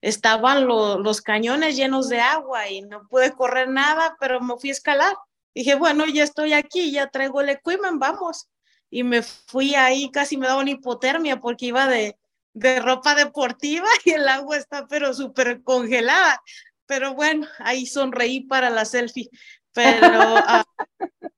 estaban 0.00 0.66
los 0.66 1.20
cañones 1.20 1.76
llenos 1.76 2.08
de 2.08 2.20
agua 2.20 2.68
y 2.68 2.82
no 2.82 3.06
pude 3.08 3.32
correr 3.32 3.68
nada, 3.68 4.16
pero 4.18 4.40
me 4.40 4.56
fui 4.58 4.70
a 4.70 4.72
escalar 4.72 5.14
Dije, 5.58 5.74
bueno, 5.74 6.06
ya 6.06 6.22
estoy 6.22 6.52
aquí, 6.52 6.92
ya 6.92 7.08
traigo 7.08 7.40
el 7.40 7.48
equipment, 7.48 7.98
vamos. 7.98 8.48
Y 8.90 9.02
me 9.02 9.22
fui 9.22 9.74
ahí, 9.74 10.08
casi 10.08 10.36
me 10.36 10.46
daba 10.46 10.60
una 10.60 10.70
hipotermia 10.70 11.40
porque 11.40 11.66
iba 11.66 11.88
de, 11.88 12.16
de 12.58 12.80
ropa 12.80 13.14
deportiva 13.14 13.86
y 14.04 14.10
el 14.10 14.28
agua 14.28 14.56
está 14.56 14.86
pero 14.86 15.14
súper 15.14 15.62
congelada. 15.62 16.42
Pero 16.86 17.14
bueno, 17.14 17.46
ahí 17.58 17.86
sonreí 17.86 18.40
para 18.40 18.70
la 18.70 18.84
selfie. 18.84 19.28
Pero, 19.72 20.08
ah, 20.10 20.64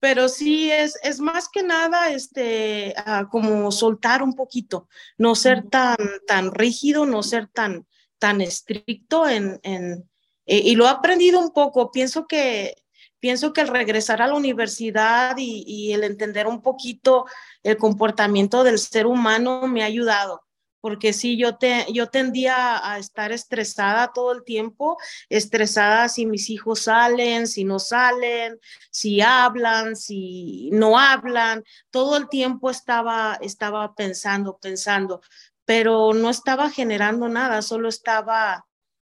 pero 0.00 0.28
sí 0.28 0.70
es, 0.70 0.98
es 1.02 1.20
más 1.20 1.48
que 1.48 1.62
nada 1.62 2.10
este, 2.10 2.94
ah, 2.96 3.28
como 3.30 3.70
soltar 3.70 4.22
un 4.22 4.34
poquito, 4.34 4.88
no 5.18 5.34
ser 5.34 5.68
tan, 5.68 5.96
tan 6.26 6.52
rígido, 6.52 7.06
no 7.06 7.22
ser 7.22 7.48
tan, 7.48 7.86
tan 8.18 8.40
estricto 8.40 9.28
en, 9.28 9.60
en 9.62 10.08
y 10.52 10.74
lo 10.74 10.86
he 10.86 10.88
aprendido 10.88 11.38
un 11.38 11.52
poco. 11.52 11.92
Pienso 11.92 12.26
que 12.26 12.79
pienso 13.20 13.52
que 13.52 13.60
el 13.60 13.68
regresar 13.68 14.22
a 14.22 14.26
la 14.26 14.34
universidad 14.34 15.36
y, 15.38 15.92
el 15.92 16.04
entender 16.04 16.46
un 16.46 16.62
poquito 16.62 17.26
el 17.62 17.76
comportamiento 17.76 18.64
del 18.64 18.78
ser 18.78 19.06
humano 19.06 19.66
me 19.66 19.82
ha 19.82 19.86
ayudado, 19.86 20.42
porque 20.80 21.12
sí, 21.12 21.36
yo, 21.36 21.56
te, 21.56 21.86
yo 21.92 22.08
tendía 22.08 22.88
a 22.90 22.98
estar 22.98 23.32
estresada 23.32 24.12
todo 24.12 24.32
el 24.32 24.44
tiempo, 24.44 24.96
estresada 25.28 26.08
si 26.08 26.26
mis 26.26 26.48
hijos 26.48 26.80
salen, 26.80 27.46
si 27.46 27.64
no 27.64 27.78
salen, 27.78 28.58
si 28.90 29.20
hablan, 29.20 29.96
si 29.96 30.70
no 30.72 30.98
hablan, 30.98 31.64
todo 31.90 32.16
el 32.16 32.28
tiempo 32.28 32.70
estaba, 32.70 33.38
estaba 33.42 33.94
pensando, 33.94 34.58
pensando, 34.58 35.20
pero 35.64 36.14
no 36.14 36.30
estaba 36.30 36.70
generando 36.70 37.28
nada, 37.28 37.62
solo 37.62 37.88
estaba 37.88 38.66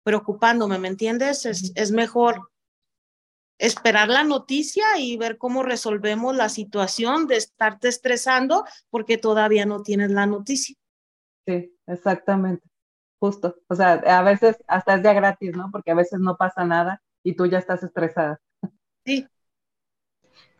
preocupándome, 0.02 0.78
¿me 0.78 0.88
entiendes? 0.88 1.46
Es, 1.46 1.72
es 1.74 1.90
mejor 1.90 2.50
esperar 3.59 4.09
la 4.09 4.24
noticia 4.24 4.84
y 4.98 5.16
ver 5.16 5.38
cómo 5.38 5.62
resolvemos 5.62 6.36
la 6.36 6.48
situación 6.48 7.26
de 7.26 7.36
estarte 7.36 7.88
estresando 7.88 8.64
porque 8.90 9.18
todavía 9.18 9.66
no 9.66 9.82
tienes 9.82 10.11
la 10.11 10.26
noticia. 10.26 10.76
Sí, 11.46 11.72
exactamente. 11.86 12.66
Justo. 13.18 13.57
O 13.68 13.74
sea, 13.74 13.92
a 13.92 14.22
veces 14.22 14.57
hasta 14.66 14.96
es 14.96 15.02
día 15.02 15.12
gratis, 15.12 15.57
¿no? 15.57 15.70
Porque 15.70 15.90
a 15.90 15.94
veces 15.94 16.20
no 16.20 16.36
pasa 16.36 16.64
nada 16.64 17.00
y 17.22 17.34
tú 17.34 17.46
ya 17.46 17.59
estás 17.59 17.82
estresada. 17.82 18.40
Sí. 19.05 19.26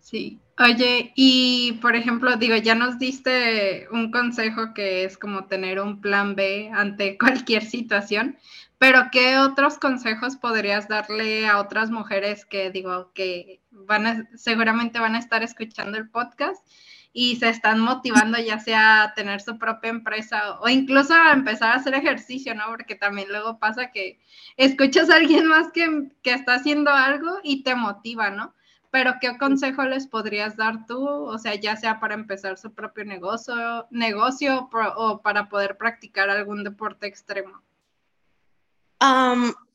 Sí. 0.01 0.41
Oye, 0.59 1.13
y 1.17 1.79
por 1.81 1.97
ejemplo, 1.97 2.37
digo, 2.37 2.57
ya 2.57 2.75
nos 2.75 2.99
diste 2.99 3.89
un 3.91 4.11
consejo 4.11 4.75
que 4.75 5.05
es 5.05 5.19
como 5.19 5.47
tener 5.47 5.81
un 5.81 6.01
plan 6.01 6.37
B 6.37 6.71
ante 6.73 7.19
cualquier 7.49 7.65
situación, 7.65 8.37
pero 8.85 9.09
¿qué 9.11 9.39
otros 9.39 9.79
consejos 9.79 10.37
podrías 10.37 10.89
darle 10.89 11.49
a 11.49 11.59
otras 11.59 11.91
mujeres 11.91 12.45
que 12.45 12.71
digo 12.71 13.13
que 13.15 13.63
van 13.71 14.07
a, 14.07 14.29
seguramente 14.37 15.01
van 15.01 15.15
a 15.15 15.21
estar 15.21 15.43
escuchando 15.43 15.97
el 15.97 16.11
podcast 16.11 16.63
y 17.11 17.37
se 17.37 17.49
están 17.49 17.81
motivando 17.81 18.37
ya 18.39 18.59
sea 18.59 19.05
a 19.05 19.15
tener 19.15 19.41
su 19.41 19.57
propia 19.57 19.89
empresa 19.89 20.61
o 20.61 20.69
incluso 20.69 21.15
a 21.15 21.33
empezar 21.33 21.71
a 21.71 21.77
hacer 21.77 21.95
ejercicio, 21.95 22.55
¿no? 22.55 22.65
Porque 22.67 22.95
también 22.95 23.29
luego 23.31 23.59
pasa 23.59 23.91
que 23.91 24.21
escuchas 24.59 25.09
a 25.09 25.17
alguien 25.17 25.47
más 25.47 25.73
que, 25.73 26.11
que 26.23 26.35
está 26.35 26.57
haciendo 26.57 26.91
algo 26.91 27.39
y 27.43 27.63
te 27.63 27.75
motiva, 27.75 28.29
¿no? 28.29 28.55
pero 28.91 29.15
¿qué 29.21 29.37
consejo 29.39 29.83
les 29.85 30.07
podrías 30.07 30.57
dar 30.57 30.87
tú? 30.87 31.05
O 31.05 31.37
sea, 31.39 31.57
ya 31.57 31.75
sea 31.75 31.99
para 31.99 32.15
empezar 32.15 32.59
su 32.59 32.75
propio 32.75 33.05
negocio, 33.05 33.89
negocio 33.91 34.69
o 34.97 35.21
para 35.21 35.49
poder 35.49 35.79
practicar 35.79 36.31
algún 36.31 36.63
deporte 36.63 37.09
extremo. 37.09 37.64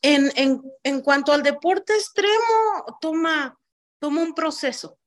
En, 0.02 0.32
en, 0.36 0.62
en, 0.84 1.02
cuanto 1.02 1.32
al 1.32 1.44
deporte 1.44 1.94
extremo, 1.94 2.98
toma, 3.02 3.58
toma 4.00 4.22
un 4.22 4.34
proceso. 4.34 4.98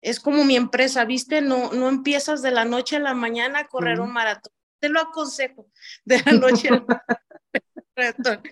Es 0.00 0.18
como 0.18 0.44
mi 0.44 0.56
empresa, 0.56 1.04
¿viste? 1.04 1.40
No, 1.40 1.72
no 1.72 1.88
empiezas 1.88 2.42
de 2.42 2.50
la 2.50 2.64
noche 2.64 2.96
a 2.96 3.00
la 3.00 3.14
mañana 3.14 3.60
a 3.60 3.66
correr 3.68 4.00
un 4.00 4.12
maratón. 4.12 4.52
Te 4.80 4.88
lo 4.88 5.00
aconsejo, 5.00 5.68
de 6.04 6.22
la 6.24 6.32
noche 6.32 6.68
a 6.68 6.72
la 6.72 6.86
mañana. 7.96 8.42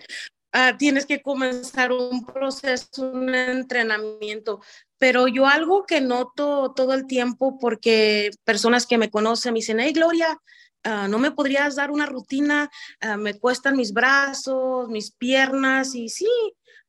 Ah, 0.53 0.75
tienes 0.77 1.05
que 1.05 1.21
comenzar 1.21 1.93
un 1.93 2.25
proceso, 2.25 3.09
un 3.11 3.33
entrenamiento. 3.33 4.61
Pero 4.97 5.27
yo 5.27 5.47
algo 5.47 5.85
que 5.85 6.01
noto 6.01 6.73
todo 6.75 6.93
el 6.93 7.07
tiempo, 7.07 7.57
porque 7.57 8.31
personas 8.43 8.85
que 8.85 8.97
me 8.97 9.09
conocen 9.09 9.53
me 9.53 9.59
dicen, 9.59 9.79
hey 9.79 9.93
Gloria, 9.93 10.37
ah, 10.83 11.07
¿no 11.07 11.19
me 11.19 11.31
podrías 11.31 11.75
dar 11.75 11.91
una 11.91 12.05
rutina? 12.05 12.69
Ah, 12.99 13.17
me 13.17 13.39
cuestan 13.39 13.77
mis 13.77 13.93
brazos, 13.93 14.89
mis 14.89 15.11
piernas, 15.11 15.95
y 15.95 16.09
sí, 16.09 16.29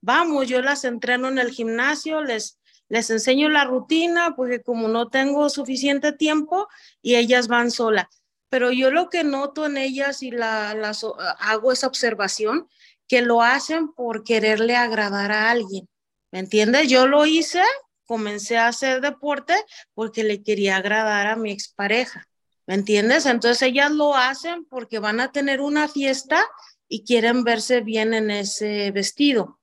vamos, 0.01 0.49
yo 0.49 0.63
las 0.63 0.85
entreno 0.85 1.29
en 1.29 1.39
el 1.39 1.51
gimnasio, 1.51 2.23
les, 2.23 2.59
les 2.89 3.11
enseño 3.11 3.49
la 3.49 3.65
rutina, 3.65 4.35
porque 4.37 4.63
como 4.63 4.89
no 4.89 5.09
tengo 5.09 5.49
suficiente 5.49 6.13
tiempo, 6.13 6.69
y 7.01 7.17
ellas 7.17 7.49
van 7.49 7.71
sola. 7.71 8.09
Pero 8.49 8.71
yo 8.71 8.91
lo 8.91 9.09
que 9.09 9.25
noto 9.25 9.67
en 9.67 9.79
ellas 9.79 10.23
y 10.23 10.31
la, 10.31 10.75
las, 10.75 11.07
hago 11.39 11.73
esa 11.73 11.87
observación, 11.87 12.69
que 13.09 13.23
lo 13.23 13.43
hacen 13.43 13.93
por 13.93 14.25
quererle 14.25 14.77
agradar 14.77 15.33
a 15.33 15.51
alguien. 15.51 15.89
¿Me 16.31 16.39
entiendes? 16.39 16.89
Yo 16.89 17.07
lo 17.07 17.27
hice, 17.27 17.63
comencé 18.07 18.57
a 18.57 18.69
hacer 18.69 19.01
deporte 19.01 19.55
porque 19.95 20.25
le 20.25 20.43
quería 20.43 20.77
agradar 20.77 21.27
a 21.27 21.37
mi 21.37 21.51
expareja. 21.51 22.27
¿Me 22.73 22.79
entiendes? 22.79 23.27
Entonces 23.27 23.61
ellas 23.61 23.91
lo 23.91 24.15
hacen 24.15 24.65
porque 24.65 24.99
van 24.99 25.21
a 25.21 25.31
tener 25.31 25.61
una 25.61 25.89
fiesta 25.89 26.43
y 26.89 27.05
quieren 27.05 27.45
verse 27.45 27.83
bien 27.83 28.15
en 28.15 28.31
ese 28.31 28.91
vestido. 28.93 29.61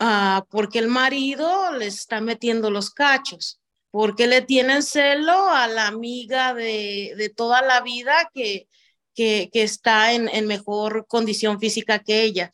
Ah, 0.00 0.44
porque 0.50 0.80
el 0.80 0.88
marido 0.88 1.70
les 1.70 2.00
está 2.00 2.20
metiendo 2.20 2.68
los 2.68 2.90
cachos, 2.90 3.60
porque 3.92 4.26
le 4.26 4.42
tienen 4.42 4.82
celo 4.82 5.50
a 5.50 5.68
la 5.68 5.86
amiga 5.86 6.52
de, 6.52 7.14
de 7.16 7.28
toda 7.28 7.62
la 7.62 7.80
vida 7.80 8.28
que, 8.34 8.66
que, 9.14 9.48
está 9.52 10.12
en, 10.12 10.28
en 10.28 10.48
mejor 10.48 11.06
condición 11.06 11.60
física 11.60 12.00
que 12.00 12.24
ella. 12.24 12.50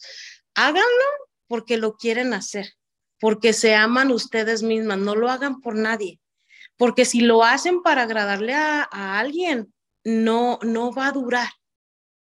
Háganlo 0.55 1.07
porque 1.47 1.79
lo 1.79 1.97
quieren 1.97 2.35
hacer, 2.35 2.75
porque 3.19 3.55
se 3.55 3.75
aman 3.75 4.13
ustedes 4.13 4.63
mismas, 4.63 4.99
no 4.99 5.15
lo 5.15 5.31
hagan 5.31 5.63
por 5.63 5.77
nadie, 5.77 6.21
porque 6.77 7.07
si 7.07 7.23
lo 7.23 7.43
hacen 7.43 7.83
para 7.83 8.03
agradarle 8.03 8.53
a, 8.53 8.83
alguien, 9.19 9.73
no, 10.09 10.59
no 10.63 10.93
va 10.93 11.09
a 11.09 11.13
durar, 11.13 11.49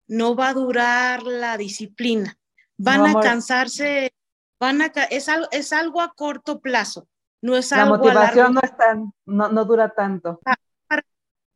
no 0.08 0.36
va 0.36 0.50
a 0.50 0.54
durar 0.54 1.24
la 1.24 1.58
disciplina, 1.58 2.38
van 2.78 3.06
a 3.06 3.20
cansarse, 3.20 4.14
van 4.60 4.82
a, 4.82 4.86
es, 5.10 5.28
algo, 5.28 5.48
es 5.52 5.74
algo 5.74 6.02
a 6.02 6.14
corto 6.14 6.62
plazo, 6.62 7.08
no 7.42 7.58
es 7.58 7.72
la 7.72 7.86
motivación 7.86 8.54
no, 8.54 8.62
es 8.62 8.78
tan, 8.78 9.14
no, 9.26 9.50
no 9.50 9.66
dura 9.66 9.90
tanto. 9.90 10.40
Ah, 10.46 10.56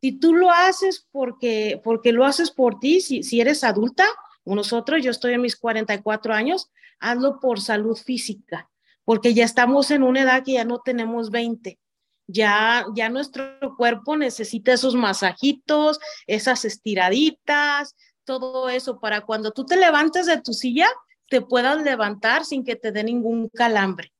si 0.00 0.12
tú 0.12 0.34
lo 0.34 0.50
haces 0.50 1.08
porque, 1.10 1.80
porque 1.82 2.12
lo 2.12 2.24
haces 2.24 2.50
por 2.50 2.78
ti, 2.78 3.00
si, 3.00 3.22
si 3.22 3.40
eres 3.40 3.64
adulta, 3.64 4.04
nosotros, 4.44 5.02
yo 5.02 5.10
estoy 5.10 5.34
en 5.34 5.42
mis 5.42 5.56
44 5.56 6.34
años, 6.34 6.70
hazlo 7.00 7.40
por 7.40 7.60
salud 7.60 7.96
física, 7.96 8.70
porque 9.04 9.34
ya 9.34 9.44
estamos 9.44 9.90
en 9.90 10.02
una 10.02 10.22
edad 10.22 10.44
que 10.44 10.52
ya 10.52 10.64
no 10.64 10.80
tenemos 10.80 11.30
20. 11.30 11.78
Ya, 12.28 12.86
ya 12.94 13.08
nuestro 13.08 13.58
cuerpo 13.76 14.16
necesita 14.16 14.72
esos 14.72 14.94
masajitos, 14.94 15.98
esas 16.26 16.64
estiraditas, 16.64 17.96
todo 18.24 18.68
eso, 18.68 19.00
para 19.00 19.22
cuando 19.22 19.50
tú 19.52 19.64
te 19.64 19.76
levantes 19.76 20.26
de 20.26 20.40
tu 20.40 20.52
silla, 20.52 20.86
te 21.30 21.40
puedas 21.40 21.82
levantar 21.82 22.44
sin 22.44 22.64
que 22.64 22.76
te 22.76 22.92
dé 22.92 23.02
ningún 23.02 23.48
calambre. 23.48 24.12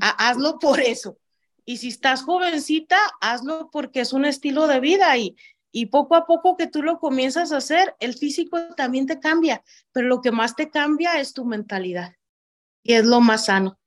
Hazlo 0.00 0.58
por 0.60 0.80
eso. 0.80 1.18
Y 1.64 1.78
si 1.78 1.88
estás 1.88 2.22
jovencita, 2.22 2.98
hazlo 3.20 3.68
porque 3.70 4.00
es 4.00 4.12
un 4.12 4.24
estilo 4.24 4.68
de 4.68 4.80
vida 4.80 5.16
y, 5.16 5.36
y 5.72 5.86
poco 5.86 6.14
a 6.14 6.26
poco 6.26 6.56
que 6.56 6.66
tú 6.66 6.82
lo 6.82 6.98
comienzas 6.98 7.50
a 7.50 7.56
hacer, 7.56 7.96
el 7.98 8.14
físico 8.14 8.58
también 8.76 9.06
te 9.06 9.18
cambia, 9.18 9.64
pero 9.90 10.06
lo 10.06 10.20
que 10.20 10.30
más 10.30 10.54
te 10.54 10.70
cambia 10.70 11.18
es 11.18 11.32
tu 11.32 11.44
mentalidad 11.44 12.14
y 12.82 12.94
es 12.94 13.04
lo 13.04 13.20
más 13.20 13.46
sano. 13.46 13.78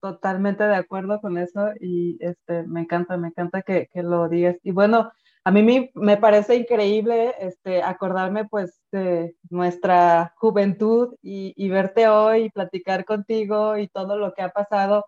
Totalmente 0.00 0.64
de 0.64 0.76
acuerdo 0.76 1.20
con 1.20 1.36
eso 1.36 1.70
y 1.78 2.16
este, 2.20 2.62
me 2.64 2.80
encanta, 2.80 3.16
me 3.18 3.28
encanta 3.28 3.62
que, 3.62 3.88
que 3.92 4.02
lo 4.02 4.28
digas. 4.28 4.56
Y 4.62 4.70
bueno, 4.70 5.12
a 5.44 5.50
mí 5.50 5.62
me, 5.62 5.90
me, 5.94 6.16
parece 6.16 6.56
increíble 6.56 7.34
este, 7.38 7.82
acordarme 7.82 8.46
pues 8.46 8.80
de 8.92 9.36
nuestra 9.50 10.32
juventud 10.36 11.14
y, 11.22 11.52
y 11.56 11.68
verte 11.68 12.08
hoy 12.08 12.44
y 12.44 12.50
platicar 12.50 13.04
contigo 13.04 13.76
y 13.76 13.88
todo 13.88 14.16
lo 14.16 14.32
que 14.32 14.42
ha 14.42 14.50
pasado 14.50 15.04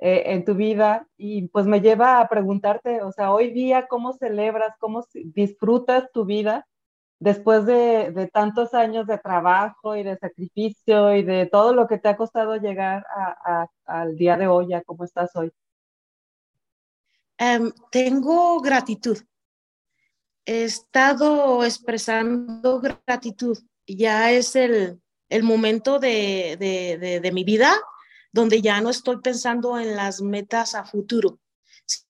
eh, 0.00 0.22
en 0.26 0.44
tu 0.44 0.54
vida 0.54 1.08
y 1.16 1.48
pues 1.48 1.66
me 1.66 1.80
lleva 1.80 2.20
a 2.20 2.28
preguntarte, 2.28 3.02
o 3.02 3.10
sea, 3.10 3.32
hoy 3.32 3.50
día, 3.50 3.88
¿cómo 3.88 4.12
celebras, 4.12 4.76
cómo 4.78 5.04
disfrutas 5.12 6.12
tu 6.12 6.24
vida 6.24 6.64
después 7.18 7.66
de, 7.66 8.30
tantos 8.32 8.74
años 8.74 9.06
de 9.06 9.18
trabajo 9.18 9.96
y 9.96 10.02
de 10.02 10.16
sacrificio 10.16 11.14
y 11.14 11.22
de 11.22 11.46
todo 11.46 11.74
lo 11.74 11.86
que 11.86 11.98
te 11.98 12.08
ha 12.08 12.16
costado 12.16 12.56
llegar 12.56 13.04
al 13.84 14.16
día 14.16 14.36
de 14.36 14.46
hoy, 14.46 14.72
a 14.72 14.82
cómo 14.82 15.04
estás 15.04 15.34
hoy? 15.34 15.52
Em, 17.36 17.72
tengo 17.90 18.60
gratitud. 18.60 19.18
He 20.44 20.64
estado 20.64 21.64
expresando 21.64 22.80
gratitud. 22.80 23.58
Ya 23.86 24.30
es 24.32 24.56
el, 24.56 25.00
momento 25.42 25.98
de, 25.98 26.56
de, 26.58 27.20
de 27.20 27.32
mi 27.32 27.44
vida 27.44 27.74
donde 28.32 28.60
ya 28.60 28.80
no 28.80 28.90
estoy 28.90 29.20
pensando 29.20 29.78
en 29.78 29.96
las 29.96 30.20
metas 30.20 30.74
a 30.74 30.84
futuro, 30.84 31.40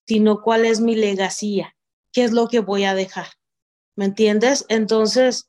sino 0.05 0.43
cuál 0.43 0.65
es 0.65 0.81
mi 0.81 0.95
legacía, 0.95 1.77
qué 2.13 2.25
es 2.25 2.33
lo 2.33 2.49
que 2.49 2.61
voy 2.61 2.85
a 2.85 2.95
dejar. 2.95 3.38
¿Me 3.99 4.05
entiendes? 4.05 4.64
Entonces, 4.68 5.49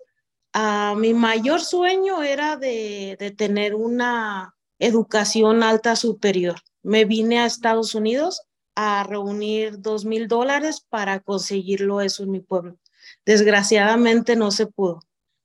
mi 0.95 1.13
mayor 1.13 1.61
sueño 1.61 2.23
era 2.23 2.57
de, 2.57 3.15
de 3.19 3.29
tener 3.29 3.75
una 3.75 4.55
educación 4.79 5.61
alta 5.61 5.95
superior. 5.95 6.55
Me 6.81 7.05
vine 7.05 7.37
a 7.37 7.45
Estados 7.45 7.93
Unidos 7.93 8.41
a 8.73 9.03
reunir 9.03 9.79
dos 9.79 10.03
mil 10.03 10.27
dólares 10.27 10.83
para 10.89 11.19
conseguirlo 11.19 12.01
eso 12.01 12.23
en 12.23 12.31
mi 12.31 12.39
pueblo. 12.39 12.79
Desgraciadamente 13.23 14.35
no 14.35 14.49
se 14.49 14.65
pudo. 14.65 15.01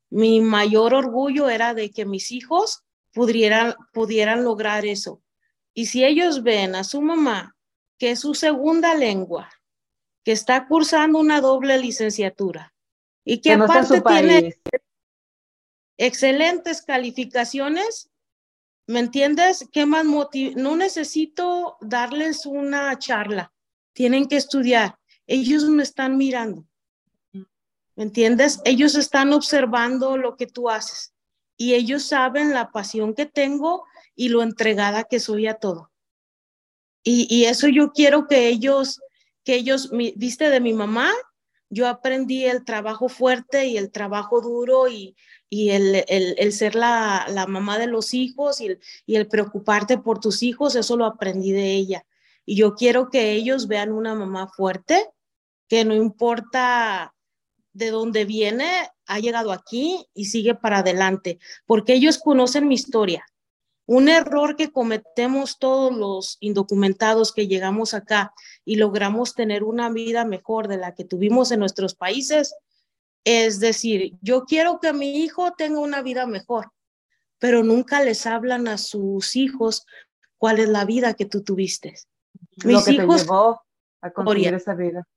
Mi 0.08 0.40
mayor 0.40 0.94
orgullo 0.94 1.50
era 1.50 1.74
de 1.74 1.90
que 1.90 2.06
mis 2.06 2.32
hijos 2.32 2.84
pudieran, 3.12 3.74
pudieran 3.92 4.44
lograr 4.44 4.86
eso. 4.86 5.20
Y 5.74 5.86
si 5.86 6.06
ellos 6.06 6.42
ven 6.42 6.74
a 6.74 6.84
su 6.84 7.02
mamá, 7.02 7.54
que 7.98 8.12
es 8.12 8.20
su 8.20 8.32
segunda 8.32 8.94
lengua, 8.94 9.50
que 10.24 10.32
está 10.32 10.66
cursando 10.66 11.18
una 11.18 11.42
doble 11.42 11.76
licenciatura 11.76 12.73
y 13.24 13.40
que, 13.40 13.52
aparte 13.52 14.00
tiene 14.02 14.56
excelentes 15.96 16.82
calificaciones, 16.82 18.10
¿me 18.86 19.00
entiendes? 19.00 19.66
¿Qué 19.72 19.86
más 19.86 20.04
No 20.04 20.76
necesito 20.76 21.78
darles 21.80 22.46
una 22.46 22.98
charla, 22.98 23.52
tienen 23.92 24.26
que 24.26 24.36
estudiar. 24.36 24.98
Ellos 25.26 25.64
me 25.64 25.82
están 25.82 26.18
mirando, 26.18 26.66
¿me 27.32 28.04
entiendes? 28.04 28.60
Ellos 28.64 28.94
están 28.94 29.32
observando 29.32 30.18
lo 30.18 30.36
que 30.36 30.46
tú 30.46 30.68
haces 30.68 31.14
y 31.56 31.74
ellos 31.74 32.04
saben 32.04 32.52
la 32.52 32.70
pasión 32.72 33.14
que 33.14 33.26
tengo 33.26 33.84
y 34.14 34.28
lo 34.28 34.42
entregada 34.42 35.04
que 35.04 35.20
soy 35.20 35.46
a 35.46 35.54
todo. 35.54 35.90
Y, 37.02 37.26
y 37.34 37.44
eso 37.44 37.68
yo 37.68 37.92
quiero 37.92 38.26
que 38.26 38.48
ellos, 38.48 39.00
que 39.44 39.54
ellos, 39.54 39.90
viste 40.16 40.50
de 40.50 40.60
mi 40.60 40.72
mamá, 40.72 41.12
yo 41.74 41.88
aprendí 41.88 42.44
el 42.44 42.64
trabajo 42.64 43.08
fuerte 43.08 43.66
y 43.66 43.76
el 43.76 43.90
trabajo 43.90 44.40
duro 44.40 44.88
y, 44.88 45.16
el, 45.50 46.52
ser 46.52 46.74
la, 46.74 47.26
la, 47.28 47.46
mamá 47.46 47.78
de 47.78 47.86
los 47.86 48.14
hijos 48.14 48.60
y 48.60 48.66
el, 48.66 48.80
y 49.06 49.16
el 49.16 49.28
preocuparte 49.28 49.98
por 49.98 50.18
tus 50.20 50.42
hijos, 50.42 50.74
eso 50.76 50.96
lo 50.96 51.04
aprendí 51.04 51.52
de 51.52 51.74
ella. 51.74 52.06
Y 52.46 52.56
yo 52.56 52.74
quiero 52.74 53.10
que 53.10 53.32
ellos 53.32 53.66
vean 53.68 53.92
una 53.92 54.14
mamá 54.14 54.48
fuerte, 54.48 55.10
que 55.68 55.84
no 55.84 55.94
importa 55.94 57.14
de 57.72 57.90
dónde 57.90 58.24
viene, 58.24 58.68
ha 59.06 59.18
llegado 59.18 59.52
aquí 59.52 60.06
y 60.14 60.26
sigue 60.26 60.54
para 60.54 60.78
adelante, 60.78 61.38
porque 61.66 61.94
ellos 61.94 62.18
conocen 62.18 62.68
mi 62.68 62.74
historia. 62.74 63.26
Un 63.86 64.08
error 64.08 64.56
que 64.56 64.72
cometemos 64.72 65.58
todos 65.58 65.94
los 65.94 66.38
indocumentados 66.40 67.32
que 67.32 67.46
llegamos 67.46 67.92
acá 67.94 68.32
y 68.64 68.76
logramos 68.76 69.34
tener 69.34 69.62
una 69.62 69.90
vida 69.90 70.24
mejor 70.24 70.68
de 70.68 70.78
la 70.78 70.94
que 70.94 71.04
tuvimos 71.04 71.50
en 71.52 71.60
nuestros 71.60 71.94
países 71.94 72.54
es 73.24 73.58
decir, 73.58 74.16
yo 74.20 74.44
quiero 74.44 74.78
que 74.80 74.92
mi 74.92 75.24
hijo 75.24 75.52
tenga 75.52 75.80
una 75.80 76.02
vida 76.02 76.26
mejor, 76.26 76.70
pero 77.38 77.64
nunca 77.64 78.04
les 78.04 78.26
hablan 78.26 78.68
a 78.68 78.76
sus 78.76 79.34
hijos 79.34 79.86
cuál 80.36 80.60
es 80.60 80.68
la 80.68 80.84
vida 80.84 81.14
que 81.14 81.24
tú 81.24 81.42
tuviste. 81.42 81.94
Mis 82.64 82.86
hijos, 82.88 83.22
llevó 83.22 83.62
a 84.02 84.10
construir 84.10 84.52
esa 84.52 84.74
vida. 84.74 85.08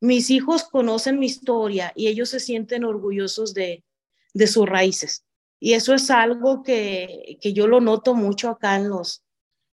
Mis 0.00 0.30
hijos 0.30 0.64
conocen 0.64 1.18
mi 1.18 1.26
historia 1.26 1.92
y 1.94 2.08
ellos 2.08 2.30
se 2.30 2.40
sienten 2.40 2.84
orgullosos 2.84 3.52
de, 3.52 3.84
de 4.32 4.46
sus 4.46 4.66
raíces. 4.66 5.24
Y 5.64 5.74
eso 5.74 5.94
es 5.94 6.10
algo 6.10 6.64
que, 6.64 7.38
que 7.40 7.52
yo 7.52 7.68
lo 7.68 7.80
noto 7.80 8.16
mucho 8.16 8.50
acá 8.50 8.74
en 8.74 8.88
los, 8.88 9.22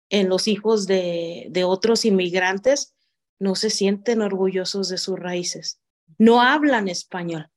en 0.09 0.29
los 0.29 0.47
hijos 0.47 0.85
de, 0.85 1.47
de 1.49 1.63
otros 1.63 2.05
inmigrantes. 2.05 2.95
No 3.39 3.55
se 3.55 3.71
sienten 3.71 4.21
orgullosos 4.21 4.87
de 4.89 4.99
sus 4.99 5.17
raíces. 5.17 5.81
No 6.19 6.43
hablan 6.43 6.89
español. 6.89 7.49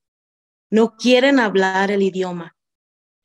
No 0.71 0.97
quieren 0.97 1.41
hablar 1.41 1.91
el 1.91 2.01
idioma. 2.01 2.57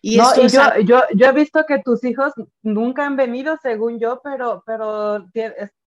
Y, 0.02 0.18
no, 0.18 0.26
y 0.36 0.50
yo, 0.50 0.62
yo, 0.84 1.04
yo, 1.16 1.28
he 1.28 1.32
visto 1.32 1.64
que 1.66 1.80
tus 1.80 2.04
hijos 2.04 2.34
nunca 2.62 3.06
han 3.06 3.16
venido, 3.16 3.58
según 3.62 4.00
yo, 4.00 4.20
pero, 4.22 4.62
pero 4.66 5.26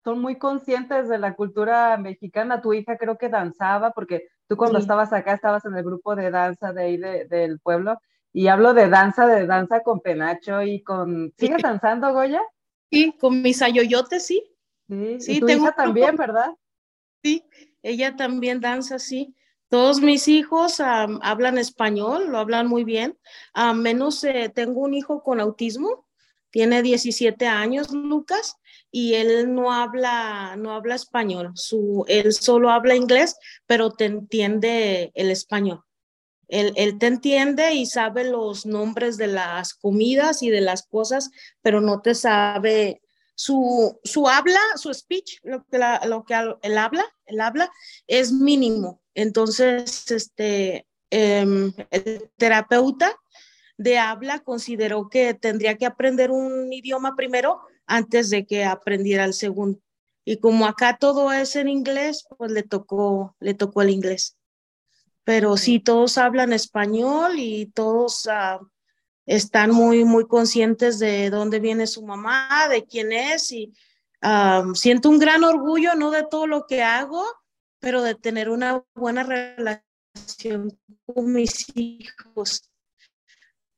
son 0.05 0.21
muy 0.21 0.37
conscientes 0.37 1.09
de 1.09 1.17
la 1.17 1.35
cultura 1.35 1.97
mexicana. 1.97 2.61
Tu 2.61 2.75
hija 2.75 2.99
creo 2.99 3.17
que 3.17 3.31
danzaba, 3.31 3.93
porque 3.93 4.29
tú 4.49 4.59
cuando 4.59 4.79
estabas 4.79 5.15
acá 5.15 5.33
estabas 5.33 5.65
en 5.65 5.75
el 5.79 5.83
grupo 5.83 6.15
de 6.15 6.31
danza 6.31 6.75
de 6.75 6.83
ahí 6.83 6.99
del 6.99 7.59
pueblo. 7.61 7.99
Y 8.33 8.49
hablo 8.49 8.75
de 8.75 8.89
danza, 8.89 9.27
de 9.27 9.47
danza 9.47 9.83
con 9.83 10.01
penacho 10.01 10.63
y 10.63 10.83
con... 10.83 11.33
¿Sigues 11.37 11.63
danzando, 11.63 12.13
Goya? 12.13 12.43
Sí, 12.91 13.15
con 13.19 13.43
mis 13.43 13.63
ayoyotes, 13.63 14.27
sí. 14.27 14.43
Sí, 14.89 15.17
sí 15.21 15.41
tu 15.41 15.49
hija 15.49 15.73
también, 15.73 16.17
¿verdad? 16.17 16.53
Sí, 17.23 17.45
ella 17.83 18.17
también 18.17 18.61
danza, 18.61 18.99
sí. 18.99 19.35
Todos 19.69 20.01
mis 20.01 20.29
hijos 20.29 20.81
hablan 20.81 21.59
español, 21.59 22.31
lo 22.31 22.39
hablan 22.39 22.69
muy 22.69 22.85
bien. 22.85 23.19
A 23.53 23.75
menos 23.75 24.25
eh, 24.25 24.51
tengo 24.55 24.81
un 24.81 24.95
hijo 24.95 25.23
con 25.23 25.41
autismo, 25.41 26.07
tiene 26.51 26.83
17 26.83 27.47
años, 27.47 27.93
Lucas, 27.93 28.57
y 28.91 29.15
él 29.15 29.55
no 29.55 29.73
habla, 29.73 30.57
no 30.57 30.73
habla 30.73 30.95
español. 30.95 31.53
Su, 31.55 32.07
él 32.09 32.33
solo 32.33 32.71
habla 32.71 32.97
inglés, 32.97 33.37
pero 33.67 33.91
te 33.91 34.07
entiende 34.07 35.13
el 35.15 35.31
español. 35.31 35.85
Él, 36.49 36.73
él, 36.77 36.99
te 36.99 37.07
entiende 37.07 37.75
y 37.75 37.87
sabe 37.87 38.25
los 38.25 38.67
nombres 38.67 39.17
de 39.17 39.27
las 39.27 39.75
comidas 39.75 40.43
y 40.43 40.51
de 40.51 40.63
las 40.63 40.87
cosas, 40.87 41.31
pero 41.63 41.81
no 41.81 42.01
te 42.01 42.15
sabe 42.15 43.03
su, 43.39 44.01
su 44.03 44.29
habla, 44.29 44.61
su 44.75 44.93
speech, 44.93 45.39
lo 45.45 45.65
que, 45.65 45.79
lo 46.07 46.25
que 46.25 46.35
él 46.63 46.77
habla, 46.77 47.05
él 47.27 47.41
habla 47.41 47.71
es 48.09 48.33
mínimo. 48.33 49.01
Entonces, 49.15 50.11
este, 50.11 50.87
em, 51.11 51.73
el 51.91 52.31
terapeuta 52.37 53.15
de 53.77 53.99
habla 53.99 54.41
consideró 54.41 55.09
que 55.09 55.35
tendría 55.35 55.77
que 55.77 55.87
aprender 55.87 56.33
un 56.33 56.73
idioma 56.73 57.15
primero 57.15 57.61
antes 57.87 58.29
de 58.31 58.45
que 58.45 58.65
aprendiera 58.65 59.25
el 59.25 59.35
segundo. 59.35 59.81
Y 60.25 60.39
como 60.39 60.67
acá 60.67 60.99
todo 60.99 61.33
es 61.33 61.55
en 61.55 61.69
inglés, 61.69 62.27
pues 62.37 62.51
le 62.51 62.65
tocó, 62.65 63.37
le 63.39 63.55
tocó 63.55 63.83
el 63.83 63.91
inglés. 63.91 64.38
Pero 65.29 65.59
sí, 65.59 65.79
todos 65.79 66.17
hablan 66.17 66.55
español 66.55 67.35
y 67.37 67.67
todos 67.67 68.27
ah, 68.31 68.61
están 69.27 69.73
muy, 69.73 70.03
muy 70.07 70.27
conscientes 70.27 70.99
de 70.99 71.29
dónde 71.29 71.61
viene 71.61 71.87
su 71.87 72.03
mamá, 72.03 72.67
de 72.71 72.87
quién 72.87 73.13
es. 73.13 73.53
Y 73.53 73.75
ah, 74.23 74.65
siento 74.73 75.11
un 75.11 75.19
gran 75.19 75.45
orgullo, 75.45 75.95
no 75.97 76.11
de 76.11 76.25
todo 76.25 76.47
lo 76.47 76.65
que 76.67 76.83
hago, 76.83 77.27
pero 77.79 78.01
de 78.01 78.15
tener 78.15 78.49
una 78.49 78.83
buena 78.95 79.23
relación 79.23 80.81
con 81.05 81.31
mis 81.31 81.77
hijos, 81.77 82.71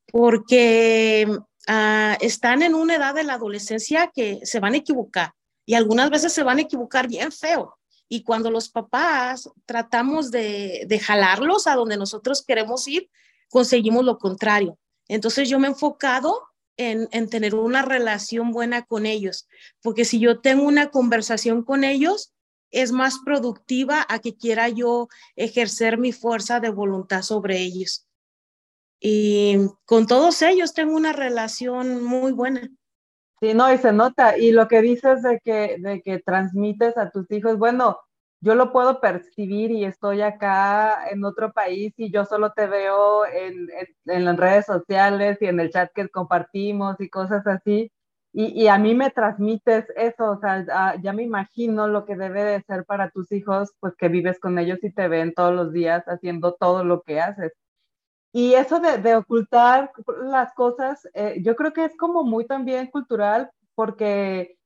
porque 0.06 1.26
ah, 1.66 2.16
están 2.20 2.62
en 2.62 2.76
una 2.76 2.94
edad 2.94 3.12
de 3.12 3.24
la 3.24 3.34
adolescencia 3.34 4.12
que 4.14 4.38
se 4.44 4.60
van 4.60 4.74
a 4.74 4.76
equivocar 4.76 5.32
y 5.66 5.74
algunas 5.74 6.10
veces 6.10 6.32
se 6.32 6.44
van 6.44 6.58
a 6.58 6.62
equivocar 6.62 7.08
bien 7.08 7.32
feo. 7.32 7.79
Y 8.12 8.24
cuando 8.24 8.50
los 8.50 8.68
papás 8.68 9.48
tratamos 9.64 10.30
de, 10.30 10.84
de 10.86 10.98
jalarlos 10.98 11.66
a 11.66 11.76
donde 11.76 11.96
nosotros 11.96 12.44
queremos 12.44 12.86
ir, 12.88 13.08
conseguimos 13.48 14.04
lo 14.04 14.18
contrario. 14.18 14.78
Entonces 15.08 15.48
yo 15.48 15.58
me 15.58 15.68
he 15.68 15.70
enfocado 15.70 16.42
en, 16.76 17.08
en, 17.12 17.28
tener 17.28 17.54
una 17.54 17.82
relación 17.82 18.50
buena 18.50 18.82
con 18.82 19.06
ellos, 19.06 19.46
porque 19.80 20.04
si 20.04 20.18
yo 20.18 20.40
tengo 20.40 20.64
una 20.64 20.90
conversación 20.90 21.62
con 21.62 21.84
ellos, 21.84 22.32
es 22.70 22.92
más 22.92 23.18
productiva 23.24 24.04
a 24.08 24.18
que 24.18 24.36
quiera 24.36 24.68
yo 24.68 25.08
ejercer 25.36 25.98
mi 25.98 26.12
fuerza 26.12 26.60
de 26.60 26.70
voluntad 26.70 27.22
sobre 27.22 27.60
ellos. 27.60 28.06
Y 29.00 29.56
con 29.86 30.06
todos 30.06 30.42
ellos 30.42 30.74
tengo 30.74 30.94
una 30.94 31.12
relación 31.12 32.04
muy 32.04 32.32
buena. 32.32 32.68
Sí, 33.40 33.54
no, 33.54 33.72
y 33.72 33.78
se 33.78 33.92
nota. 33.92 34.36
Y 34.38 34.52
lo 34.52 34.68
que 34.68 34.82
dices 34.82 35.22
de 35.22 35.40
que, 35.40 35.76
de 35.78 36.02
que 36.02 36.18
transmites 36.18 36.96
a 36.98 37.10
tus 37.10 37.30
hijos, 37.30 37.56
bueno, 37.58 37.98
yo 38.42 38.54
lo 38.54 38.72
puedo 38.72 39.00
percibir 39.00 39.70
y 39.70 39.84
estoy 39.84 40.20
acá 40.22 41.08
en 41.10 41.24
otro 41.24 41.52
país 41.52 41.94
y 41.96 42.10
yo 42.12 42.24
solo 42.26 42.52
te 42.52 42.66
veo 42.66 43.24
en, 43.26 43.68
en 44.06 44.24
las 44.24 44.36
redes 44.36 44.66
sociales 44.66 45.38
y 45.40 45.46
en 45.46 45.60
el 45.60 45.70
chat 45.70 45.90
que 45.94 46.08
compartimos 46.08 46.96
y 47.00 47.08
cosas 47.08 47.46
así 47.46 47.90
y, 48.32 48.68
a 48.68 48.78
mí 48.78 48.94
me 48.94 49.10
transmites 49.10 49.86
eso, 49.96 50.30
o 50.32 50.38
sea, 50.40 50.64
ah, 50.72 50.94
ya 51.02 51.12
me 51.12 51.24
imagino 51.24 51.88
lo 51.88 52.04
que 52.04 52.14
debe 52.16 52.44
de 52.44 52.62
ser 52.62 52.84
para 52.84 53.10
tus 53.10 53.32
hijos, 53.32 53.70
pues 53.80 53.94
que 53.96 54.08
vives 54.08 54.38
con 54.38 54.58
ellos 54.58 54.78
y 54.82 54.92
te 54.92 55.08
ven 55.08 55.34
todos 55.34 55.52
los 55.52 55.72
días 55.72 56.04
haciendo 56.06 56.54
todo 56.54 56.84
lo 56.84 57.02
que 57.02 57.20
haces. 57.20 57.52
Y 58.32 58.54
eso 58.54 58.80
de, 58.80 59.16
ocultar 59.16 59.92
las 60.22 60.52
cosas, 60.54 61.06
eh, 61.14 61.40
yo 61.42 61.56
creo 61.56 61.72
que 61.72 61.84
es 61.84 61.96
como 61.96 62.22
muy 62.22 62.46
también 62.46 62.86
cultural, 62.86 63.50
porque 63.74 64.56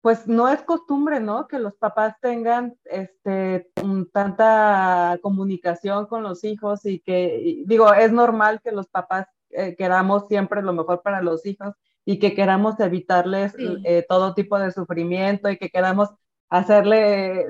pues 0.00 0.26
no 0.26 0.48
es 0.48 0.62
costumbre, 0.62 1.20
¿no? 1.20 1.46
Que 1.46 1.58
los 1.58 1.74
papás 1.76 2.14
tengan 2.20 2.74
este, 2.84 3.70
tanta 4.12 5.18
comunicación 5.22 6.06
con 6.06 6.22
los 6.22 6.44
hijos 6.44 6.86
y 6.86 7.00
que, 7.00 7.62
digo, 7.66 7.92
es 7.92 8.10
normal 8.12 8.60
que 8.62 8.72
los 8.72 8.88
papás 8.88 9.26
eh, 9.50 9.74
queramos 9.76 10.26
siempre 10.28 10.62
lo 10.62 10.72
mejor 10.72 11.02
para 11.02 11.20
los 11.20 11.44
hijos 11.44 11.74
y 12.04 12.18
que 12.18 12.34
queramos 12.34 12.80
evitarles 12.80 13.54
eh, 13.58 14.04
todo 14.08 14.34
tipo 14.34 14.58
de 14.58 14.70
sufrimiento 14.70 15.50
y 15.50 15.58
que 15.58 15.68
queramos 15.68 16.08
hacerle 16.48 17.42
eh, 17.42 17.46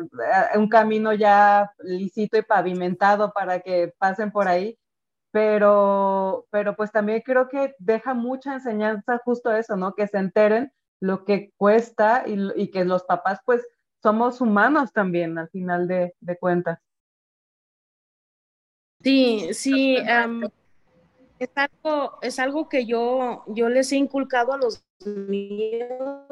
un 0.56 0.68
camino 0.68 1.12
ya 1.12 1.70
lisito 1.78 2.36
y 2.36 2.42
pavimentado 2.42 3.32
para 3.32 3.60
que 3.60 3.92
pasen 3.98 4.32
por 4.32 4.48
ahí. 4.48 4.78
Pero, 5.32 6.46
pero 6.50 6.74
pues 6.74 6.90
también 6.90 7.22
creo 7.24 7.48
que 7.48 7.74
deja 7.78 8.14
mucha 8.14 8.54
enseñanza 8.54 9.20
justo 9.24 9.52
eso, 9.52 9.76
¿no? 9.76 9.94
Que 9.94 10.08
se 10.08 10.18
enteren 10.18 10.72
lo 11.00 11.24
que 11.24 11.52
cuesta 11.56 12.24
y, 12.26 12.70
que 12.70 12.84
los 12.84 13.04
papás 13.04 13.40
pues 13.44 13.66
somos 14.02 14.40
humanos 14.40 14.92
también 14.92 15.38
al 15.38 15.48
final 15.48 15.88
de, 15.88 16.14
cuentas. 16.38 16.78
Sí, 19.02 19.48
sí, 19.52 19.96
es 21.38 21.50
algo, 21.54 22.18
es 22.20 22.38
algo 22.38 22.68
que 22.68 22.84
yo, 22.84 23.44
yo 23.46 23.68
les 23.70 23.92
he 23.92 23.96
inculcado 23.96 24.52
a 24.52 24.58
los 24.58 24.84
míos, 25.06 26.26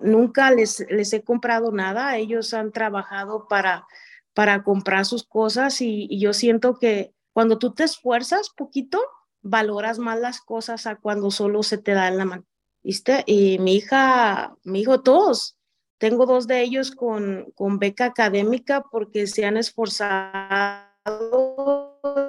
nunca 0.00 0.50
les, 0.50 0.86
les 0.90 1.12
he 1.12 1.22
comprado 1.22 1.70
nada, 1.70 2.16
ellos 2.16 2.54
han 2.54 2.72
trabajado 2.72 3.46
para, 3.46 3.86
para 4.34 4.62
comprar 4.62 5.04
sus 5.04 5.24
cosas 5.24 5.80
y, 5.80 6.08
yo 6.18 6.32
siento 6.32 6.78
que 6.78 7.12
cuando 7.32 7.58
tú 7.58 7.72
te 7.72 7.84
esfuerzas 7.84 8.50
poquito, 8.50 9.00
valoras 9.40 9.98
más 9.98 10.18
las 10.20 10.40
cosas 10.40 10.86
a 10.86 10.96
cuando 10.96 11.30
solo 11.30 11.62
se 11.62 11.78
te 11.78 11.92
da 11.92 12.08
en 12.08 12.18
la 12.18 12.24
mano, 12.24 12.44
¿viste? 12.82 13.24
Y 13.26 13.58
mi 13.58 13.76
hija, 13.76 14.54
mi 14.64 14.80
hijo, 14.80 15.00
todos, 15.00 15.56
tengo 15.98 16.26
dos 16.26 16.46
de 16.46 16.62
ellos 16.62 16.90
con, 16.90 17.52
con 17.54 17.78
beca 17.78 18.06
académica 18.06 18.84
porque 18.90 19.26
se 19.26 19.44
han 19.44 19.56
esforzado 19.56 20.92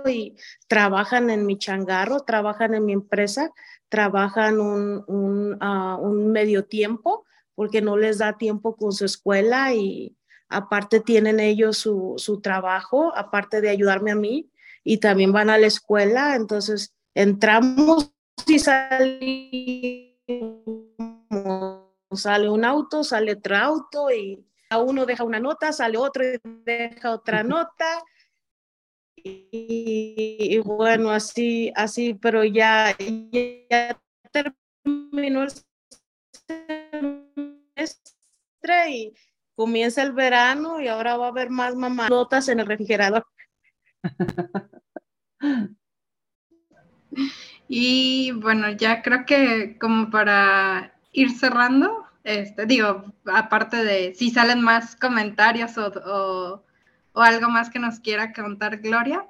y 0.06 0.36
trabajan 0.68 1.30
en 1.30 1.46
mi 1.46 1.58
changarro, 1.58 2.22
trabajan 2.22 2.74
en 2.74 2.86
mi 2.86 2.94
empresa, 2.94 3.52
trabajan 3.90 4.60
un, 4.60 5.04
un, 5.08 5.58
ah, 5.60 5.98
un 6.00 6.32
medio 6.32 6.66
tiempo 6.66 7.26
porque 7.56 7.82
no 7.82 7.98
les 7.98 8.18
da 8.18 8.38
tiempo 8.38 8.76
con 8.76 8.92
su 8.92 9.06
escuela 9.06 9.74
y 9.74 10.16
aparte 10.50 11.00
tienen 11.00 11.40
ellos 11.40 11.78
su, 11.78 12.16
su 12.18 12.42
trabajo, 12.42 13.12
aparte 13.16 13.62
de 13.62 13.70
ayudarme 13.70 14.12
a 14.12 14.16
mí 14.16 14.50
y 14.84 14.98
también 14.98 15.32
van 15.32 15.50
a 15.50 15.58
la 15.58 15.68
escuela, 15.68 16.36
entonces 16.36 16.94
entramos 17.16 18.12
y 18.48 18.60
salimos, 18.60 18.90
sale 22.12 22.50
un 22.50 22.66
auto, 22.66 23.04
sale 23.04 23.34
otro 23.34 23.56
auto 23.56 24.12
y 24.12 24.46
a 24.70 24.80
uno 24.80 25.06
deja 25.06 25.24
una 25.24 25.40
nota, 25.40 25.72
sale 25.72 25.98
otro 25.98 26.24
y 26.26 26.40
deja 26.66 27.12
otra 27.12 27.44
nota. 27.44 28.04
Y, 29.16 30.60
bueno, 30.66 31.12
así, 31.12 31.72
así, 31.76 32.14
pero 32.14 32.44
ya, 32.44 32.94
ya 33.70 34.02
terminó 34.32 35.44
el 35.44 35.52
semestre 37.76 38.90
y 38.90 39.14
comienza 39.56 40.02
el 40.02 40.12
verano 40.12 40.82
y 40.82 40.88
ahora 40.88 41.18
va 41.18 41.26
a 41.26 41.30
haber 41.30 41.50
más 41.50 41.76
mamás 41.76 42.10
notas 42.10 42.48
en 42.48 42.60
el 42.60 42.68
refrigerador. 42.68 43.26
Y 47.68 48.32
bueno, 48.34 48.72
ya 48.72 49.02
creo 49.02 49.26
que 49.26 49.78
como 49.80 50.10
para 50.10 50.94
ir 51.12 51.32
cerrando. 51.32 52.06
Este, 52.24 52.66
digo, 52.66 53.06
aparte 53.26 53.84
de 53.84 54.14
si 54.16 54.30
salen 54.32 54.62
más 54.62 54.96
comentarios 54.96 55.78
o, 55.78 56.64
o 57.14 57.22
algo 57.22 57.50
más 57.50 57.70
que 57.70 57.80
nos 57.80 58.00
quiera 58.00 58.34
contar 58.34 58.78
Gloria. 58.78 59.26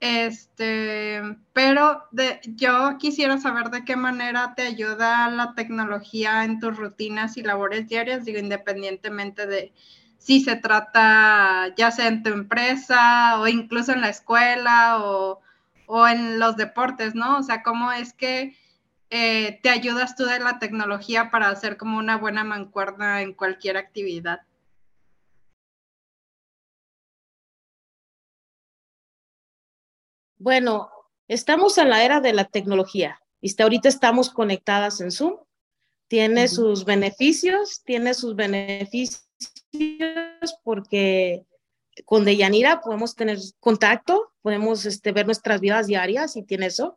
Este, 0.00 1.20
pero 1.52 2.04
de, 2.10 2.40
yo 2.46 2.96
quisiera 2.98 3.38
saber 3.38 3.68
de 3.68 3.84
qué 3.84 3.96
manera 3.96 4.54
te 4.56 4.62
ayuda 4.62 5.28
la 5.28 5.54
tecnología 5.54 6.44
en 6.44 6.58
tus 6.58 6.76
rutinas 6.78 7.36
y 7.36 7.42
labores 7.42 7.86
diarias, 7.86 8.24
digo, 8.24 8.38
independientemente 8.38 9.46
de 9.46 9.74
si 10.16 10.40
se 10.40 10.56
trata 10.56 11.74
ya 11.76 11.90
sea 11.90 12.08
en 12.08 12.22
tu 12.22 12.30
empresa 12.30 13.40
o 13.40 13.48
incluso 13.48 13.92
en 13.92 14.00
la 14.00 14.08
escuela 14.08 14.98
o, 15.04 15.40
o 15.86 16.08
en 16.08 16.38
los 16.38 16.56
deportes, 16.56 17.14
¿no? 17.14 17.38
O 17.38 17.42
sea, 17.42 17.62
¿cómo 17.62 17.92
es 17.92 18.14
que 18.14 18.56
eh, 19.10 19.60
te 19.62 19.70
ayudas 19.70 20.16
tú 20.16 20.24
de 20.24 20.40
la 20.40 20.58
tecnología 20.58 21.30
para 21.30 21.48
hacer 21.48 21.76
como 21.76 21.98
una 21.98 22.16
buena 22.16 22.44
mancuerna 22.44 23.22
en 23.22 23.34
cualquier 23.34 23.76
actividad? 23.76 24.40
Bueno, 30.40 30.90
estamos 31.28 31.76
en 31.76 31.90
la 31.90 32.02
era 32.02 32.22
de 32.22 32.32
la 32.32 32.46
tecnología 32.46 33.20
y 33.42 33.50
hasta 33.50 33.64
ahorita 33.64 33.90
estamos 33.90 34.30
conectadas 34.30 35.02
en 35.02 35.10
Zoom. 35.10 35.36
Tiene 36.08 36.48
sus 36.48 36.86
beneficios, 36.86 37.82
tiene 37.84 38.14
sus 38.14 38.34
beneficios 38.34 39.28
porque 40.64 41.44
con 42.06 42.24
Deyanira 42.24 42.80
podemos 42.80 43.14
tener 43.14 43.36
contacto, 43.60 44.32
podemos 44.40 44.86
este, 44.86 45.12
ver 45.12 45.26
nuestras 45.26 45.60
vidas 45.60 45.86
diarias 45.86 46.34
y 46.36 46.42
tiene 46.42 46.66
eso, 46.66 46.96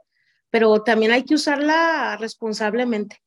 pero 0.49 0.81
también 0.81 1.11
hay 1.11 1.23
que 1.23 1.35
usarla 1.35 2.15
responsablemente. 2.15 3.21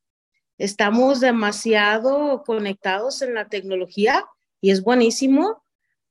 Estamos 0.56 1.20
demasiado 1.20 2.42
conectados 2.42 3.20
en 3.20 3.34
la 3.34 3.50
tecnología 3.50 4.24
y 4.62 4.70
es 4.70 4.82
buenísimo, 4.82 5.62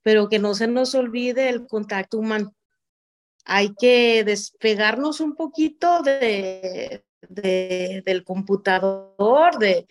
pero 0.04 0.30
que 0.30 0.38
no 0.38 0.54
se 0.54 0.68
nos 0.68 0.94
olvide 0.94 1.50
el 1.50 1.66
contacto 1.66 2.20
humano 2.20 2.54
hay 3.46 3.76
que 3.76 4.24
despegarnos 4.24 5.20
un 5.20 5.36
poquito 5.36 6.02
de, 6.02 7.04
del 7.30 8.24
computador, 8.24 9.58
de, 9.60 9.88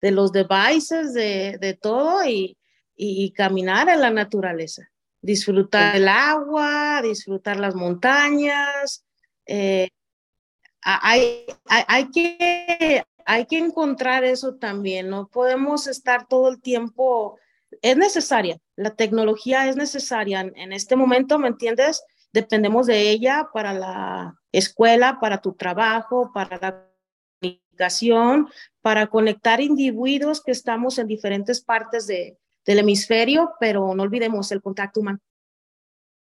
los 0.00 0.32
devices, 0.32 1.12
de, 1.12 1.78
todo 1.80 2.20
y, 2.26 2.56
caminar 3.36 3.90
en 3.90 4.00
la 4.00 4.10
naturaleza. 4.10 4.90
Disfrutar 5.20 5.96
el 5.96 6.08
agua, 6.08 7.02
disfrutar 7.02 7.58
las 7.58 7.74
montañas. 7.74 9.04
Eh, 9.44 9.90
hay, 10.80 11.44
hay, 11.66 12.10
que, 12.10 13.04
hay 13.26 13.46
que 13.46 13.58
encontrar 13.58 14.24
eso 14.24 14.54
también. 14.54 15.10
No 15.10 15.28
podemos 15.28 15.86
estar 15.88 16.26
todo 16.26 16.48
el 16.48 16.62
tiempo. 16.62 17.38
Es 17.82 17.98
necesaria, 17.98 18.58
la 18.76 18.94
tecnología 18.94 19.68
es 19.68 19.76
necesaria 19.76 20.40
en 20.40 20.72
este 20.72 20.96
momento, 20.96 21.38
¿me 21.38 21.48
entiendes? 21.48 22.02
Dependemos 22.36 22.86
de 22.86 23.08
ella 23.08 23.48
para 23.50 23.72
la 23.72 24.38
escuela, 24.52 25.18
para 25.18 25.40
tu 25.40 25.54
trabajo, 25.54 26.32
para 26.34 26.58
la 26.58 26.86
comunicación, 27.40 28.48
para 28.82 29.06
conectar 29.06 29.62
individuos 29.62 30.42
que 30.42 30.52
estamos 30.52 30.98
en 30.98 31.06
diferentes 31.06 31.62
partes 31.62 32.06
de, 32.06 32.36
del 32.66 32.80
hemisferio, 32.80 33.54
pero 33.58 33.94
no 33.94 34.02
olvidemos 34.02 34.52
el 34.52 34.60
contacto 34.60 35.00
humano. 35.00 35.18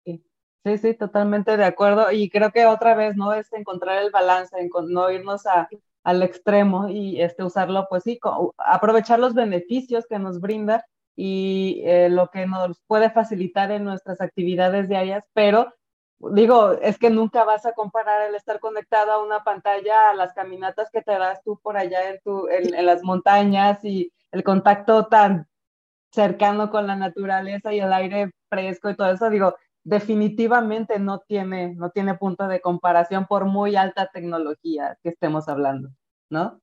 Sí, 0.05 0.77
sí, 0.77 0.93
totalmente 0.93 1.57
de 1.57 1.65
acuerdo. 1.65 2.11
Y 2.11 2.29
creo 2.29 2.51
que 2.51 2.67
otra 2.67 2.93
vez, 2.93 3.15
¿no? 3.15 3.33
Es 3.33 3.51
encontrar 3.53 4.03
el 4.03 4.11
balance, 4.11 4.55
no 4.89 5.09
irnos 5.09 5.47
a, 5.47 5.67
al 6.03 6.21
extremo 6.21 6.89
y 6.89 7.21
este, 7.21 7.43
usarlo, 7.43 7.87
pues 7.89 8.03
sí, 8.03 8.19
aprovechar 8.57 9.17
los 9.17 9.33
beneficios 9.33 10.05
que 10.07 10.19
nos 10.19 10.39
brinda 10.41 10.85
y 11.15 11.81
eh, 11.85 12.09
lo 12.09 12.29
que 12.29 12.45
nos 12.45 12.79
puede 12.85 13.09
facilitar 13.09 13.71
en 13.71 13.83
nuestras 13.83 14.21
actividades 14.21 14.87
diarias, 14.87 15.23
pero 15.33 15.73
digo, 16.19 16.73
es 16.73 16.97
que 16.97 17.09
nunca 17.09 17.43
vas 17.43 17.65
a 17.65 17.73
comparar 17.73 18.29
el 18.29 18.35
estar 18.35 18.59
conectado 18.59 19.11
a 19.11 19.23
una 19.23 19.43
pantalla 19.43 20.09
a 20.09 20.13
las 20.13 20.33
caminatas 20.33 20.89
que 20.91 21.01
te 21.01 21.11
das 21.11 21.41
tú 21.43 21.59
por 21.61 21.77
allá 21.77 22.09
en, 22.09 22.19
tu, 22.23 22.47
en, 22.49 22.85
las 22.85 23.03
montañas 23.03 23.83
y 23.83 24.11
el 24.31 24.43
contacto 24.43 25.07
tan 25.07 25.47
cercano 26.11 26.69
con 26.69 26.87
la 26.87 26.95
naturaleza 26.95 27.73
y 27.73 27.79
el 27.79 27.93
aire 27.93 28.31
fresco 28.49 28.89
y 28.89 28.95
todo 28.95 29.11
eso, 29.11 29.29
digo, 29.29 29.55
definitivamente 29.83 30.99
no 30.99 31.19
tiene, 31.19 31.75
no 31.75 31.91
tiene 31.91 32.15
punto 32.15 32.47
de 32.47 32.61
comparación 32.61 33.25
por 33.25 33.45
muy 33.45 33.75
alta 33.75 34.09
tecnología 34.11 34.97
que 35.03 35.09
estemos 35.09 35.47
hablando, 35.47 35.89
¿no? 36.29 36.59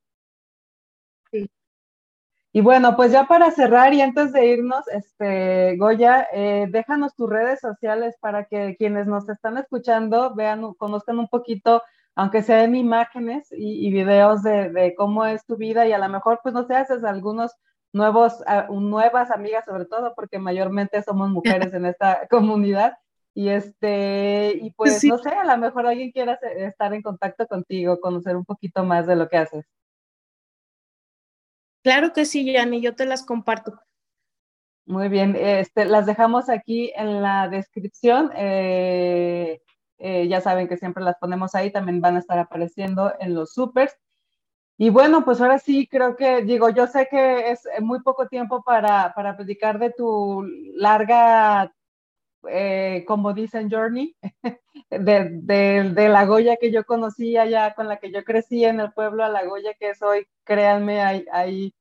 Y 2.57 2.61
bueno, 2.61 2.95
pues 2.95 3.11
ya 3.11 3.27
para 3.27 3.51
cerrar 3.51 3.95
y 3.95 4.01
antes 4.01 4.33
de 4.33 4.47
irnos, 4.47 4.87
este, 4.87 5.77
Goya, 5.77 6.29
eh, 6.33 6.69
déjanos 6.71 7.13
tus 7.17 7.29
redes 7.29 7.59
sociales 7.59 8.15
para 8.21 8.45
que 8.45 8.77
quienes 8.79 9.09
nos 9.09 9.29
están 9.29 9.59
escuchando 9.59 10.37
vean, 10.37 10.73
conozcan 10.75 11.19
un 11.19 11.27
poquito, 11.27 11.83
aunque 12.15 12.43
sea 12.43 12.63
en 12.63 12.77
imágenes 12.77 13.49
y, 13.51 13.91
videos 13.91 14.45
de, 14.45 14.95
cómo 14.97 15.27
es 15.27 15.45
tu 15.47 15.57
vida 15.57 15.89
y 15.89 15.93
a 15.93 15.99
lo 15.99 16.09
mejor, 16.09 16.39
pues 16.45 16.55
no 16.55 16.65
sé, 16.65 16.77
haces 16.77 17.03
algunos 17.03 17.51
nuevos, 17.93 18.41
ah, 18.47 18.69
nuevas 18.71 19.33
amigas 19.33 19.65
sobre 19.65 19.87
todo, 19.87 20.15
porque 20.15 20.39
mayormente 20.39 21.03
somos 21.03 21.31
mujeres 21.31 21.75
en 21.75 21.87
esta 21.87 22.29
comunidad. 22.31 22.93
Y 23.35 23.49
este, 23.49 24.61
y 24.63 24.71
pues 24.71 25.03
no 25.03 25.19
sé, 25.19 25.31
a 25.31 25.43
lo 25.43 25.59
mejor 25.59 25.89
alguien 25.89 26.13
quiera 26.13 26.39
estar 26.57 26.95
en 26.95 27.03
contacto 27.03 27.49
contigo, 27.49 27.99
conocer 27.99 28.37
un 28.37 28.45
poquito 28.45 28.85
más 28.85 29.09
de 29.09 29.17
lo 29.17 29.29
que 29.29 29.39
haces. 29.39 29.67
Claro 31.85 32.15
que 32.15 32.25
sí, 32.25 32.51
Yanni, 32.51 32.81
yo 32.81 32.95
te 32.95 33.05
las 33.05 33.27
comparto. 33.27 33.79
Muy 34.87 35.11
bien, 35.11 35.37
este, 35.39 35.85
las 35.85 36.07
dejamos 36.07 36.49
aquí 36.49 36.91
en 36.97 37.21
la 37.21 37.47
descripción. 37.49 38.33
Eh, 38.35 39.61
eh, 39.99 40.27
ya 40.27 40.41
saben 40.41 40.67
que 40.67 40.79
siempre 40.79 41.05
las 41.05 41.19
ponemos 41.19 41.55
ahí, 41.55 41.71
también 41.71 42.01
van 42.01 42.17
a 42.17 42.21
estar 42.21 42.39
apareciendo 42.39 43.13
en 43.21 43.35
los 43.35 43.53
supers. 43.53 43.95
Y 44.79 44.89
bueno, 44.89 45.27
pues 45.27 45.43
ahora 45.43 45.59
sí 45.59 45.87
creo 45.87 46.17
que, 46.17 46.43
digo, 46.43 46.71
yo 46.71 46.87
sé 46.87 47.07
que 47.11 47.51
es 47.51 47.69
muy 47.83 48.01
poco 48.01 48.29
tiempo 48.29 48.63
para, 48.63 49.13
para 49.15 49.37
platicar 49.37 49.79
de 49.79 49.91
tu 49.91 50.43
larga, 50.77 51.71
eh, 52.51 53.05
como 53.07 53.33
dicen, 53.33 53.71
journey, 53.71 54.17
de, 54.91 55.41
de, 55.41 56.09
la 56.09 56.25
Goya 56.25 56.57
que 56.57 56.71
yo 56.71 56.85
conocí 56.85 57.37
allá, 57.37 57.75
con 57.75 57.89
la 57.89 57.99
que 57.99 58.11
yo 58.13 58.25
crecí 58.25 58.65
en 58.65 58.81
el 58.81 58.93
pueblo, 58.93 59.25
a 59.25 59.29
la 59.29 59.45
Goya 59.45 59.75
que 59.75 59.95
soy, 59.95 60.27
créanme, 60.45 61.03
hay, 61.03 61.27
hay, 61.33 61.75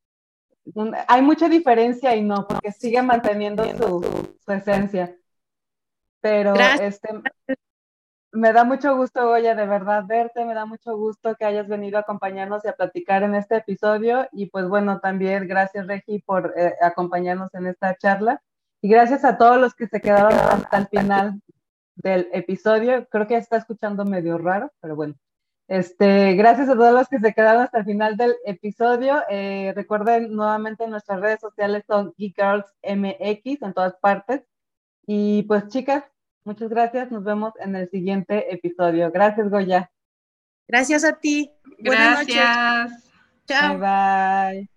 hay 1.08 1.22
mucha 1.22 1.50
diferencia 1.50 2.16
y 2.16 2.22
no, 2.22 2.48
porque 2.48 2.72
sigue 2.72 3.02
manteniendo 3.02 3.64
su, 3.78 4.52
esencia. 4.52 5.16
Pero 6.22 6.54
este, 6.56 7.10
me 8.34 8.52
da 8.52 8.64
mucho 8.64 8.96
gusto, 8.96 9.28
Goya, 9.28 9.54
de 9.56 9.68
verdad 9.68 10.06
verte, 10.08 10.44
me 10.44 10.56
da 10.56 10.66
mucho 10.66 10.98
gusto 10.98 11.36
que 11.36 11.46
hayas 11.46 11.68
venido 11.68 11.98
a 11.98 12.02
acompañarnos 12.02 12.66
y 12.66 12.68
a 12.68 12.74
platicar 12.74 13.24
en 13.24 13.36
este 13.36 13.58
episodio. 13.58 14.28
Y 14.32 14.48
pues 14.48 14.68
bueno, 14.68 15.00
también 15.00 15.48
gracias, 15.48 15.86
Regi, 15.86 16.20
por 16.20 16.54
eh, 16.58 16.74
acompañarnos 16.82 17.54
en 17.54 17.68
esta 17.68 17.96
charla. 17.96 18.42
Y 18.84 18.90
gracias 18.90 19.24
a 19.24 19.38
todos 19.38 19.58
los 19.62 19.74
que 19.76 19.88
se 19.88 20.02
quedaron 20.02 20.34
hasta 20.34 20.78
el 20.78 20.88
final 20.88 21.42
del 21.96 22.28
episodio. 22.34 23.08
Creo 23.08 23.28
que 23.28 23.38
está 23.38 23.56
escuchando 23.56 24.04
medio 24.04 24.38
raro, 24.38 24.74
pero 24.82 24.98
bueno. 24.98 25.16
Este, 25.70 26.34
gracias 26.34 26.68
a 26.68 26.74
todos 26.74 26.92
los 26.94 27.08
que 27.08 27.20
se 27.20 27.34
quedaron 27.34 27.64
hasta 27.64 27.80
el 27.80 27.86
final 27.86 28.18
del 28.18 28.36
episodio. 28.46 29.24
Eh, 29.30 29.72
recuerden 29.74 30.36
nuevamente 30.36 30.86
nuestras 30.90 31.22
redes 31.22 31.40
sociales 31.40 31.86
son 31.88 32.14
Geek 32.18 32.36
Girls 32.36 32.66
MX 32.84 33.62
en 33.62 33.74
todas 33.74 33.96
partes. 34.02 34.42
Y 35.08 35.44
pues 35.44 35.70
chicas, 35.70 36.04
muchas 36.44 36.68
gracias. 36.68 37.10
Nos 37.10 37.24
vemos 37.24 37.54
en 37.62 37.78
el 37.78 37.90
siguiente 37.90 38.54
episodio. 38.54 39.12
Gracias, 39.12 39.50
Goya. 39.50 39.90
Gracias 40.68 41.06
a 41.06 41.14
ti. 41.14 41.54
Buenas 41.80 42.28
gracias. 42.28 43.10
Chao. 43.48 43.78
Bye 43.78 44.58
bye. 44.60 44.73